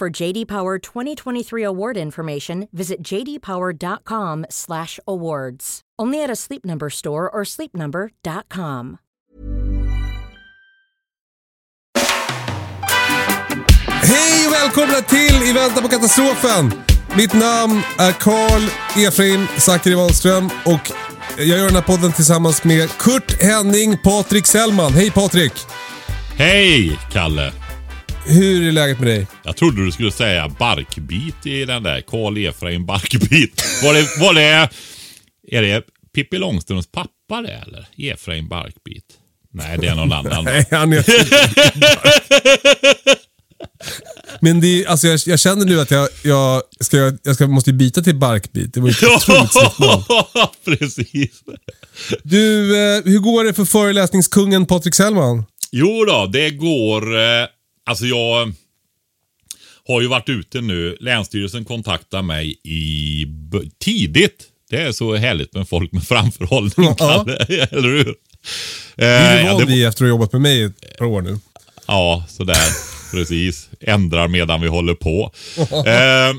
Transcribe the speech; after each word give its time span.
For 0.00 0.22
JD 0.22 0.48
Power 0.48 0.78
2023 0.78 1.62
award 1.62 1.96
information, 1.98 2.68
visit 2.72 3.02
jdpower.com/awards. 3.02 5.80
Only 6.02 6.24
at 6.24 6.30
a 6.30 6.36
Sleep 6.36 6.64
Number 6.64 6.90
store 6.90 7.30
or 7.30 7.44
sleepnumber.com. 7.44 8.96
Hej 14.02 14.46
och 14.46 14.52
välkomna 14.52 15.00
till 15.00 15.42
I 15.42 15.52
väntan 15.52 15.82
på 15.82 15.88
katastrofen! 15.88 16.72
Mitt 17.16 17.32
namn 17.32 17.82
är 17.98 18.12
Karl 18.12 18.62
Efraim 19.06 19.46
Zackari 19.58 19.94
Wahlström 19.94 20.50
och 20.64 20.92
jag 21.38 21.46
gör 21.46 21.66
den 21.66 21.74
här 21.74 21.82
podden 21.82 22.12
tillsammans 22.12 22.64
med 22.64 22.90
Kurt 22.90 23.42
Henning 23.42 23.98
Patrik 23.98 24.46
Sellman. 24.46 24.92
Hej 24.92 25.10
Patrik! 25.10 25.52
Hej 26.36 26.98
Kalle! 27.12 27.59
Hur 28.30 28.68
är 28.68 28.72
läget 28.72 28.98
med 28.98 29.08
dig? 29.08 29.26
Jag 29.44 29.56
trodde 29.56 29.84
du 29.84 29.92
skulle 29.92 30.12
säga 30.12 30.48
barkbit 30.48 31.46
i 31.46 31.64
den 31.64 31.82
där. 31.82 32.00
Karl 32.00 32.38
Efraim 32.38 32.86
Barkbit. 32.86 33.64
Var 33.82 33.94
det, 33.94 34.20
var 34.20 34.34
det... 34.34 34.68
Är 35.48 35.62
det 35.62 35.82
Pippi 36.14 36.38
Långstrumps 36.38 36.86
pappa 36.92 37.42
det 37.42 37.52
eller? 37.52 38.12
Efraim 38.12 38.48
Barkbit? 38.48 39.04
Nej, 39.52 39.78
det 39.78 39.86
är 39.86 39.94
någon 39.94 40.12
annan. 40.12 40.44
Nej, 40.44 40.66
han 40.70 40.92
är... 40.92 41.04
Men 44.40 44.60
det, 44.60 44.86
alltså 44.86 45.06
jag, 45.06 45.20
jag 45.26 45.40
känner 45.40 45.64
nu 45.64 45.80
att 45.80 45.90
jag, 45.90 46.08
jag, 46.24 46.62
ska, 46.80 47.12
jag 47.22 47.34
ska, 47.34 47.46
måste 47.46 47.72
byta 47.72 48.02
till 48.02 48.16
barkbit. 48.16 48.74
Det 48.74 48.80
var 48.80 48.88
ju 48.88 48.92
ett 48.92 49.02
otroligt. 49.02 49.54
Ja, 50.34 50.52
precis. 50.64 51.42
Du, 52.22 52.76
eh, 52.76 53.02
hur 53.04 53.18
går 53.18 53.44
det 53.44 53.54
för 53.54 53.64
föreläsningskungen 53.64 54.66
Patrik 54.66 54.94
Sellman? 54.94 55.44
Jo 55.70 56.04
då, 56.04 56.26
det 56.26 56.50
går... 56.50 57.18
Eh, 57.18 57.46
alltså 57.90 58.06
jag 58.06 58.52
har 59.88 60.00
ju 60.00 60.06
varit 60.06 60.28
ute 60.28 60.60
nu. 60.60 60.96
Länsstyrelsen 61.00 61.64
kontaktade 61.64 62.22
mig 62.22 62.60
i 62.64 63.26
tidigt. 63.78 64.46
Det 64.70 64.76
är 64.76 64.92
så 64.92 65.14
härligt 65.14 65.54
med 65.54 65.68
folk 65.68 65.92
med 65.92 66.02
framförhållning, 66.02 66.94
Ja. 66.98 67.26
Eller 67.70 67.88
hur? 67.88 68.14
Det 68.96 69.04
är 69.04 69.42
du 69.42 69.46
ja, 69.46 69.52
van 69.54 69.66
vid 69.66 69.86
efter 69.86 70.04
att 70.04 70.06
ha 70.06 70.08
jobbat 70.08 70.32
med 70.32 70.42
mig 70.42 70.62
ett 70.62 70.98
par 70.98 71.06
år 71.06 71.22
nu. 71.22 71.38
Ja, 71.86 72.24
sådär. 72.28 72.68
Precis. 73.10 73.68
Ändrar 73.80 74.28
medan 74.28 74.60
vi 74.60 74.68
håller 74.68 74.94
på. 74.94 75.32
Eh, 75.72 76.34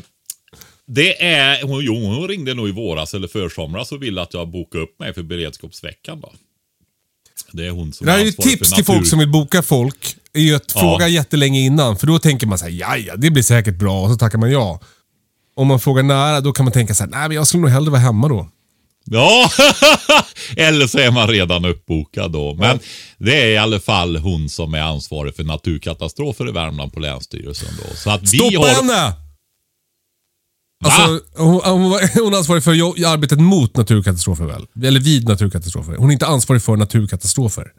det 0.88 1.24
är, 1.24 1.64
hon, 1.64 1.86
jo, 1.86 2.06
hon 2.06 2.28
ringde 2.28 2.54
nog 2.54 2.70
i 2.70 2.72
våras 2.72 3.14
eller 3.14 3.28
försomras 3.28 3.92
och 3.92 4.04
ville 4.04 4.22
att 4.22 4.34
jag 4.34 4.48
bokar 4.48 4.80
upp 4.80 5.00
mig 5.00 5.14
för 5.14 5.24
beredskapsveckan. 5.24 6.22
Då. 6.22 6.34
Det 7.52 7.68
är 7.68 7.72
hon 7.72 7.94
som 7.94 8.06
Det 8.06 8.12
här 8.12 8.20
är 8.20 8.22
är 8.22 8.26
ju 8.26 8.32
tips 8.32 8.72
till 8.72 8.86
folk 8.86 9.08
som 9.08 9.20
vill 9.20 9.30
boka 9.30 9.62
folk. 9.62 10.16
Är 10.34 10.42
ju 10.42 10.56
att 10.56 10.72
Ja. 10.76 10.82
fråga 10.82 11.08
jättelänge 11.08 11.60
innan. 11.60 11.98
För 11.98 12.08
då 12.08 12.20
tänker 12.20 12.48
man 12.48 12.58
såhär, 12.58 12.72
ja 12.72 12.98
ja, 12.98 13.16
det 13.16 13.32
blir 13.32 13.44
säkert 13.44 13.76
bra. 13.76 14.02
Och 14.02 14.10
så 14.10 14.16
tackar 14.16 14.38
man 14.38 14.52
ja. 14.52 14.80
Om 15.56 15.68
man 15.68 15.80
frågar 15.80 16.04
nära, 16.04 16.42
då 16.42 16.54
kan 16.54 16.66
man 16.66 16.72
tänka 16.74 16.94
såhär, 16.94 17.12
nej 17.12 17.28
men 17.28 17.36
jag 17.36 17.48
skulle 17.48 17.62
nog 17.62 17.70
hellre 17.70 17.92
vara 17.92 18.02
hemma 18.02 18.28
då. 18.28 18.50
Ja, 19.06 19.50
eller 20.58 20.88
så 20.88 20.98
är 20.98 21.12
man 21.12 21.28
redan 21.28 21.66
uppbokad 21.66 22.32
då. 22.32 22.54
Men 22.54 22.80
det 23.18 23.42
är 23.42 23.48
i 23.48 23.58
alla 23.58 23.80
fall 23.80 24.18
hon 24.18 24.50
som 24.50 24.74
är 24.74 24.82
ansvarig 24.82 25.36
för 25.36 25.44
naturkatastrofer 25.44 26.50
i 26.50 26.52
Värmland 26.52 26.94
på 26.94 27.00
Länsstyrelsen. 27.00 27.70
Då. 27.78 27.96
Så 27.96 28.10
att 28.10 28.22
vi 28.22 28.28
Stoppa 28.38 28.58
har... 28.58 28.68
henne! 28.68 29.14
Alltså, 30.84 31.20
hon, 31.38 31.62
hon, 32.24 32.34
är 32.34 32.38
ansvarig 32.38 32.64
för 32.64 32.72
arbetet 33.08 33.40
mot 33.40 33.78
naturkatastrofer 33.78 34.46
väl? 34.46 34.68
Eller 34.84 35.00
vid 35.00 35.28
naturkatastrofer. 35.28 35.96
Hon 35.96 36.10
är 36.10 36.14
inte 36.14 36.28
ansvarig 36.28 36.62
för 36.62 36.76
naturkatastrofer. 36.76 37.72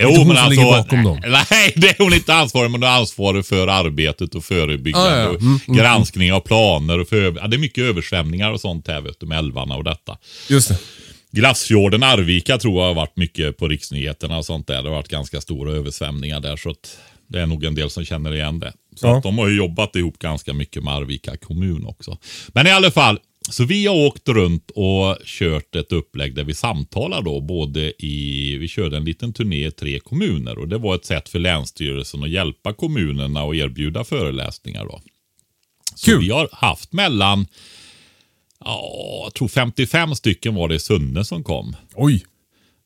Jo, 0.00 0.08
inte 0.08 0.18
hon 0.20 0.28
men 0.28 0.36
som 0.36 0.46
alltså, 0.46 0.60
ligger 0.60 0.72
bakom 0.82 1.04
dem. 1.04 1.20
Nej, 1.50 1.72
det 1.76 1.88
är 1.88 2.04
hon 2.04 2.14
inte 2.14 2.34
ansvarig 2.34 2.70
men 2.70 2.82
hon 2.82 2.90
är 2.90 2.96
ansvarig 2.96 3.46
för 3.46 3.66
arbetet 3.68 4.34
och 4.34 4.44
förebyggande. 4.44 5.08
Ah, 5.10 5.20
ja. 5.22 5.28
och 5.28 5.40
Mm, 5.40 5.58
mm, 5.68 5.78
granskning 5.78 6.32
av 6.32 6.40
planer 6.40 6.98
och 6.98 7.08
för, 7.08 7.22
ja, 7.40 7.46
det 7.46 7.56
är 7.56 7.58
mycket 7.58 7.84
översvämningar 7.84 8.50
och 8.50 8.60
sånt 8.60 8.88
här 8.88 9.00
vet 9.00 9.20
du, 9.20 9.26
med 9.26 9.38
älvarna 9.38 9.76
och 9.76 9.84
detta. 9.84 10.18
Just 10.48 10.68
det. 10.68 10.78
Glassfjorden, 11.30 12.02
Arvika 12.02 12.58
tror 12.58 12.80
jag 12.80 12.86
har 12.88 12.94
varit 12.94 13.16
mycket 13.16 13.56
på 13.56 13.68
riksnyheterna 13.68 14.38
och 14.38 14.46
sånt 14.46 14.66
där. 14.66 14.82
Det 14.82 14.88
har 14.88 14.96
varit 14.96 15.08
ganska 15.08 15.40
stora 15.40 15.72
översvämningar 15.72 16.40
där 16.40 16.56
så 16.56 16.70
att 16.70 16.96
det 17.28 17.40
är 17.40 17.46
nog 17.46 17.64
en 17.64 17.74
del 17.74 17.90
som 17.90 18.04
känner 18.04 18.34
igen 18.34 18.60
det. 18.60 18.72
Så 18.96 19.06
Ja. 19.06 19.16
att 19.16 19.22
de 19.22 19.38
har 19.38 19.48
ju 19.48 19.56
jobbat 19.56 19.96
ihop 19.96 20.18
ganska 20.18 20.52
mycket 20.52 20.84
med 20.84 20.94
Arvika 20.94 21.36
kommun 21.36 21.86
också. 21.86 22.18
Men 22.48 22.66
i 22.66 22.70
alla 22.70 22.90
fall, 22.90 23.18
så 23.50 23.64
vi 23.64 23.86
har 23.86 23.94
åkt 23.96 24.28
runt 24.28 24.70
och 24.70 25.16
kört 25.24 25.74
ett 25.74 25.92
upplägg 25.92 26.34
där 26.34 26.44
vi 26.44 26.54
samtalar 26.54 27.22
då 27.22 27.40
både 27.40 28.04
i, 28.04 28.56
vi 28.56 28.68
körde 28.68 28.96
en 28.96 29.04
liten 29.04 29.32
turné 29.32 29.66
i 29.66 29.70
tre 29.70 29.98
kommuner 30.00 30.58
och 30.58 30.68
det 30.68 30.78
var 30.78 30.94
ett 30.94 31.04
sätt 31.04 31.28
för 31.28 31.38
Länsstyrelsen 31.38 32.22
att 32.22 32.30
hjälpa 32.30 32.72
kommunerna 32.72 33.42
och 33.42 33.56
erbjuda 33.56 34.04
föreläsningar 34.04 34.84
då. 34.84 35.02
Så 35.94 36.10
Kul. 36.10 36.20
vi 36.20 36.30
har 36.30 36.48
haft 36.52 36.92
mellan, 36.92 37.46
ja, 38.64 39.20
jag 39.24 39.34
tror 39.34 39.48
55 39.48 40.14
stycken 40.14 40.54
var 40.54 40.68
det 40.68 40.74
i 40.74 40.78
Sunne 40.78 41.24
som 41.24 41.44
kom. 41.44 41.76
Oj. 41.94 42.24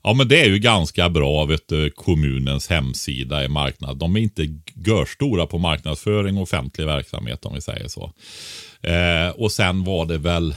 Ja, 0.06 0.12
men 0.14 0.28
det 0.28 0.40
är 0.40 0.46
ju 0.46 0.58
ganska 0.58 1.08
bra, 1.10 1.44
vet 1.44 1.68
du, 1.68 1.90
kommunens 1.90 2.68
hemsida 2.68 3.44
i 3.44 3.48
marknad. 3.48 3.98
De 3.98 4.16
är 4.16 4.20
inte 4.20 4.48
görstora 4.74 5.46
på 5.46 5.58
marknadsföring 5.58 6.36
och 6.36 6.42
offentlig 6.42 6.86
verksamhet 6.86 7.44
om 7.44 7.54
vi 7.54 7.60
säger 7.60 7.88
så. 7.88 8.12
Eh, 8.82 9.28
och 9.28 9.52
sen 9.52 9.84
var 9.84 10.06
det 10.06 10.18
väl 10.18 10.56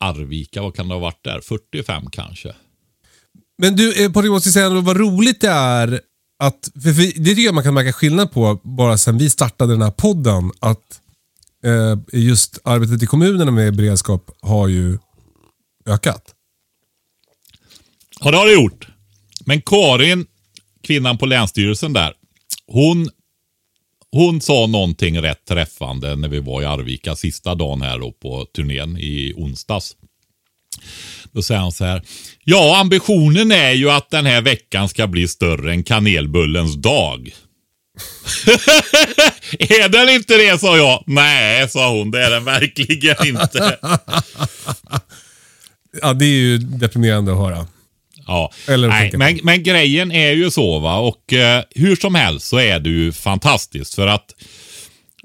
Arvika, 0.00 0.62
vad 0.62 0.74
kan 0.74 0.88
det 0.88 0.94
ha 0.94 1.00
varit 1.00 1.24
där? 1.24 1.40
45 1.40 2.10
kanske. 2.10 2.54
Men 3.58 3.76
du, 3.76 4.04
eh, 4.04 4.12
Patrik, 4.12 4.30
måste 4.30 4.50
säga 4.50 4.66
ändå 4.66 4.80
vad 4.80 4.96
roligt 4.96 5.40
det 5.40 5.50
är 5.50 6.00
att, 6.38 6.70
för, 6.82 6.92
för 6.92 7.20
det 7.20 7.30
tycker 7.30 7.42
jag 7.42 7.54
man 7.54 7.64
kan 7.64 7.74
märka 7.74 7.92
skillnad 7.92 8.32
på 8.32 8.60
bara 8.62 8.98
sen 8.98 9.18
vi 9.18 9.30
startade 9.30 9.72
den 9.72 9.82
här 9.82 9.90
podden. 9.90 10.50
Att 10.60 11.00
eh, 11.64 11.98
just 12.12 12.58
arbetet 12.64 13.02
i 13.02 13.06
kommunerna 13.06 13.50
med 13.50 13.76
beredskap 13.76 14.30
har 14.40 14.68
ju 14.68 14.98
ökat. 15.86 16.35
Ja, 18.20 18.30
det 18.30 18.36
har 18.36 18.46
det 18.46 18.52
gjort. 18.52 18.88
Men 19.46 19.62
Karin, 19.62 20.26
kvinnan 20.82 21.18
på 21.18 21.26
Länsstyrelsen 21.26 21.92
där, 21.92 22.12
hon, 22.66 23.08
hon 24.12 24.40
sa 24.40 24.66
någonting 24.66 25.22
rätt 25.22 25.44
träffande 25.44 26.16
när 26.16 26.28
vi 26.28 26.40
var 26.40 26.62
i 26.62 26.64
Arvika 26.64 27.16
sista 27.16 27.54
dagen 27.54 27.82
här 27.82 27.98
då 27.98 28.12
på 28.12 28.44
turnén 28.44 28.98
i 28.98 29.32
onsdags. 29.36 29.96
Då 31.32 31.42
säger 31.42 31.60
han 31.60 31.72
så 31.72 31.84
här. 31.84 32.02
Ja, 32.44 32.80
ambitionen 32.80 33.52
är 33.52 33.72
ju 33.72 33.90
att 33.90 34.10
den 34.10 34.26
här 34.26 34.42
veckan 34.42 34.88
ska 34.88 35.06
bli 35.06 35.28
större 35.28 35.70
än 35.72 35.82
kanelbullens 35.82 36.74
dag. 36.74 37.34
är 39.58 39.88
den 39.88 40.08
inte 40.08 40.36
det, 40.36 40.60
sa 40.60 40.76
jag. 40.76 41.04
Nej, 41.06 41.68
sa 41.68 41.90
hon. 41.90 42.10
Det 42.10 42.24
är 42.26 42.30
den 42.30 42.44
verkligen 42.44 43.26
inte. 43.26 43.78
Ja, 46.02 46.12
det 46.12 46.24
är 46.24 46.28
ju 46.28 46.58
deprimerande 46.58 47.32
att 47.32 47.38
höra. 47.38 47.66
Ja, 48.26 48.52
Eller 48.68 48.88
Nej, 48.88 49.12
men, 49.14 49.40
men 49.42 49.62
grejen 49.62 50.12
är 50.12 50.32
ju 50.32 50.50
så 50.50 50.78
va 50.78 50.98
och 50.98 51.32
eh, 51.32 51.62
hur 51.70 51.96
som 51.96 52.14
helst 52.14 52.46
så 52.46 52.58
är 52.58 52.80
det 52.80 52.90
ju 52.90 53.12
fantastiskt 53.12 53.94
för 53.94 54.06
att 54.06 54.34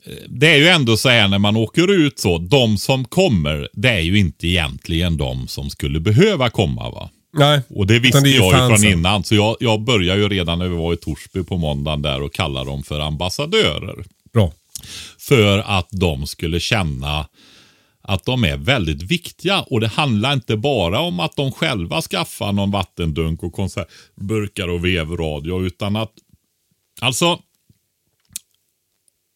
eh, 0.05 0.13
det 0.27 0.47
är 0.47 0.57
ju 0.57 0.67
ändå 0.67 0.97
så 0.97 1.09
här 1.09 1.27
när 1.27 1.39
man 1.39 1.55
åker 1.55 1.91
ut 1.91 2.19
så, 2.19 2.37
de 2.37 2.77
som 2.77 3.05
kommer, 3.05 3.69
det 3.73 3.89
är 3.89 3.99
ju 3.99 4.17
inte 4.17 4.47
egentligen 4.47 5.17
de 5.17 5.47
som 5.47 5.69
skulle 5.69 5.99
behöva 5.99 6.49
komma 6.49 6.89
va. 6.89 7.09
Nej, 7.33 7.61
Och 7.69 7.87
det 7.87 7.99
visste 7.99 8.27
ju 8.29 8.35
jag 8.35 8.69
ju 8.71 8.77
från 8.77 8.91
innan, 8.91 9.23
så 9.23 9.35
jag, 9.35 9.55
jag 9.59 9.81
började 9.81 10.21
ju 10.21 10.29
redan 10.29 10.59
när 10.59 10.67
vi 10.67 10.75
var 10.75 10.93
i 10.93 10.97
Torsby 10.97 11.43
på 11.43 11.57
måndagen 11.57 12.01
där 12.01 12.21
och 12.21 12.33
kalla 12.33 12.63
dem 12.63 12.83
för 12.83 12.99
ambassadörer. 12.99 14.05
Bra. 14.33 14.51
För 15.19 15.57
att 15.57 15.87
de 15.91 16.27
skulle 16.27 16.59
känna 16.59 17.25
att 18.11 18.25
de 18.25 18.43
är 18.43 18.57
väldigt 18.57 19.03
viktiga. 19.03 19.61
Och 19.61 19.79
det 19.79 19.87
handlar 19.87 20.33
inte 20.33 20.57
bara 20.57 20.99
om 20.99 21.19
att 21.19 21.35
de 21.35 21.51
själva 21.51 22.01
skaffar 22.01 22.51
någon 22.51 22.71
vattendunk 22.71 23.43
och 23.43 23.53
konservburkar 23.53 24.67
och 24.67 24.85
vevradio. 24.85 25.65
Utan 25.65 25.95
att, 25.95 26.11
alltså, 27.01 27.39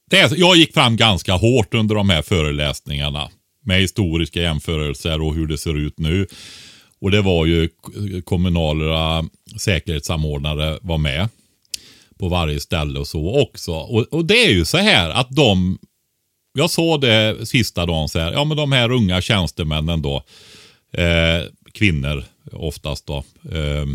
det 0.10 0.20
är, 0.20 0.40
jag 0.40 0.56
gick 0.56 0.74
fram 0.74 0.98
ganska 0.98 1.34
hårt 1.34 1.74
under 1.74 1.96
de 1.96 2.10
här 2.10 2.22
föreläsningarna. 2.22 3.30
Med 3.64 3.80
historiska 3.80 4.42
jämförelser 4.42 5.22
och 5.22 5.36
hur 5.36 5.48
det 5.48 5.58
ser 5.58 5.78
ut 5.78 6.00
nu. 6.00 6.28
Och 7.02 7.12
det 7.12 7.22
var 7.22 7.46
ju 7.46 7.70
kommunala 8.24 9.26
säkerhetssamordnare 9.58 10.80
var 10.82 10.98
med. 10.98 11.30
På 12.20 12.30
varje 12.30 12.60
ställe 12.60 13.00
och 13.00 13.08
så 13.08 13.42
också. 13.42 13.72
Och, 13.72 14.02
och 14.02 14.26
det 14.26 14.46
är 14.46 14.52
ju 14.52 14.66
så 14.66 14.78
här 14.78 15.10
att 15.10 15.30
de 15.30 15.78
jag 16.56 16.70
såg 16.70 17.02
det 17.02 17.48
sista 17.48 17.86
dagen 17.86 18.10
så 18.10 18.20
här, 18.20 18.32
ja 18.32 18.44
men 18.44 18.58
de 18.58 18.72
här 18.72 18.92
unga 18.92 19.22
tjänstemännen 19.22 20.02
då, 20.02 20.24
eh, 20.94 21.44
kvinnor 21.74 22.24
oftast 22.52 23.08
då, 23.08 23.18
eh, 23.52 23.86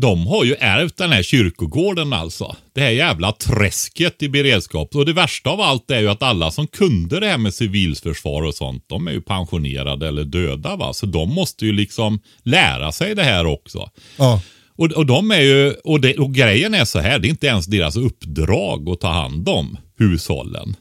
de 0.00 0.26
har 0.26 0.44
ju 0.44 0.54
ärvt 0.54 0.96
den 0.96 1.12
här 1.12 1.22
kyrkogården 1.22 2.12
alltså. 2.12 2.56
Det 2.72 2.80
här 2.80 2.90
jävla 2.90 3.32
träsket 3.32 4.22
i 4.22 4.28
beredskap. 4.28 4.94
Och 4.94 5.06
det 5.06 5.12
värsta 5.12 5.50
av 5.50 5.60
allt 5.60 5.90
är 5.90 6.00
ju 6.00 6.08
att 6.08 6.22
alla 6.22 6.50
som 6.50 6.66
kunde 6.66 7.20
det 7.20 7.26
här 7.26 7.38
med 7.38 7.54
civilförsvar 7.54 8.42
och 8.42 8.54
sånt, 8.54 8.84
de 8.86 9.08
är 9.08 9.12
ju 9.12 9.20
pensionerade 9.20 10.08
eller 10.08 10.24
döda 10.24 10.76
va. 10.76 10.92
Så 10.92 11.06
de 11.06 11.34
måste 11.34 11.66
ju 11.66 11.72
liksom 11.72 12.20
lära 12.42 12.92
sig 12.92 13.14
det 13.14 13.22
här 13.22 13.46
också. 13.46 13.90
Ja. 14.16 14.40
Och, 14.78 14.92
och 14.92 15.06
de 15.06 15.30
är 15.30 15.40
ju, 15.40 15.72
och, 15.84 16.00
det, 16.00 16.18
och 16.18 16.34
grejen 16.34 16.74
är 16.74 16.84
så 16.84 16.98
här, 16.98 17.18
det 17.18 17.28
är 17.28 17.30
inte 17.30 17.46
ens 17.46 17.66
deras 17.66 17.96
uppdrag 17.96 18.88
att 18.88 19.00
ta 19.00 19.08
hand 19.08 19.48
om 19.48 19.78
hushållen. 19.98 20.76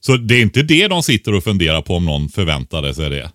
Så 0.00 0.16
det 0.16 0.34
är 0.34 0.42
inte 0.42 0.62
det 0.62 0.88
de 0.88 1.02
sitter 1.02 1.34
och 1.34 1.44
funderar 1.44 1.82
på 1.82 1.94
om 1.94 2.04
någon 2.04 2.28
förväntade 2.28 2.94
sig 2.94 3.10
det. 3.10 3.32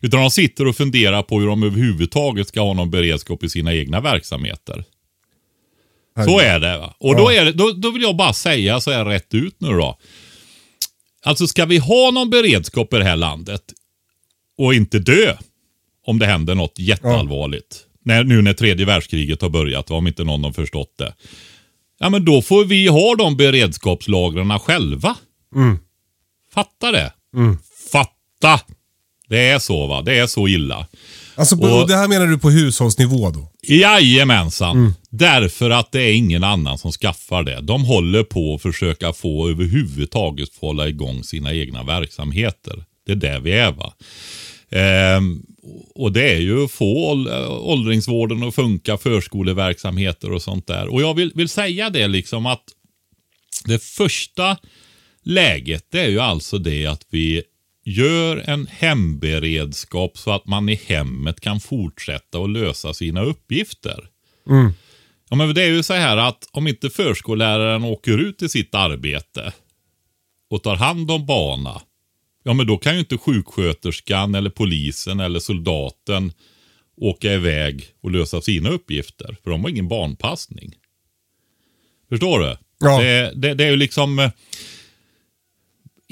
Utan 0.00 0.20
de 0.20 0.30
sitter 0.30 0.66
och 0.66 0.76
funderar 0.76 1.22
på 1.22 1.40
hur 1.40 1.46
de 1.46 1.62
överhuvudtaget 1.62 2.48
ska 2.48 2.60
ha 2.60 2.72
någon 2.72 2.90
beredskap 2.90 3.44
i 3.44 3.48
sina 3.48 3.74
egna 3.74 4.00
verksamheter. 4.00 4.84
Så 6.24 6.40
är 6.40 6.60
det. 6.60 6.78
Va? 6.78 6.94
Och 6.98 7.16
då, 7.16 7.30
är 7.30 7.44
det, 7.44 7.52
då, 7.52 7.70
då 7.72 7.90
vill 7.90 8.02
jag 8.02 8.16
bara 8.16 8.32
säga 8.32 8.80
så 8.80 8.90
här 8.90 9.04
rätt 9.04 9.34
ut 9.34 9.60
nu 9.60 9.68
då. 9.68 9.98
Alltså 11.22 11.46
ska 11.46 11.64
vi 11.64 11.78
ha 11.78 12.10
någon 12.10 12.30
beredskap 12.30 12.94
i 12.94 12.96
det 12.96 13.04
här 13.04 13.16
landet 13.16 13.62
och 14.58 14.74
inte 14.74 14.98
dö 14.98 15.36
om 16.06 16.18
det 16.18 16.26
händer 16.26 16.54
något 16.54 16.78
jätteallvarligt. 16.78 17.86
När, 18.04 18.24
nu 18.24 18.42
när 18.42 18.52
tredje 18.52 18.86
världskriget 18.86 19.42
har 19.42 19.48
börjat, 19.48 19.90
om 19.90 20.06
inte 20.06 20.24
någon 20.24 20.44
har 20.44 20.52
förstått 20.52 20.94
det. 20.98 21.14
Ja 21.98 22.08
men 22.10 22.24
då 22.24 22.42
får 22.42 22.64
vi 22.64 22.86
ha 22.86 23.14
de 23.16 23.36
beredskapslagren 23.36 24.58
själva. 24.58 25.16
Fatta 26.54 26.92
det. 26.92 27.12
Fatta. 27.92 28.60
Det 29.28 29.48
är 29.48 29.58
så 29.58 29.86
va. 29.86 30.02
Det 30.02 30.18
är 30.18 30.26
så 30.26 30.48
illa. 30.48 30.86
Alltså, 31.34 31.56
Och- 31.56 31.88
det 31.88 31.96
här 31.96 32.08
menar 32.08 32.26
du 32.26 32.38
på 32.38 32.50
hushållsnivå 32.50 33.30
då? 33.30 33.48
Jajamensan. 33.62 34.76
Därför 35.10 35.70
att 35.70 35.92
det 35.92 36.02
är 36.02 36.12
ingen 36.14 36.44
annan 36.44 36.78
som 36.78 36.92
skaffar 36.92 37.42
det. 37.42 37.60
De 37.60 37.84
håller 37.84 38.22
på 38.24 38.54
att 38.54 38.62
försöka 38.62 39.12
få 39.12 39.48
överhuvudtaget 39.48 40.54
få 40.54 40.66
hålla 40.66 40.88
igång 40.88 41.24
sina 41.24 41.52
egna 41.54 41.82
verksamheter. 41.82 42.84
Det 43.06 43.12
är 43.12 43.16
där 43.16 43.40
vi 43.40 43.52
är 43.52 43.72
va. 43.72 43.92
Ehm, 44.72 45.42
och 45.94 46.12
det 46.12 46.32
är 46.32 46.40
ju 46.40 46.64
att 46.64 46.70
få 46.70 47.10
ål- 47.10 47.28
åldringsvården 47.48 48.42
att 48.42 48.54
funka, 48.54 48.96
förskoleverksamheter 48.98 50.32
och 50.32 50.42
sånt 50.42 50.66
där. 50.66 50.88
Och 50.88 51.02
jag 51.02 51.14
vill, 51.14 51.32
vill 51.34 51.48
säga 51.48 51.90
det 51.90 52.08
liksom 52.08 52.46
att 52.46 52.64
det 53.64 53.82
första 53.82 54.56
läget 55.22 55.86
det 55.90 56.00
är 56.00 56.08
ju 56.08 56.20
alltså 56.20 56.58
det 56.58 56.86
att 56.86 57.06
vi 57.10 57.42
gör 57.84 58.36
en 58.36 58.66
hemberedskap 58.66 60.18
så 60.18 60.30
att 60.30 60.46
man 60.46 60.68
i 60.68 60.80
hemmet 60.86 61.40
kan 61.40 61.60
fortsätta 61.60 62.38
att 62.38 62.50
lösa 62.50 62.94
sina 62.94 63.22
uppgifter. 63.22 64.08
Ja, 65.30 65.36
men 65.36 65.54
det 65.54 65.62
är 65.62 65.68
ju 65.68 65.82
så 65.82 65.94
här 65.94 66.16
att 66.16 66.48
om 66.52 66.66
inte 66.68 66.90
förskolläraren 66.90 67.84
åker 67.84 68.18
ut 68.18 68.42
i 68.42 68.48
sitt 68.48 68.74
arbete 68.74 69.52
och 70.50 70.62
tar 70.62 70.76
hand 70.76 71.10
om 71.10 71.26
barna, 71.26 71.80
ja 72.42 72.52
men 72.52 72.66
då 72.66 72.78
kan 72.78 72.94
ju 72.94 73.00
inte 73.00 73.18
sjuksköterskan 73.18 74.34
eller 74.34 74.50
polisen 74.50 75.20
eller 75.20 75.40
soldaten 75.40 76.32
åka 76.96 77.32
iväg 77.32 77.86
och 78.00 78.10
lösa 78.10 78.40
sina 78.40 78.70
uppgifter. 78.70 79.36
För 79.42 79.50
de 79.50 79.62
har 79.62 79.70
ingen 79.70 79.88
barnpassning. 79.88 80.74
Förstår 82.08 82.40
du? 82.40 82.56
Ja. 82.80 83.00
Det, 83.00 83.32
det, 83.34 83.54
det 83.54 83.64
är 83.64 83.70
ju 83.70 83.76
liksom... 83.76 84.30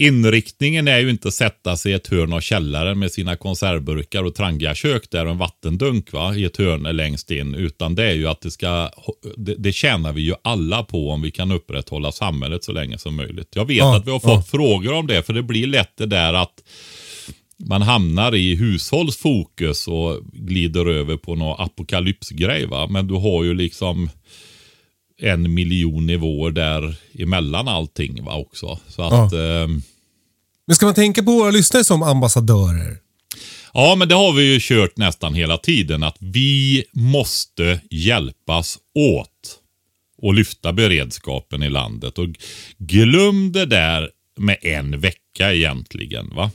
eh, 0.01 0.07
Inriktningen 0.07 0.89
är 0.89 0.99
ju 0.99 1.11
inte 1.11 1.29
att 1.29 1.35
sätta 1.35 1.77
sig 1.77 1.93
i 1.93 1.95
ett 1.95 2.07
hörn 2.07 2.33
av 2.33 2.41
källaren 2.41 2.99
med 2.99 3.13
sina 3.13 3.37
konservburkar 3.37 4.23
och 4.25 4.35
trangiga 4.35 4.75
kök 4.75 5.11
där 5.11 5.25
och 5.25 5.31
en 5.31 5.39
vattendunk 5.39 6.13
va, 6.13 6.35
i 6.35 6.45
ett 6.45 6.57
hörn 6.57 6.97
längst 6.97 7.31
in. 7.31 7.55
Utan 7.55 7.95
det 7.95 8.05
är 8.05 8.15
ju 8.15 8.27
att 8.29 8.41
det 8.41 8.51
ska, 8.51 8.91
det, 9.37 9.55
det 9.55 9.73
tjänar 9.73 10.13
vi 10.13 10.23
ju 10.23 10.35
alla 10.43 10.83
på 10.83 11.11
om 11.11 11.23
vi 11.23 11.31
kan 11.31 11.53
upprätthålla 11.53 12.13
samhället 12.13 12.65
så 12.65 12.73
länge 12.73 12.99
som 12.99 13.17
möjligt. 13.17 13.49
Jag 13.55 13.65
vet 13.65 13.77
Ja, 13.77 13.97
att 13.97 14.07
vi 14.07 14.11
har 14.11 14.21
ja. 14.25 14.37
fått 14.37 14.49
frågor 14.49 14.93
om 14.93 15.07
det, 15.07 15.23
för 15.23 15.33
det 15.33 15.43
blir 15.43 15.67
lätt 15.67 15.97
det 15.97 16.07
där 16.07 16.35
att 16.35 16.63
man 17.57 17.83
hamnar 17.83 18.35
i 18.35 18.55
hushållsfokus 18.55 19.89
och 19.89 20.21
glider 20.33 20.87
över 20.87 21.17
på 21.17 21.35
någon 21.35 21.61
apokalypsgrej 21.61 22.67
va. 22.67 22.87
Men 22.91 23.07
du 23.07 23.15
har 23.15 23.45
ju 23.45 23.55
liksom 23.55 24.11
en 25.23 25.55
miljon 25.55 26.07
nivåer 26.07 26.51
där 26.51 26.95
emellan 27.19 27.69
allting 27.69 28.25
va 28.25 28.37
också. 28.37 28.79
Så 28.89 29.03
att, 29.03 29.33
ehm, 29.33 29.83
men 30.71 30.75
ska 30.75 30.87
man 30.87 30.95
tänka 30.95 31.23
på 31.23 31.33
våra 31.33 31.51
lyssnare 31.51 31.85
som 31.85 32.03
ambassadörer? 32.03 32.99
Ja, 33.73 33.95
men 33.99 34.09
det 34.09 34.15
har 34.15 34.33
vi 34.33 34.43
ju 34.43 34.59
kört 34.61 34.97
nästan 34.97 35.35
hela 35.35 35.59
tiden. 35.59 36.03
Att 36.03 36.17
vi 36.21 36.85
måste 36.93 37.81
hjälpas 37.91 38.79
åt 38.95 39.59
och 40.23 40.35
lyfta 40.35 40.73
beredskapen 40.73 41.63
i 41.63 41.71
landet. 41.71 42.19
Och 42.19 42.27
glöm 42.79 43.53
det 43.53 43.67
där 43.67 44.11
med 44.39 44.57
en 44.63 45.01
vecka 45.01 45.55
egentligen. 45.55 46.35
va? 46.35 46.51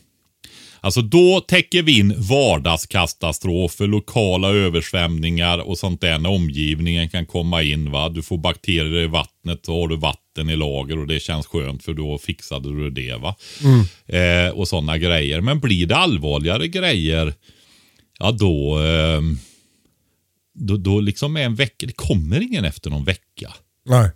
Alltså 0.85 1.01
då 1.01 1.41
täcker 1.47 1.83
vi 1.83 1.99
in 1.99 2.13
vardagskatastrofer, 2.17 3.87
lokala 3.87 4.49
översvämningar 4.49 5.57
och 5.57 5.77
sånt 5.77 6.01
där 6.01 6.19
när 6.19 6.29
omgivningen 6.29 7.09
kan 7.09 7.25
komma 7.25 7.63
in. 7.63 7.91
va. 7.91 8.09
Du 8.09 8.21
får 8.21 8.37
bakterier 8.37 9.01
i 9.01 9.07
vattnet, 9.07 9.65
så 9.65 9.81
har 9.81 9.87
du 9.87 9.97
vatten 9.97 10.49
i 10.49 10.55
lager 10.55 10.99
och 10.99 11.07
det 11.07 11.19
känns 11.19 11.47
skönt 11.47 11.83
för 11.83 11.93
då 11.93 12.17
fixade 12.17 12.69
du 12.69 12.89
det. 12.89 13.15
va. 13.15 13.35
Eh, 14.05 14.49
och 14.49 14.67
sådana 14.67 14.97
grejer. 14.97 15.41
Men 15.41 15.59
blir 15.59 15.85
det 15.85 15.95
allvarligare 15.95 16.67
grejer, 16.67 17.33
ja 18.19 18.31
då, 18.31 18.79
eh, 18.83 19.21
då, 20.53 20.77
då 20.77 20.99
liksom 20.99 21.37
är 21.37 21.43
en 21.43 21.55
vecka, 21.55 21.85
det 21.85 21.95
kommer 21.95 22.41
ingen 22.41 22.65
efter 22.65 22.89
någon 22.89 23.03
vecka. 23.03 23.53
Nej. 23.85 24.09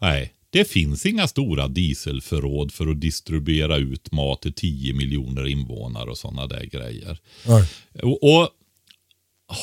Nej, 0.00 0.32
det 0.56 0.64
finns 0.64 1.06
inga 1.06 1.28
stora 1.28 1.68
dieselförråd 1.68 2.72
för 2.72 2.86
att 2.86 3.00
distribuera 3.00 3.76
ut 3.76 4.12
mat 4.12 4.42
till 4.42 4.52
10 4.52 4.94
miljoner 4.94 5.46
invånare 5.46 6.10
och 6.10 6.18
sådana 6.18 6.46
där 6.46 6.64
grejer. 6.64 7.18
Och, 8.02 8.22
och 8.22 8.48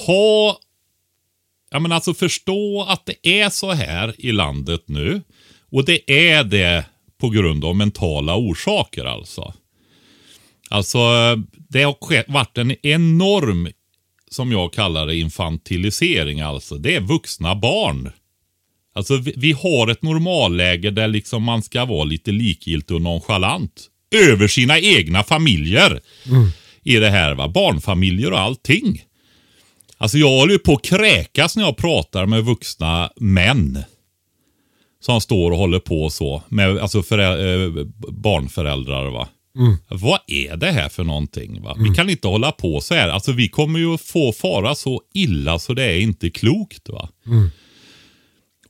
ha, 0.07 0.59
ja 1.71 1.79
men 1.79 1.91
alltså 1.91 2.13
förstå 2.13 2.85
att 2.89 3.05
det 3.05 3.41
är 3.41 3.49
så 3.49 3.71
här 3.71 4.15
i 4.17 4.31
landet 4.31 4.83
nu. 4.85 5.21
Och 5.71 5.85
det 5.85 6.11
är 6.11 6.43
det 6.43 6.85
på 7.17 7.29
grund 7.29 7.65
av 7.65 7.75
mentala 7.75 8.35
orsaker 8.35 9.05
alltså. 9.05 9.53
Alltså 10.69 10.99
det 11.69 11.83
har 11.83 12.31
varit 12.31 12.57
en 12.57 12.85
enorm, 12.85 13.67
som 14.29 14.51
jag 14.51 14.73
kallar 14.73 15.07
det, 15.07 15.15
infantilisering 15.15 16.41
alltså. 16.41 16.77
Det 16.77 16.95
är 16.95 17.01
vuxna 17.01 17.55
barn. 17.55 18.11
Alltså 18.93 19.17
vi, 19.17 19.33
vi 19.37 19.51
har 19.51 19.87
ett 19.91 20.01
normalläge 20.03 20.91
där 20.91 21.07
liksom 21.07 21.43
man 21.43 21.63
ska 21.63 21.85
vara 21.85 22.03
lite 22.03 22.31
likgiltig 22.31 22.95
och 22.95 23.01
nonchalant. 23.01 23.87
Över 24.15 24.47
sina 24.47 24.79
egna 24.79 25.23
familjer. 25.23 25.99
I 26.83 26.95
det 26.95 27.09
här 27.09 27.35
va. 27.35 27.47
Barnfamiljer 27.47 28.31
och 28.31 28.39
allting. 28.39 29.01
Alltså 29.97 30.17
jag 30.17 30.29
håller 30.29 30.53
ju 30.53 30.59
på 30.59 30.73
att 30.73 30.83
kräkas 30.83 31.55
när 31.55 31.63
jag 31.63 31.77
pratar 31.77 32.25
med 32.25 32.43
vuxna 32.43 33.11
män. 33.15 33.83
Som 35.01 35.21
står 35.21 35.51
och 35.51 35.57
håller 35.57 35.79
på 35.79 36.09
så. 36.09 36.43
Med 36.49 36.77
alltså 36.77 37.01
förä- 37.01 37.77
eh, 37.79 37.85
barnföräldrar 38.13 39.11
va. 39.11 39.27
Vad 39.87 40.19
är 40.27 40.57
det 40.57 40.71
här 40.71 40.89
för 40.89 41.03
någonting? 41.03 41.61
Va? 41.61 41.75
Vi 41.79 41.95
kan 41.95 42.09
inte 42.09 42.27
hålla 42.27 42.51
på 42.51 42.81
så 42.81 42.93
här. 42.93 43.09
Alltså 43.09 43.31
vi 43.31 43.47
kommer 43.49 43.79
ju 43.79 43.97
få 43.97 44.31
fara 44.33 44.75
så 44.75 45.01
illa 45.13 45.59
så 45.59 45.73
det 45.73 45.83
är 45.83 45.99
inte 45.99 46.29
klokt. 46.29 46.89
va. 46.89 47.09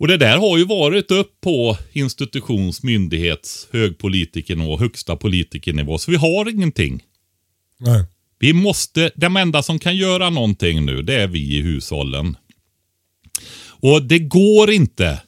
Och 0.04 0.08
det 0.08 0.18
där 0.18 0.38
har 0.38 0.58
ju 0.58 0.66
varit 0.66 1.12
upp 1.12 1.42
på 1.42 1.78
institutions-, 1.94 2.84
myndighets-, 2.84 3.68
högpolitikernivå, 3.72 4.78
högsta 4.78 5.16
politikernivå. 5.16 5.98
Så 5.98 6.12
vi 6.12 6.18
har 6.18 6.50
ingenting. 6.50 7.04
Nej. 7.80 8.06
Vi 8.40 8.54
måste, 8.54 9.12
de 9.16 9.38
enda 9.38 9.64
som 9.64 9.80
kan 9.80 9.96
göra 9.96 10.30
någonting 10.30 10.86
nu, 10.86 11.02
det 11.02 11.22
är 11.22 11.28
vi 11.28 11.58
i 11.58 11.62
hushållen. 11.62 12.38
Och 13.70 14.02
det 14.02 14.20
går 14.20 14.72
inte 14.72 15.22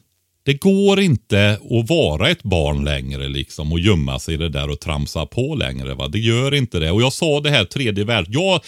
Det 0.46 0.54
går 0.54 1.00
inte 1.00 1.58
att 1.70 1.88
vara 1.88 2.30
ett 2.30 2.42
barn 2.42 2.84
längre 2.84 3.28
liksom 3.28 3.72
och 3.72 3.80
gömma 3.80 4.18
sig 4.18 4.34
i 4.34 4.36
det 4.36 4.48
där 4.48 4.70
och 4.70 4.80
tramsa 4.80 5.26
på 5.26 5.54
längre. 5.54 5.94
Va? 5.94 6.08
Det 6.08 6.18
gör 6.18 6.54
inte 6.54 6.78
det. 6.78 6.90
Och 6.90 7.02
jag 7.02 7.12
sa 7.12 7.40
det 7.40 7.50
här 7.50 7.64
tredje 7.64 8.04
värld. 8.04 8.26
Jag 8.28 8.60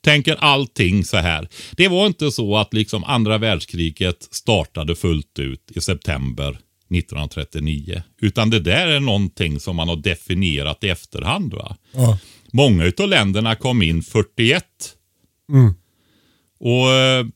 tänker 0.00 0.36
allting 0.38 1.04
så 1.04 1.16
här. 1.16 1.48
Det 1.76 1.88
var 1.88 2.06
inte 2.06 2.30
så 2.30 2.56
att 2.56 2.74
liksom 2.74 3.04
andra 3.04 3.38
världskriget 3.38 4.28
startade 4.30 4.96
fullt 4.96 5.38
ut 5.38 5.72
i 5.74 5.80
september 5.80 6.48
1939. 6.48 8.02
Utan 8.20 8.50
det 8.50 8.60
där 8.60 8.86
är 8.86 9.00
någonting 9.00 9.60
som 9.60 9.76
man 9.76 9.88
har 9.88 9.96
definierat 9.96 10.84
i 10.84 10.88
efterhand. 10.88 11.54
Va? 11.54 11.76
Ja. 11.92 12.18
Många 12.52 12.92
av 12.98 13.08
länderna 13.08 13.54
kom 13.54 13.82
in 13.82 14.02
41. 14.02 14.64
Och 16.60 16.90
eh, 16.90 17.26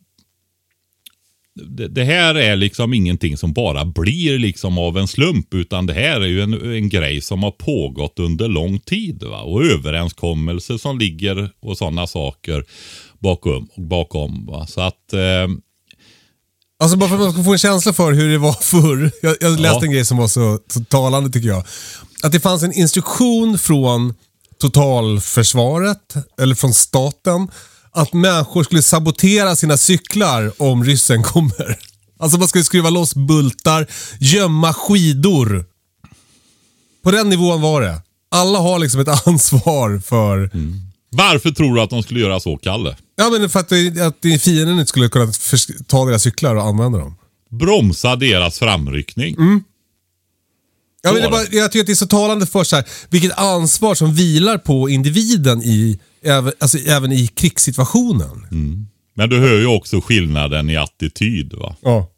det, 1.68 1.88
det 1.88 2.04
här 2.04 2.34
är 2.34 2.56
liksom 2.56 2.94
ingenting 2.94 3.36
som 3.36 3.52
bara 3.52 3.84
blir 3.84 4.38
liksom 4.38 4.78
av 4.78 4.98
en 4.98 5.08
slump. 5.08 5.54
Utan 5.54 5.86
det 5.86 5.92
här 5.94 6.20
är 6.20 6.26
ju 6.26 6.42
en, 6.42 6.72
en 6.74 6.88
grej 6.88 7.20
som 7.20 7.42
har 7.42 7.50
pågått 7.50 8.18
under 8.18 8.48
lång 8.48 8.78
tid. 8.78 9.22
Va? 9.22 9.40
Och 9.42 9.64
överenskommelser 9.64 10.78
som 10.78 10.98
ligger 10.98 11.50
och 11.62 11.78
sådana 11.78 12.06
saker 12.06 12.64
bakom. 13.18 13.68
bakom 13.76 14.46
va? 14.46 14.66
Så 14.66 14.80
att 14.80 15.12
eh, 15.12 15.48
Alltså 16.82 16.96
bara 16.98 17.08
för 17.08 17.14
att 17.16 17.22
man 17.22 17.32
ska 17.32 17.44
få 17.44 17.52
en 17.52 17.58
känsla 17.58 17.92
för 17.92 18.12
hur 18.12 18.28
det 18.30 18.38
var 18.38 18.52
förr. 18.60 19.10
Jag, 19.22 19.36
jag 19.40 19.60
läste 19.60 19.78
Ja. 19.78 19.84
en 19.84 19.92
grej 19.92 20.04
som 20.04 20.16
var 20.16 20.28
så, 20.28 20.58
så 20.68 20.84
talande 20.84 21.30
tycker 21.30 21.48
jag. 21.48 21.64
Att 22.22 22.32
det 22.32 22.40
fanns 22.40 22.62
en 22.62 22.72
instruktion 22.72 23.58
från 23.58 24.14
totalförsvaret, 24.60 26.14
eller 26.40 26.54
från 26.54 26.74
staten, 26.74 27.48
att 27.92 28.12
människor 28.12 28.64
skulle 28.64 28.82
sabotera 28.82 29.56
sina 29.56 29.76
cyklar 29.76 30.52
om 30.58 30.84
ryssen 30.84 31.22
kommer. 31.32 31.78
Alltså 32.18 32.38
man 32.38 32.48
skulle 32.48 32.64
skruva 32.64 32.90
loss 32.90 33.14
bultar, 33.14 33.86
gömma 34.18 34.74
skidor. 34.74 35.64
På 37.02 37.10
den 37.10 37.28
nivån 37.28 37.60
var 37.60 37.80
det. 37.80 38.02
Alla 38.30 38.58
har 38.58 38.78
liksom 38.78 39.00
ett 39.00 39.08
ansvar 39.26 39.98
för... 39.98 40.50
varför 41.10 41.50
tror 41.50 41.74
du 41.74 41.80
att 41.80 41.90
de 41.90 42.02
skulle 42.02 42.20
göra 42.20 42.40
så, 42.40 42.56
Kalle? 42.56 42.96
Ja 43.16 43.30
men 43.30 43.50
för 43.50 43.60
att, 43.60 43.72
att 44.00 44.42
fienden 44.42 44.78
inte 44.78 44.86
skulle 44.86 45.08
kunna 45.08 45.32
ta 45.86 46.04
deras 46.04 46.22
cyklar 46.22 46.56
och 46.56 46.62
använda 46.62 46.98
dem. 46.98 47.16
Bromsa 47.50 48.16
deras 48.16 48.58
framryckning. 48.58 49.36
Ja, 51.02 51.12
men 51.12 51.22
det 51.22 51.28
bara, 51.28 51.42
jag 51.50 51.72
tycker 51.72 51.80
att 51.80 51.86
det 51.86 51.92
är 51.92 51.94
så 51.94 52.06
talande 52.06 52.46
för 52.46 52.64
så 52.64 52.76
här, 52.76 52.84
vilket 53.10 53.38
ansvar 53.38 53.94
som 53.94 54.14
vilar 54.14 54.58
på 54.58 54.88
individen 54.90 55.62
i, 55.62 55.98
även, 56.22 56.52
alltså, 56.58 56.78
även 56.78 57.12
i 57.12 57.26
krigssituationen. 57.26 58.46
Men 59.14 59.28
du 59.28 59.38
hör 59.38 59.58
ju 59.58 59.66
också 59.66 60.00
skillnaden 60.00 60.70
i 60.70 60.76
attityd. 60.76 61.52
va? 61.54 61.76
Ja. 61.80 62.10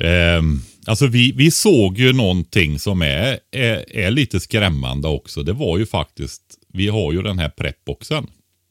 Ehm, 0.00 0.62
alltså 0.86 1.06
vi, 1.06 1.32
vi 1.32 1.50
såg 1.50 1.98
ju 1.98 2.12
någonting 2.12 2.78
som 2.78 3.02
är, 3.02 3.38
är, 3.50 3.96
är 3.96 4.10
lite 4.10 4.40
skrämmande 4.40 5.08
också. 5.08 5.42
Det 5.42 5.52
var 5.52 5.78
ju 5.78 5.86
faktiskt, 5.86 6.42
vi 6.72 6.88
har 6.88 7.12
ju 7.12 7.22
den 7.22 7.38
här 7.38 7.48
prepboxen. 7.48 8.26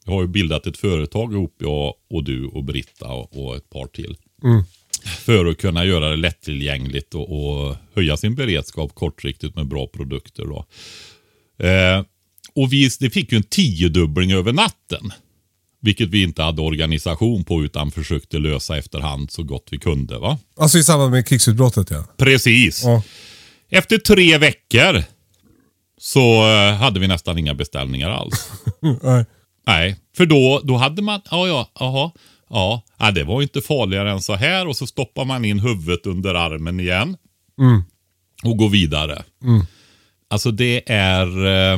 Vi 0.06 0.12
har 0.14 0.22
ju 0.22 0.28
bildat 0.28 0.68
ett 0.68 0.78
företag 0.78 1.34
ihop, 1.34 1.56
jag 1.60 1.94
och 2.10 2.24
du 2.24 2.46
och 2.46 2.64
Britta 2.64 3.08
och, 3.08 3.46
och 3.48 3.56
ett 3.56 3.70
par 3.70 3.86
till. 3.88 4.18
För 5.04 5.46
att 5.46 5.58
kunna 5.58 5.86
göra 5.86 6.10
det 6.10 6.16
lättillgängligt 6.16 7.16
och, 7.16 7.30
och 7.68 7.76
höja 7.96 8.18
sin 8.18 8.36
beredskap 8.36 8.96
kortriktigt 8.96 9.56
med 9.56 9.68
bra 9.68 9.88
produkter. 9.88 10.44
Då. 10.46 10.66
Eh, 11.68 12.04
och 12.56 12.74
vi, 12.74 12.90
det 13.00 13.10
fick 13.10 13.32
ju 13.32 13.36
en 13.36 13.44
tiodubbling 13.44 14.32
över 14.32 14.54
natten. 14.54 15.12
Vilket 15.82 16.10
vi 16.10 16.24
inte 16.24 16.44
hade 16.44 16.62
organisation 16.62 17.44
på 17.44 17.64
utan 17.64 17.92
försökte 17.92 18.38
lösa 18.40 18.78
efterhand 18.78 19.32
så 19.32 19.44
gott 19.44 19.68
vi 19.72 19.78
kunde. 19.78 20.18
va? 20.20 20.38
Alltså 20.58 20.78
i 20.78 20.84
samband 20.84 21.12
med 21.12 21.28
krigsutbrottet 21.28 21.90
ja. 21.92 22.06
Precis. 22.18 22.84
Ja. 22.84 23.04
Efter 23.70 23.98
tre 23.98 24.38
veckor 24.38 25.04
så 25.98 26.50
eh, 26.50 26.74
hade 26.74 27.00
vi 27.00 27.08
nästan 27.08 27.38
inga 27.38 27.54
beställningar 27.54 28.10
alls. 28.10 28.52
Nej. 29.04 29.26
Nej, 29.68 29.96
för 30.18 30.26
då, 30.26 30.62
då 30.64 30.78
hade 30.78 31.02
man, 31.02 31.22
ja 31.32 31.48
ja, 31.48 31.72
jaha, 31.80 32.12
ja, 32.50 32.84
ja, 32.98 33.12
det 33.12 33.24
var 33.24 33.42
inte 33.42 33.62
farligare 33.62 34.12
än 34.12 34.22
så 34.22 34.36
här 34.36 34.68
och 34.68 34.78
så 34.78 34.88
stoppar 34.88 35.26
man 35.26 35.46
in 35.46 35.60
huvudet 35.60 36.06
under 36.06 36.34
armen 36.36 36.80
igen. 36.80 37.18
Och 38.44 38.58
går 38.58 38.70
vidare. 38.70 39.24
Alltså 40.30 40.52
det 40.52 40.92
är, 40.92 41.28
eh, 41.28 41.78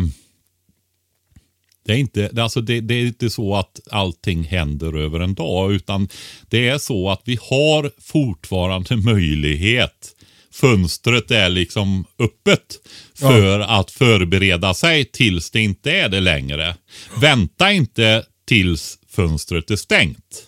det 1.86 1.94
är 1.94 1.98
inte, 1.98 2.30
alltså 2.38 2.62
det, 2.62 2.82
det 2.82 2.94
är 2.94 3.06
inte 3.06 3.30
så 3.30 3.56
att 3.56 3.80
allting 3.92 4.44
händer 4.44 4.98
över 4.98 5.20
en 5.20 5.34
dag, 5.34 5.72
utan 5.74 6.10
det 6.50 6.68
är 6.70 6.78
så 6.78 7.10
att 7.10 7.22
vi 7.26 7.38
har 7.50 7.92
fortfarande 8.02 8.98
möjlighet. 8.98 10.16
Fönstret 10.54 11.32
är 11.32 11.50
liksom 11.50 12.06
öppet 12.20 12.76
för 13.16 13.60
att 13.60 13.92
förbereda 13.92 14.74
sig 14.74 15.06
tills 15.06 15.52
det 15.52 15.62
inte 15.62 15.92
är 15.92 16.10
det 16.10 16.20
längre. 16.20 16.76
Vänta 17.22 17.72
inte 17.72 18.26
tills 18.48 19.00
fönstret 19.08 19.72
är 19.72 19.76
stängt, 19.76 20.48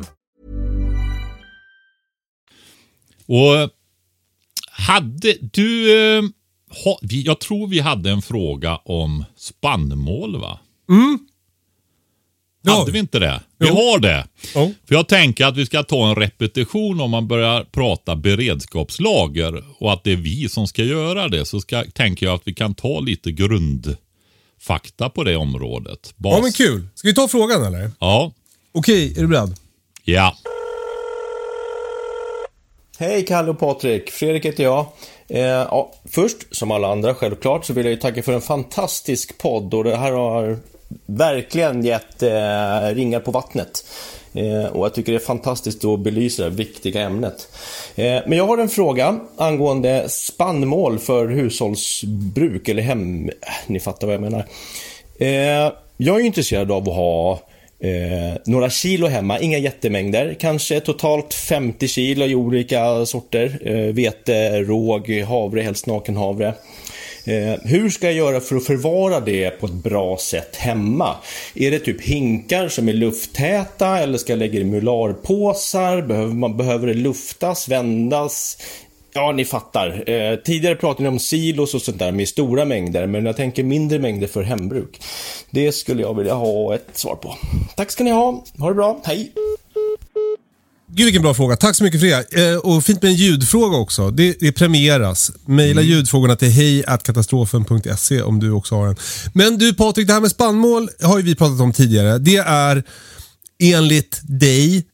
Och 3.31 3.69
hade 4.71 5.33
du... 5.41 6.01
Eh, 6.17 6.23
ha, 6.83 6.99
jag 7.01 7.39
tror 7.39 7.67
vi 7.67 7.79
hade 7.79 8.11
en 8.11 8.21
fråga 8.21 8.75
om 8.75 9.25
spannmål 9.37 10.41
va? 10.41 10.59
Ja. 12.63 12.79
Hade 12.79 12.91
vi 12.91 12.99
inte 12.99 13.19
det? 13.19 13.41
Vi 13.57 13.67
Jo. 13.67 13.73
har 13.75 13.99
det. 13.99 14.27
Jo. 14.55 14.73
För 14.87 14.95
jag 14.95 15.07
tänker 15.07 15.45
att 15.45 15.57
vi 15.57 15.65
ska 15.65 15.83
ta 15.83 16.09
en 16.09 16.15
repetition 16.15 17.01
om 17.01 17.11
man 17.11 17.27
börjar 17.27 17.63
prata 17.63 18.15
beredskapslager 18.15 19.63
och 19.77 19.93
att 19.93 20.03
det 20.03 20.11
är 20.11 20.15
vi 20.15 20.49
som 20.49 20.67
ska 20.67 20.83
göra 20.83 21.27
det. 21.27 21.45
Så 21.45 21.61
ska, 21.61 21.83
tänker 21.93 22.25
jag 22.25 22.35
att 22.35 22.41
vi 22.47 22.53
kan 22.53 22.73
ta 22.75 22.99
lite 22.99 23.31
grundfakta 23.31 25.09
på 25.09 25.23
det 25.23 25.35
området. 25.35 26.13
Bas. 26.17 26.33
ja 26.35 26.41
men 26.41 26.51
kul. 26.51 26.87
Ska 26.95 27.07
vi 27.07 27.13
ta 27.13 27.27
frågan 27.27 27.63
eller? 27.63 27.91
Ja. 27.99 28.33
Okej, 28.71 29.11
är 29.17 29.21
du 29.21 29.27
beredd? 29.27 29.55
Ja. 30.03 30.37
Hej 33.01 33.25
Kalle 33.25 33.49
och 33.49 33.59
Patrik, 33.59 34.11
Fredrik 34.11 34.45
heter 34.45 34.63
jag. 34.63 34.85
Eh, 35.27 35.41
ja, 35.41 35.91
först, 36.05 36.55
som 36.55 36.71
alla 36.71 36.91
andra 36.91 37.13
självklart, 37.13 37.65
så 37.65 37.73
vill 37.73 37.85
jag 37.85 37.91
ju 37.91 37.99
tacka 37.99 38.23
för 38.23 38.33
en 38.33 38.41
fantastisk 38.41 39.37
podd 39.37 39.73
och 39.73 39.83
det 39.83 39.95
här 39.95 40.11
har 40.11 40.57
verkligen 41.05 41.85
gett 41.85 42.23
eh, 42.23 42.95
ringar 42.95 43.19
på 43.19 43.31
vattnet. 43.31 43.85
Eh, 44.33 44.65
och 44.65 44.85
jag 44.85 44.93
tycker 44.93 45.11
det 45.11 45.17
är 45.17 45.25
fantastiskt 45.25 45.85
att 45.85 45.99
belysa 45.99 46.43
det 46.43 46.49
här 46.49 46.57
viktiga 46.57 47.01
ämnet. 47.01 47.47
Eh, 47.95 48.21
men 48.27 48.37
jag 48.37 48.47
har 48.47 48.57
en 48.57 48.69
fråga 48.69 49.19
angående 49.37 50.09
spannmål 50.09 50.99
för 50.99 51.27
hushållsbruk 51.27 52.69
eller 52.69 52.83
hem... 52.83 53.29
Eh, 53.29 53.33
ni 53.67 53.79
fattar 53.79 54.07
vad 54.07 54.13
jag 54.13 54.21
menar. 54.21 54.45
Eh, 55.19 55.73
jag 55.97 56.19
är 56.19 56.25
intresserad 56.25 56.71
av 56.71 56.89
att 56.89 56.95
ha 56.95 57.39
eh, 57.81 58.41
några 58.45 58.69
kilo 58.69 59.07
hemma, 59.07 59.39
inga 59.39 59.57
jättemängder, 59.57 60.35
kanske 60.39 60.79
totalt 60.79 61.33
50 61.33 61.87
kilo 61.87 62.25
i 62.25 62.35
olika 62.35 63.05
sorter. 63.05 63.59
Eh, 63.65 63.93
vete, 63.93 64.61
råg, 64.61 65.09
havre, 65.09 65.61
helst 65.61 65.85
nakenhavre. 65.85 66.53
Eh, 67.25 67.59
hur 67.63 67.89
ska 67.89 68.05
jag 68.05 68.15
göra 68.15 68.39
för 68.39 68.55
att 68.55 68.65
förvara 68.65 69.19
det 69.19 69.59
på 69.59 69.65
ett 69.65 69.73
bra 69.73 70.17
sätt 70.17 70.55
hemma? 70.55 71.15
Är 71.55 71.71
det 71.71 71.79
typ 71.79 72.01
hinkar 72.01 72.67
som 72.67 72.89
är 72.89 72.93
lufttäta 72.93 73.99
eller 73.99 74.17
ska 74.17 74.31
jag 74.31 74.39
lägga 74.39 74.53
det 74.53 74.59
i 74.59 74.63
mularpåsar? 74.63 76.01
Behöver, 76.01 76.33
man, 76.33 76.57
behöver 76.57 76.87
det 76.87 76.93
luftas, 76.93 77.67
vändas? 77.67 78.57
Ja, 79.13 79.31
ni 79.31 79.45
fattar. 79.45 80.09
Eh, 80.09 80.35
tidigare 80.35 80.75
pratade 80.75 81.03
ni 81.03 81.09
om 81.09 81.19
silos 81.19 81.73
och 81.73 81.81
sånt 81.81 81.99
där 81.99 82.11
med 82.11 82.27
stora 82.27 82.65
mängder, 82.65 83.07
men 83.07 83.25
jag 83.25 83.35
tänker 83.37 83.63
mindre 83.63 83.99
mängder 83.99 84.27
för 84.27 84.43
hembruk. 84.43 85.01
Det 85.51 85.71
skulle 85.71 86.01
jag 86.01 86.17
vilja 86.17 86.33
ha 86.33 86.75
ett 86.75 86.87
svar 86.93 87.15
på. 87.15 87.37
Tack 87.75 87.91
ska 87.91 88.03
ni 88.03 88.11
ha. 88.11 88.43
Ha 88.57 88.67
det 88.69 88.75
bra. 88.75 89.01
Hej! 89.03 89.31
Gud 90.93 91.05
vilken 91.05 91.21
bra 91.21 91.33
fråga. 91.33 91.55
Tack 91.55 91.75
så 91.75 91.83
mycket 91.83 91.99
för 91.99 92.07
det. 92.07 92.51
Eh, 92.51 92.57
och 92.57 92.83
fint 92.83 93.01
med 93.01 93.09
en 93.11 93.17
ljudfråga 93.17 93.77
också. 93.77 94.11
Det, 94.11 94.35
det 94.39 94.51
premieras. 94.51 95.31
Maila 95.45 95.81
Mm. 95.81 95.93
ljudfrågorna 95.93 96.35
till 96.35 96.49
hejkatastrofen.se 96.49 98.21
om 98.21 98.39
du 98.39 98.51
också 98.51 98.75
har 98.75 98.87
en. 98.87 98.95
Men 99.33 99.57
du 99.57 99.73
Patrik, 99.73 100.07
det 100.07 100.13
här 100.13 100.21
med 100.21 100.31
spannmål 100.31 100.89
har 101.01 101.17
ju 101.17 101.23
vi 101.23 101.35
pratat 101.35 101.61
om 101.61 101.73
tidigare. 101.73 102.17
Det 102.17 102.37
är 102.37 102.83
enligt 103.63 104.19
dig 104.23 104.85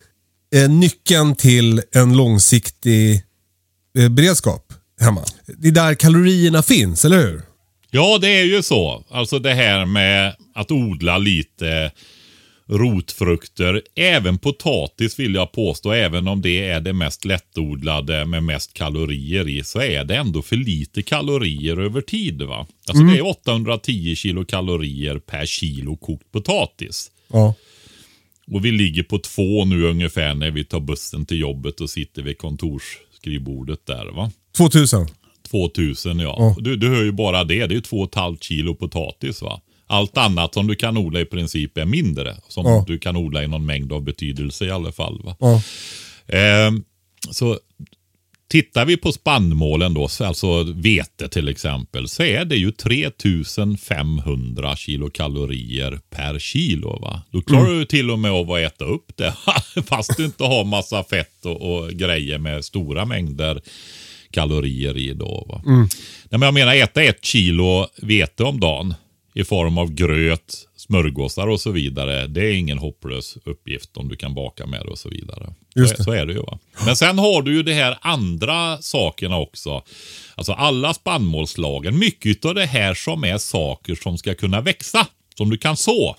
eh, 0.56 0.70
nyckeln 0.70 1.36
till 1.36 1.82
en 1.92 2.18
långsiktig 2.18 3.22
beredskap 3.94 4.74
hemma. 5.00 5.24
Det 5.58 5.68
är 5.68 5.72
där 5.72 5.96
kalorierna 5.96 6.64
finns, 6.64 7.06
eller 7.06 7.18
hur? 7.18 7.42
Ja, 7.92 8.18
det 8.22 8.28
är 8.28 8.44
ju 8.44 8.64
så. 8.64 9.06
Alltså 9.10 9.40
det 9.40 9.54
här 9.54 9.86
med 9.86 10.36
att 10.56 10.72
odla 10.72 11.18
lite 11.18 11.92
rotfrukter. 12.70 13.82
Även 13.96 14.38
potatis 14.38 15.20
vill 15.20 15.36
jag 15.36 15.52
påstå, 15.52 15.92
även 15.92 16.28
om 16.28 16.42
det 16.42 16.70
är 16.70 16.82
det 16.82 16.94
mest 16.94 17.26
lättodlade 17.26 18.26
med 18.26 18.44
mest 18.44 18.74
kalorier 18.74 19.50
i, 19.50 19.64
så 19.64 19.82
är 19.82 20.04
det 20.04 20.16
ändå 20.16 20.42
för 20.42 20.56
lite 20.56 21.02
kalorier 21.02 21.80
över 21.80 22.02
tid. 22.02 22.42
va? 22.42 22.68
Alltså 22.88 23.04
det 23.04 23.18
är 23.18 23.26
810 23.26 24.16
kilokalorier 24.16 25.20
per 25.20 25.46
kilo 25.46 25.98
kokt 25.98 26.32
potatis. 26.32 27.12
Ja. 27.28 27.54
Och 28.52 28.66
vi 28.66 28.72
ligger 28.72 29.04
på 29.04 29.20
två 29.20 29.66
nu 29.66 29.84
ungefär 29.84 30.34
när 30.34 30.52
vi 30.52 30.66
tar 30.66 30.80
bussen 30.80 31.26
till 31.26 31.40
jobbet 31.40 31.82
och 31.82 31.90
sitter 31.90 32.22
vid 32.22 32.38
kontorsskrivbordet 33.28 33.86
där. 33.86 34.06
va? 34.16 34.32
2000. 34.58 35.08
2000 35.52 36.20
ja. 36.20 36.36
Ja. 36.40 36.56
Du, 36.60 36.76
du 36.76 36.90
hör 36.90 37.04
ju 37.04 37.12
bara 37.12 37.44
det. 37.44 37.68
Det 37.68 37.74
är 37.74 37.76
ju 37.76 37.82
två 37.82 37.98
och 37.98 38.08
ett 38.10 38.16
halvt 38.16 38.44
kilo 38.44 38.76
potatis 38.76 39.42
va. 39.42 39.62
Allt 39.88 40.18
annat 40.18 40.54
som 40.54 40.68
du 40.68 40.76
kan 40.76 40.98
odla 40.98 41.20
i 41.20 41.26
princip 41.26 41.78
är 41.78 41.86
mindre. 41.86 42.36
Som 42.48 42.66
Ja. 42.66 42.84
du 42.88 42.98
kan 43.00 43.16
odla 43.16 43.44
i 43.44 43.48
någon 43.48 43.66
mängd 43.66 43.94
av 43.94 44.02
betydelse 44.02 44.66
i 44.66 44.72
alla 44.72 44.92
fall. 44.92 45.22
Va? 45.24 45.36
Ja. 45.40 45.62
Ehm, 46.38 46.84
så 47.32 47.60
tittar 48.48 48.86
vi 48.86 48.98
på 48.98 49.12
spannmålen 49.12 49.94
då, 49.94 50.08
så 50.08 50.26
alltså 50.26 50.64
vete 50.64 51.30
till 51.30 51.48
exempel, 51.48 52.08
så 52.08 52.24
är 52.24 52.46
det 52.46 52.56
ju 52.56 52.72
3500 52.72 54.76
kilokalorier 54.76 56.00
per 56.10 56.40
kilo. 56.40 57.00
Va? 57.00 57.22
Då 57.32 57.42
klarar 57.42 57.74
du 57.74 57.86
till 57.86 58.12
och 58.12 58.20
med 58.20 58.32
av 58.32 58.52
att 58.52 58.60
äta 58.60 58.86
upp 58.86 59.12
det. 59.16 59.34
Fast 59.88 60.18
du 60.18 60.26
inte 60.26 60.44
har 60.44 60.66
massa 60.66 61.04
fett 61.04 61.46
och, 61.46 61.62
och 61.62 61.90
grejer 61.90 62.38
med 62.38 62.66
stora 62.66 63.06
mängder 63.06 63.62
kalorier 64.32 64.98
i 64.98 65.14
då. 65.14 65.46
Va? 65.50 65.62
Nej, 65.66 65.88
men 66.30 66.42
jag 66.42 66.54
menar 66.54 66.76
äta 66.76 67.04
ett 67.04 67.26
kilo 67.26 67.88
vete 68.02 68.44
om 68.44 68.60
dagen 68.60 68.94
i 69.34 69.44
form 69.44 69.78
av 69.78 69.94
gröt, 69.94 70.67
smörgåsar 70.78 71.48
och 71.48 71.62
så 71.62 71.72
vidare. 71.72 72.28
Det 72.28 72.42
är 72.42 72.54
ingen 72.54 72.78
hopplös 72.78 73.38
uppgift 73.44 73.98
om 73.98 74.10
du 74.10 74.16
kan 74.16 74.34
baka 74.34 74.66
med 74.66 74.82
det 74.86 74.92
och 74.92 74.98
så 74.98 75.10
vidare. 75.10 75.54
Just 75.76 75.92
så, 75.92 75.98
det. 75.98 76.04
så 76.04 76.12
är 76.12 76.26
det 76.26 76.34
ju. 76.34 76.40
va. 76.40 76.60
Men 76.86 76.96
sen 76.96 77.20
har 77.20 77.42
du 77.42 77.56
ju 77.56 77.64
de 77.64 77.74
här 77.74 77.98
andra 78.02 78.82
sakerna 78.82 79.38
också. 79.38 79.84
Alltså 80.36 80.52
alla 80.54 80.94
spannmålslagen. 80.94 82.00
Mycket 82.00 82.46
av 82.46 82.56
det 82.56 82.66
här 82.66 82.94
som 82.94 83.24
är 83.24 83.38
saker 83.38 83.96
som 83.96 84.18
ska 84.18 84.36
kunna 84.36 84.62
växa. 84.62 85.08
Som 85.38 85.50
du 85.50 85.58
kan 85.58 85.78
så. 85.78 86.16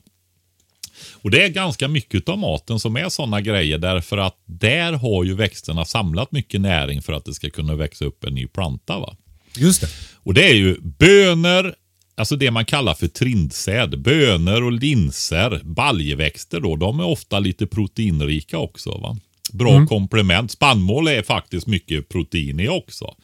Och 1.13 1.31
det 1.31 1.45
är 1.45 1.49
ganska 1.49 1.89
mycket 1.89 2.29
av 2.29 2.39
maten 2.39 2.81
som 2.81 2.97
är 2.97 3.09
sådana 3.09 3.41
grejer 3.41 3.79
därför 3.79 4.19
att 4.19 4.37
där 4.47 4.93
har 4.93 5.25
ju 5.25 5.35
växterna 5.35 5.85
samlat 5.85 6.33
mycket 6.33 6.61
näring 6.61 7.03
för 7.03 7.13
att 7.13 7.25
det 7.25 7.35
ska 7.35 7.51
kunna 7.51 7.75
växa 7.75 8.05
upp 8.05 8.25
en 8.25 8.35
ny 8.35 8.47
planta. 8.47 8.99
va. 8.99 9.17
Just 9.57 9.81
det. 9.81 9.89
Och 10.15 10.35
det 10.35 10.45
är 10.45 10.55
ju 10.55 10.77
bönor, 10.81 11.75
alltså 12.19 12.37
det 12.37 12.51
man 12.51 12.65
kallar 12.65 12.95
för 12.95 13.09
trindsäd. 13.09 14.01
Bönor 14.01 14.63
och 14.63 14.73
linser, 14.73 15.61
baljväxter 15.65 16.61
då, 16.61 16.77
de 16.77 17.01
är 17.01 17.07
ofta 17.07 17.39
lite 17.39 17.67
proteinrika 17.67 18.59
också. 18.59 18.91
va. 18.91 19.17
Bra 19.53 19.87
komplement. 19.87 20.51
Spannmål 20.51 21.09
är 21.09 21.23
faktiskt 21.23 21.67
mycket 21.67 22.09
protein 22.09 22.61
i 22.61 22.69
också. 22.69 23.15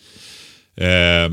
Eh, 0.77 1.31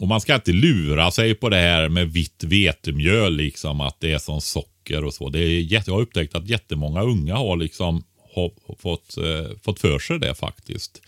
och 0.00 0.08
man 0.08 0.20
ska 0.20 0.34
inte 0.34 0.52
lura 0.52 1.10
sig 1.10 1.34
på 1.34 1.48
det 1.48 1.56
här 1.56 1.88
med 1.88 2.12
vitt 2.12 2.44
vetemjöl, 2.44 3.36
liksom 3.36 3.80
att 3.80 4.00
det 4.00 4.12
är 4.12 4.18
som 4.18 4.40
socker 4.40 5.04
och 5.04 5.14
så. 5.14 5.28
Det 5.28 5.38
är 5.38 5.60
jätte, 5.60 5.90
jag 5.90 5.96
har 5.96 6.02
upptäckt 6.02 6.34
att 6.34 6.48
jättemånga 6.48 7.02
unga 7.02 7.36
har 7.36 7.56
liksom 7.56 8.04
har 8.34 8.76
fått, 8.78 9.16
eh, 9.16 9.58
fått 9.64 9.80
för 9.80 9.98
sig 9.98 10.18
det 10.18 10.34
faktiskt. 10.34 11.00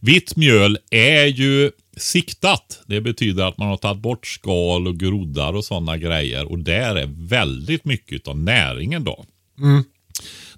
Vitt 0.00 0.36
mjöl 0.36 0.78
är 0.90 1.26
ju 1.26 1.70
siktat. 1.96 2.80
Det 2.86 3.00
betyder 3.00 3.44
att 3.44 3.58
man 3.58 3.68
har 3.68 3.76
tagit 3.76 4.02
bort 4.02 4.26
skal 4.26 4.86
och 4.86 5.00
groddar 5.00 5.52
och 5.52 5.64
sådana 5.64 5.96
grejer. 5.96 6.44
Och 6.44 6.58
där 6.58 6.96
är 6.96 7.08
väldigt 7.28 7.84
mycket 7.84 8.28
av 8.28 8.38
näringen 8.38 9.04
då. 9.04 9.24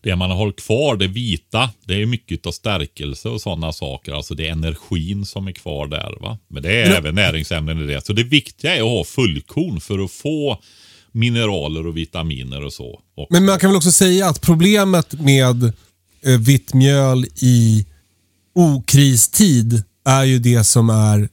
Det 0.03 0.17
man 0.17 0.31
har 0.31 0.37
hållit 0.37 0.61
kvar, 0.61 0.97
det 0.97 1.07
vita, 1.07 1.71
det 1.85 2.03
är 2.03 2.07
mycket 2.07 2.47
av 2.47 2.53
stärkelse 2.53 3.29
och 3.29 3.41
sådana 3.41 3.73
saker. 3.73 4.13
Alltså 4.13 4.35
det 4.35 4.47
är 4.47 4.53
energin 4.53 5.27
som 5.27 5.49
är 5.49 5.53
kvar 5.53 5.87
där. 5.87 6.17
va. 6.21 6.39
Men 6.49 6.63
det 6.63 6.83
är 6.83 6.91
även 6.97 7.15
näringsämnen 7.15 7.83
i 7.83 7.87
det. 7.87 8.07
Så 8.07 8.13
det 8.13 8.23
viktiga 8.25 8.77
är 8.77 8.81
att 8.81 8.89
ha 8.89 9.05
fullkorn 9.05 9.81
för 9.81 10.05
att 10.05 10.13
få 10.13 10.63
mineraler 11.13 11.87
och 11.87 11.97
vitaminer 11.97 12.65
och 12.65 12.73
så. 12.73 13.01
Och, 13.17 13.27
Men 13.31 13.45
man 13.45 13.59
kan 13.59 13.71
väl 13.71 13.77
också 13.77 13.93
säga 13.93 14.29
att 14.29 14.41
problemet 14.41 15.21
med 15.21 15.65
eh, 15.65 16.41
vitt 16.41 16.75
mjöl 16.75 17.27
i 17.43 17.87
okristid 18.55 19.83
är 20.07 20.25
ju 20.25 20.39
det 20.39 20.65
som 20.65 20.91
är 20.91 21.29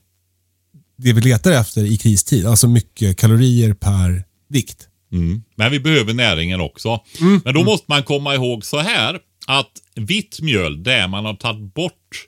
det 0.97 1.13
vi 1.13 1.21
letar 1.21 1.51
efter 1.51 1.83
i 1.83 1.97
kristid. 1.97 2.45
Alltså 2.45 2.67
mycket 2.67 3.17
kalorier 3.17 3.73
per 3.73 4.23
vikt. 4.47 4.88
Mm. 5.12 5.43
Men 5.55 5.71
vi 5.71 5.79
behöver 5.79 6.13
näringen 6.13 6.62
också. 6.62 6.99
Men 7.43 7.53
då 7.53 7.63
måste 7.63 7.86
man 7.88 8.03
komma 8.03 8.36
ihåg 8.36 8.65
så 8.65 8.79
här 8.79 9.19
att 9.47 9.71
vitt 9.95 10.41
mjöl, 10.41 10.83
där 10.83 11.07
man 11.07 11.25
har 11.25 11.33
tagit 11.33 11.73
bort 11.73 12.27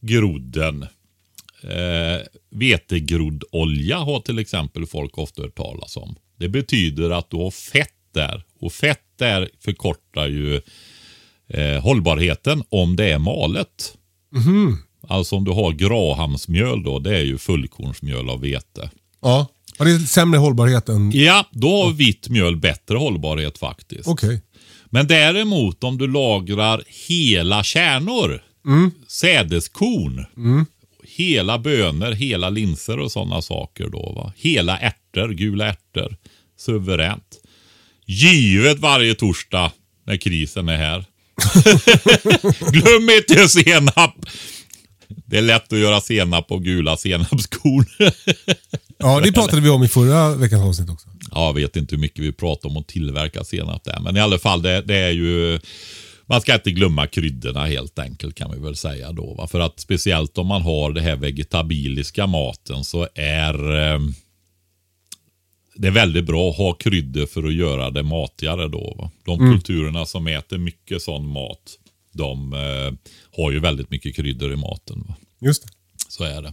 grodden. 0.00 0.82
Eh, 1.62 2.20
vetegroddolja 2.50 3.98
har 3.98 4.20
till 4.20 4.38
exempel 4.38 4.86
folk 4.86 5.18
ofta 5.18 5.42
hört 5.42 5.56
talas 5.56 5.96
om. 5.96 6.16
Det 6.38 6.48
betyder 6.48 7.10
att 7.10 7.30
du 7.30 7.36
har 7.36 7.50
fett 7.50 7.88
där. 8.14 8.44
Och 8.60 8.72
fett 8.72 9.04
där 9.18 9.50
förkortar 9.60 10.26
ju 10.26 10.60
eh, 11.48 11.82
hållbarheten 11.82 12.62
om 12.68 12.96
det 12.96 13.12
är 13.12 13.18
malet. 13.18 13.94
Alltså 15.08 15.36
om 15.36 15.44
du 15.44 15.50
har 15.50 15.72
grahamsmjöl 15.72 16.82
då, 16.82 16.98
det 16.98 17.16
är 17.16 17.24
ju 17.24 17.38
fullkornsmjöl 17.38 18.30
av 18.30 18.40
vete. 18.40 18.90
Ja. 19.22 19.46
Har 19.78 19.86
det 19.86 19.98
sämre 19.98 20.38
hållbarhet 20.38 20.88
än... 20.88 21.10
Ja, 21.14 21.46
då 21.50 21.82
har 21.82 21.92
vitt 21.92 22.28
mjöl 22.28 22.56
bättre 22.56 22.96
hållbarhet 22.96 23.58
faktiskt. 23.58 24.08
Okej. 24.08 24.42
Men 24.90 25.06
däremot 25.06 25.84
om 25.84 25.98
du 25.98 26.06
lagrar 26.06 26.82
hela 27.08 27.64
kärnor, 27.64 28.42
sädeskorn, 29.08 30.26
hela 31.04 31.58
bönor, 31.58 32.12
hela 32.12 32.50
linser 32.50 32.98
och 32.98 33.12
sådana 33.12 33.42
saker 33.42 33.88
då. 33.88 34.12
Va? 34.16 34.32
Hela 34.36 34.78
ärtor, 34.78 35.28
gula 35.28 35.66
ärtor. 35.66 36.16
Suveränt. 36.58 37.40
Givet 38.06 38.78
varje 38.78 39.14
torsdag 39.14 39.72
när 40.06 40.16
krisen 40.16 40.68
är 40.68 40.76
här. 40.76 41.04
Glöm 42.72 43.10
inte 43.10 43.48
senap! 43.48 44.26
Det 45.26 45.38
är 45.38 45.42
lätt 45.42 45.72
att 45.72 45.78
göra 45.78 46.00
senap 46.00 46.52
och 46.52 46.64
gula 46.64 46.96
senapskorn. 46.96 47.86
Ja, 48.98 49.20
det 49.20 49.32
pratade 49.32 49.62
vi 49.62 49.68
om 49.68 49.84
i 49.84 49.88
förra 49.88 50.34
veckans 50.34 50.62
avsnitt 50.62 50.90
också. 50.90 51.08
Ja, 51.30 51.46
jag 51.46 51.54
vet 51.54 51.76
inte 51.76 51.94
hur 51.94 52.00
mycket 52.00 52.24
vi 52.24 52.32
pratar 52.32 52.68
om 52.68 52.76
att 52.76 52.88
tillverka 52.88 53.44
senap 53.44 53.84
där. 53.84 54.00
Men 54.00 54.16
i 54.16 54.20
alla 54.20 54.38
fall, 54.38 54.62
det, 54.62 54.82
det 54.82 54.96
är 54.96 55.10
ju... 55.10 55.60
Man 56.26 56.40
ska 56.40 56.54
inte 56.54 56.70
glömma 56.70 57.06
kryddorna 57.06 57.66
helt 57.66 57.98
enkelt 57.98 58.34
kan 58.34 58.52
vi 58.52 58.58
väl 58.58 58.76
säga 58.76 59.12
då. 59.12 59.34
Va? 59.34 59.46
För 59.46 59.60
att 59.60 59.80
speciellt 59.80 60.38
om 60.38 60.46
man 60.46 60.62
har 60.62 60.92
det 60.92 61.00
här 61.00 61.16
vegetabiliska 61.16 62.26
maten 62.26 62.84
så 62.84 63.08
är 63.14 63.54
eh, 63.76 64.00
det 65.76 65.88
är 65.88 65.92
väldigt 65.92 66.26
bra 66.26 66.50
att 66.50 66.56
ha 66.56 66.72
kryddor 66.72 67.26
för 67.26 67.44
att 67.44 67.54
göra 67.54 67.90
det 67.90 68.02
matigare 68.02 68.68
då. 68.68 68.94
Va? 68.98 69.10
De 69.24 69.38
kulturerna 69.38 70.06
som 70.06 70.26
äter 70.26 70.58
mycket 70.58 71.02
sån 71.02 71.26
mat, 71.26 71.78
de 72.14 72.52
eh, 72.52 73.12
har 73.36 73.50
ju 73.50 73.60
väldigt 73.60 73.90
mycket 73.90 74.16
kryddor 74.16 74.52
i 74.52 74.56
maten. 74.56 75.04
Va? 75.08 75.14
Just 75.40 75.62
det. 75.62 75.68
Så 76.08 76.24
är 76.24 76.42
det. 76.42 76.52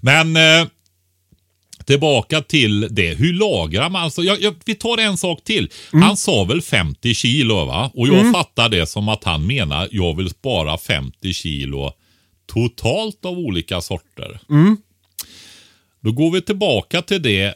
Men 0.00 0.36
eh, 0.36 0.68
Tillbaka 1.84 2.40
till 2.40 2.80
det. 2.90 3.14
Hur 3.14 3.32
lagrar 3.32 3.90
man? 3.90 4.02
Alltså, 4.02 4.22
jag, 4.22 4.40
jag, 4.40 4.54
vi 4.64 4.74
tar 4.74 4.98
en 4.98 5.16
sak 5.16 5.44
till. 5.44 5.70
Han 5.92 6.16
sa 6.16 6.44
väl 6.44 6.62
50 6.62 7.14
kilo 7.14 7.64
va? 7.64 7.90
Och 7.94 8.08
jag 8.08 8.32
fattar 8.32 8.68
det 8.68 8.86
som 8.86 9.08
att 9.08 9.24
han 9.24 9.46
menar 9.46 9.88
jag 9.90 10.16
vill 10.16 10.30
spara 10.30 10.78
50 10.78 11.32
kilo 11.32 11.92
totalt 12.46 13.24
av 13.24 13.38
olika 13.38 13.80
sorter. 13.80 14.40
Då 16.00 16.12
går 16.12 16.30
vi 16.30 16.42
tillbaka 16.42 17.02
till 17.02 17.22
det. 17.22 17.54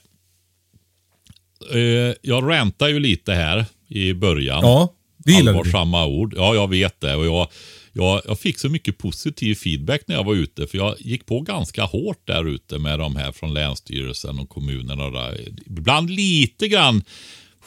Eh, 1.73 2.14
jag 2.23 2.51
räntar 2.51 2.88
ju 2.88 3.01
lite 3.01 3.33
här 3.33 3.64
i 3.88 4.14
början. 4.14 4.61
Ja, 4.62 4.92
det 5.27 5.43
du. 5.43 5.49
Allvarsamma 5.49 6.07
ord. 6.07 6.35
Ja, 6.37 6.55
jag 6.55 6.71
vet 6.71 7.01
det. 7.01 7.15
Och 7.17 7.27
jag, 7.27 7.49
jag, 7.93 8.23
jag 8.25 8.39
fick 8.39 8.59
så 8.59 8.69
mycket 8.69 8.99
positiv 8.99 9.55
feedback 9.55 10.01
när 10.07 10.15
jag 10.15 10.25
var 10.25 10.35
ute. 10.35 10.67
För 10.67 10.79
jag 10.79 10.95
gick 10.99 11.27
på 11.27 11.41
ganska 11.41 11.85
hårt 11.85 12.27
där 12.27 12.49
ute 12.49 12.79
med 12.79 12.99
de 12.99 13.17
här 13.17 13.33
från 13.33 13.55
Länsstyrelsen 13.55 14.39
och 14.39 14.49
kommunerna. 14.49 15.05
och 15.05 15.12
där. 15.12 15.41
Ibland 15.67 16.11
lite 16.11 16.69
grann 16.69 17.03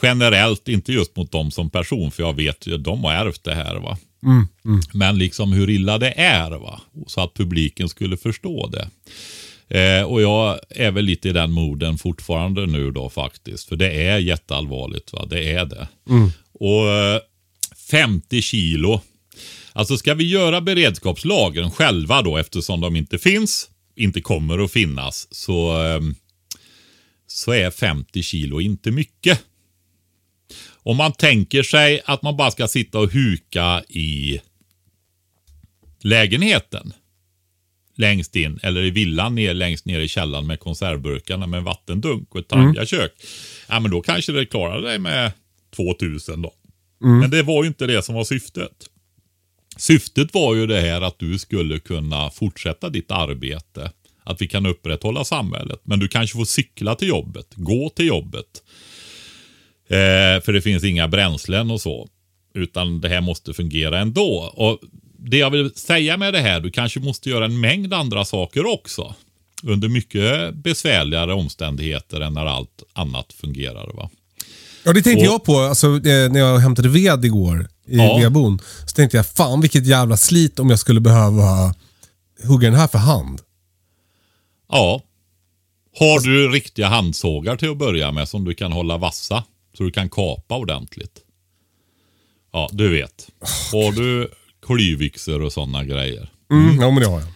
generellt, 0.02 0.68
inte 0.68 0.94
just 0.94 1.16
mot 1.16 1.32
dem 1.32 1.52
som 1.52 1.70
person. 1.70 2.12
För 2.12 2.24
jag 2.24 2.36
vet 2.36 2.68
ju, 2.68 2.78
de 2.78 3.04
har 3.04 3.14
ärvt 3.14 3.44
det 3.44 3.56
här. 3.56 3.76
va. 3.76 3.98
Men 4.94 5.18
liksom 5.18 5.54
hur 5.54 5.70
illa 5.70 5.98
det 5.98 6.12
är. 6.12 6.50
va. 6.52 6.82
Så 7.08 7.22
att 7.22 7.34
publiken 7.34 7.90
skulle 7.90 8.18
förstå 8.18 8.68
det. 8.70 8.90
Eh, 9.80 10.04
och 10.04 10.22
jag 10.22 10.60
är 10.70 10.92
väl 10.92 11.06
lite 11.06 11.30
i 11.30 11.34
den 11.34 11.52
moden 11.52 11.98
fortfarande 11.98 12.66
nu 12.66 12.92
då 12.92 13.10
faktiskt. 13.10 13.70
För 13.70 13.76
det 13.76 13.92
är 13.92 14.18
jätteallvarligt. 14.18 15.14
Va? 15.14 15.26
Det 15.30 15.52
är 15.52 15.66
det. 15.66 15.88
Och 16.54 16.90
eh, 16.90 17.20
50 17.92 18.42
kilo. 18.42 19.02
Alltså 19.74 19.98
ska 19.98 20.14
vi 20.14 20.24
göra 20.24 20.62
beredskapslagren 20.62 21.72
själva 21.72 22.22
då 22.22 22.38
eftersom 22.38 22.82
de 22.82 22.96
inte 22.96 23.18
finns, 23.18 23.70
inte 23.96 24.22
kommer 24.22 24.64
att 24.64 24.72
finnas, 24.72 25.28
så, 25.32 25.86
eh, 25.86 26.00
så 27.28 27.52
är 27.52 27.72
50 27.72 28.24
kilo 28.24 28.62
inte 28.62 28.92
mycket. 28.92 29.44
Om 30.84 30.98
man 30.98 31.12
tänker 31.14 31.64
sig 31.64 32.02
att 32.06 32.22
man 32.22 32.38
bara 32.38 32.52
ska 32.52 32.68
sitta 32.68 33.00
och 33.00 33.12
huka 33.12 33.84
i 33.90 34.42
lägenheten 36.02 36.94
längst 37.96 38.36
in 38.36 38.60
eller 38.64 38.84
i 38.84 38.90
villan 38.90 39.36
ner, 39.36 39.54
längst 39.54 39.86
ner 39.86 40.00
i 40.00 40.08
källaren 40.08 40.48
med 40.48 40.60
konservburkarna 40.60 41.48
med 41.48 41.58
en 41.58 41.64
vattendunk 41.64 42.36
och 42.36 42.40
ett 42.40 42.48
tarmkök. 42.48 43.12
Ja, 43.68 43.80
men 43.80 43.92
då 43.92 44.02
kanske 44.02 44.32
det 44.32 44.46
klarar 44.46 44.82
dig 44.82 45.00
med 45.00 45.32
2000 45.76 46.42
då. 46.42 46.54
Mm. 47.04 47.20
Men 47.20 47.30
det 47.30 47.44
var 47.44 47.64
ju 47.64 47.68
inte 47.68 47.88
det 47.88 48.06
som 48.06 48.16
var 48.16 48.24
syftet. 48.24 48.90
Syftet 49.78 50.34
var 50.34 50.56
ju 50.56 50.68
det 50.68 50.82
här 50.82 51.02
att 51.02 51.20
du 51.20 51.40
skulle 51.40 51.80
kunna 51.80 52.30
fortsätta 52.30 52.90
ditt 52.90 53.12
arbete. 53.12 53.92
Att 54.24 54.42
vi 54.42 54.48
kan 54.48 54.66
upprätthålla 54.66 55.24
samhället. 55.24 55.82
Men 55.84 56.00
du 56.00 56.08
kanske 56.08 56.38
får 56.38 56.46
cykla 56.46 56.96
till 56.96 57.08
jobbet, 57.08 57.48
gå 57.56 57.90
till 57.90 58.08
jobbet. 58.08 58.64
Eh, 59.88 60.44
för 60.44 60.54
det 60.54 60.62
finns 60.62 60.84
inga 60.84 61.08
bränslen 61.08 61.72
och 61.72 61.82
så. 61.82 62.08
Utan 62.54 63.02
det 63.02 63.10
här 63.10 63.22
måste 63.22 63.54
fungera 63.54 64.00
ändå. 64.00 64.54
Och 64.56 64.80
Det 65.18 65.38
jag 65.38 65.50
vill 65.50 65.72
säga 65.76 66.18
med 66.18 66.34
det 66.34 66.40
här, 66.40 66.60
du 66.60 66.72
kanske 66.72 67.00
måste 67.00 67.30
göra 67.30 67.46
en 67.46 67.60
mängd 67.60 67.94
andra 67.94 68.26
saker 68.26 68.66
också. 68.66 69.16
Under 69.64 69.88
mycket 69.88 70.56
besvärligare 70.56 71.34
omständigheter 71.34 72.22
än 72.22 72.34
när 72.34 72.46
allt 72.46 72.84
annat 72.94 73.34
fungerar. 73.34 73.94
Va? 73.94 74.10
Ja, 74.84 74.94
det 74.94 75.02
tänkte 75.02 75.28
Och- 75.28 75.34
jag 75.34 75.44
på 75.44 75.60
alltså, 75.60 75.88
eh, 75.88 76.32
när 76.32 76.40
jag 76.40 76.58
hämtade 76.60 76.90
ved 76.90 77.26
igår 77.26 77.68
i 77.88 77.98
Ja. 77.98 78.32
Så 78.86 78.96
tänkte 78.96 79.18
jag, 79.18 79.26
fan 79.28 79.62
vilket 79.62 79.86
jävla 79.86 80.18
slit 80.18 80.60
om 80.60 80.70
jag 80.70 80.80
skulle 80.80 81.00
behöva 81.00 81.76
hugga 82.44 82.70
den 82.70 82.80
här 82.80 82.88
för 82.88 82.98
hand. 82.98 83.42
Ja. 84.72 85.02
Har 86.00 86.20
du 86.20 86.50
riktiga 86.50 86.88
handsågar 86.88 87.56
till 87.56 87.70
att 87.70 87.78
börja 87.78 88.12
med 88.12 88.30
som 88.30 88.46
du 88.46 88.54
kan 88.54 88.72
hålla 88.72 88.98
vassa? 88.98 89.44
Så 89.78 89.84
du 89.84 89.92
kan 89.92 90.10
kapa 90.10 90.58
ordentligt. 90.58 91.20
Ja, 92.54 92.70
du 92.72 92.90
vet. 92.90 93.28
Har 93.72 93.92
du 93.92 94.32
klyvyxor 94.66 95.42
och 95.42 95.54
sådana 95.54 95.84
grejer? 95.84 96.32
Mm. 96.52 96.82
Ja, 96.82 96.92
men 96.92 97.04
det 97.04 97.10
har 97.10 97.20
jag. 97.20 97.30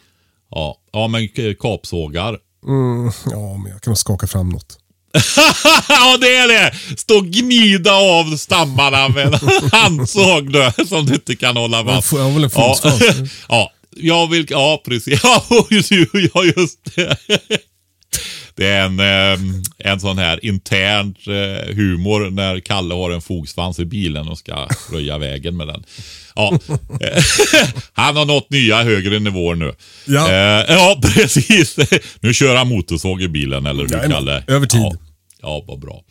Ja, 0.49 0.77
ja 0.91 1.07
men 1.07 1.29
kapsågar. 1.61 2.39
Mm, 2.67 3.11
ja, 3.31 3.57
men 3.57 3.71
jag 3.71 3.81
kan 3.81 3.95
skaka 3.95 4.27
fram 4.27 4.49
något. 4.49 4.79
ja, 5.89 6.17
det 6.21 6.35
är 6.35 6.47
det! 6.47 6.73
Stå 6.97 7.17
och 7.17 7.25
gnida 7.25 7.93
av 7.93 8.37
stammarna 8.37 9.09
med 9.09 9.25
en 9.25 9.39
handsåg 9.71 10.51
då, 10.51 10.71
som 10.87 11.05
du 11.05 11.13
inte 11.13 11.35
kan 11.35 11.57
hålla 11.57 11.85
fast. 11.85 12.11
jag 12.11 12.19
har 12.19 12.31
väl 12.31 12.43
en 12.43 12.49
ja. 12.53 12.75
fotsvans. 12.75 13.31
ja, 13.49 13.71
jag 13.95 14.29
vill, 14.29 14.45
ja 14.49 14.81
precis. 14.85 15.19
Ja, 15.23 15.43
ja 16.33 16.43
just 16.43 16.95
det. 16.95 17.17
Det 18.55 18.67
är 18.67 18.85
en, 18.85 18.99
eh, 18.99 19.39
en 19.77 19.99
sån 19.99 20.17
här 20.17 20.45
intern 20.45 21.15
eh, 21.27 21.75
humor 21.75 22.29
när 22.29 22.59
Kalle 22.59 22.93
har 22.93 23.11
en 23.11 23.21
fogsvans 23.21 23.79
i 23.79 23.85
bilen 23.85 24.27
och 24.27 24.37
ska 24.37 24.67
röja 24.91 25.17
vägen 25.17 25.57
med 25.57 25.67
den. 25.67 25.83
Ja. 26.35 26.59
Han 27.93 28.15
har 28.15 28.25
nått 28.25 28.49
nya 28.49 28.83
högre 28.83 29.19
nivåer 29.19 29.55
nu. 29.55 29.73
Ja. 30.07 30.31
Eh, 30.31 30.75
ja, 30.75 30.99
precis. 31.15 31.77
Nu 32.19 32.33
kör 32.33 32.55
han 32.55 32.67
motorsåg 32.67 33.21
i 33.21 33.27
bilen, 33.27 33.65
eller 33.65 33.83
hur. 33.83 34.09
Kalle? 34.09 34.43
Över 34.47 34.67
tid. 34.67 34.81
Ja, 34.81 34.95
ja 35.41 35.63
vad 35.67 35.79
bra. 35.79 36.03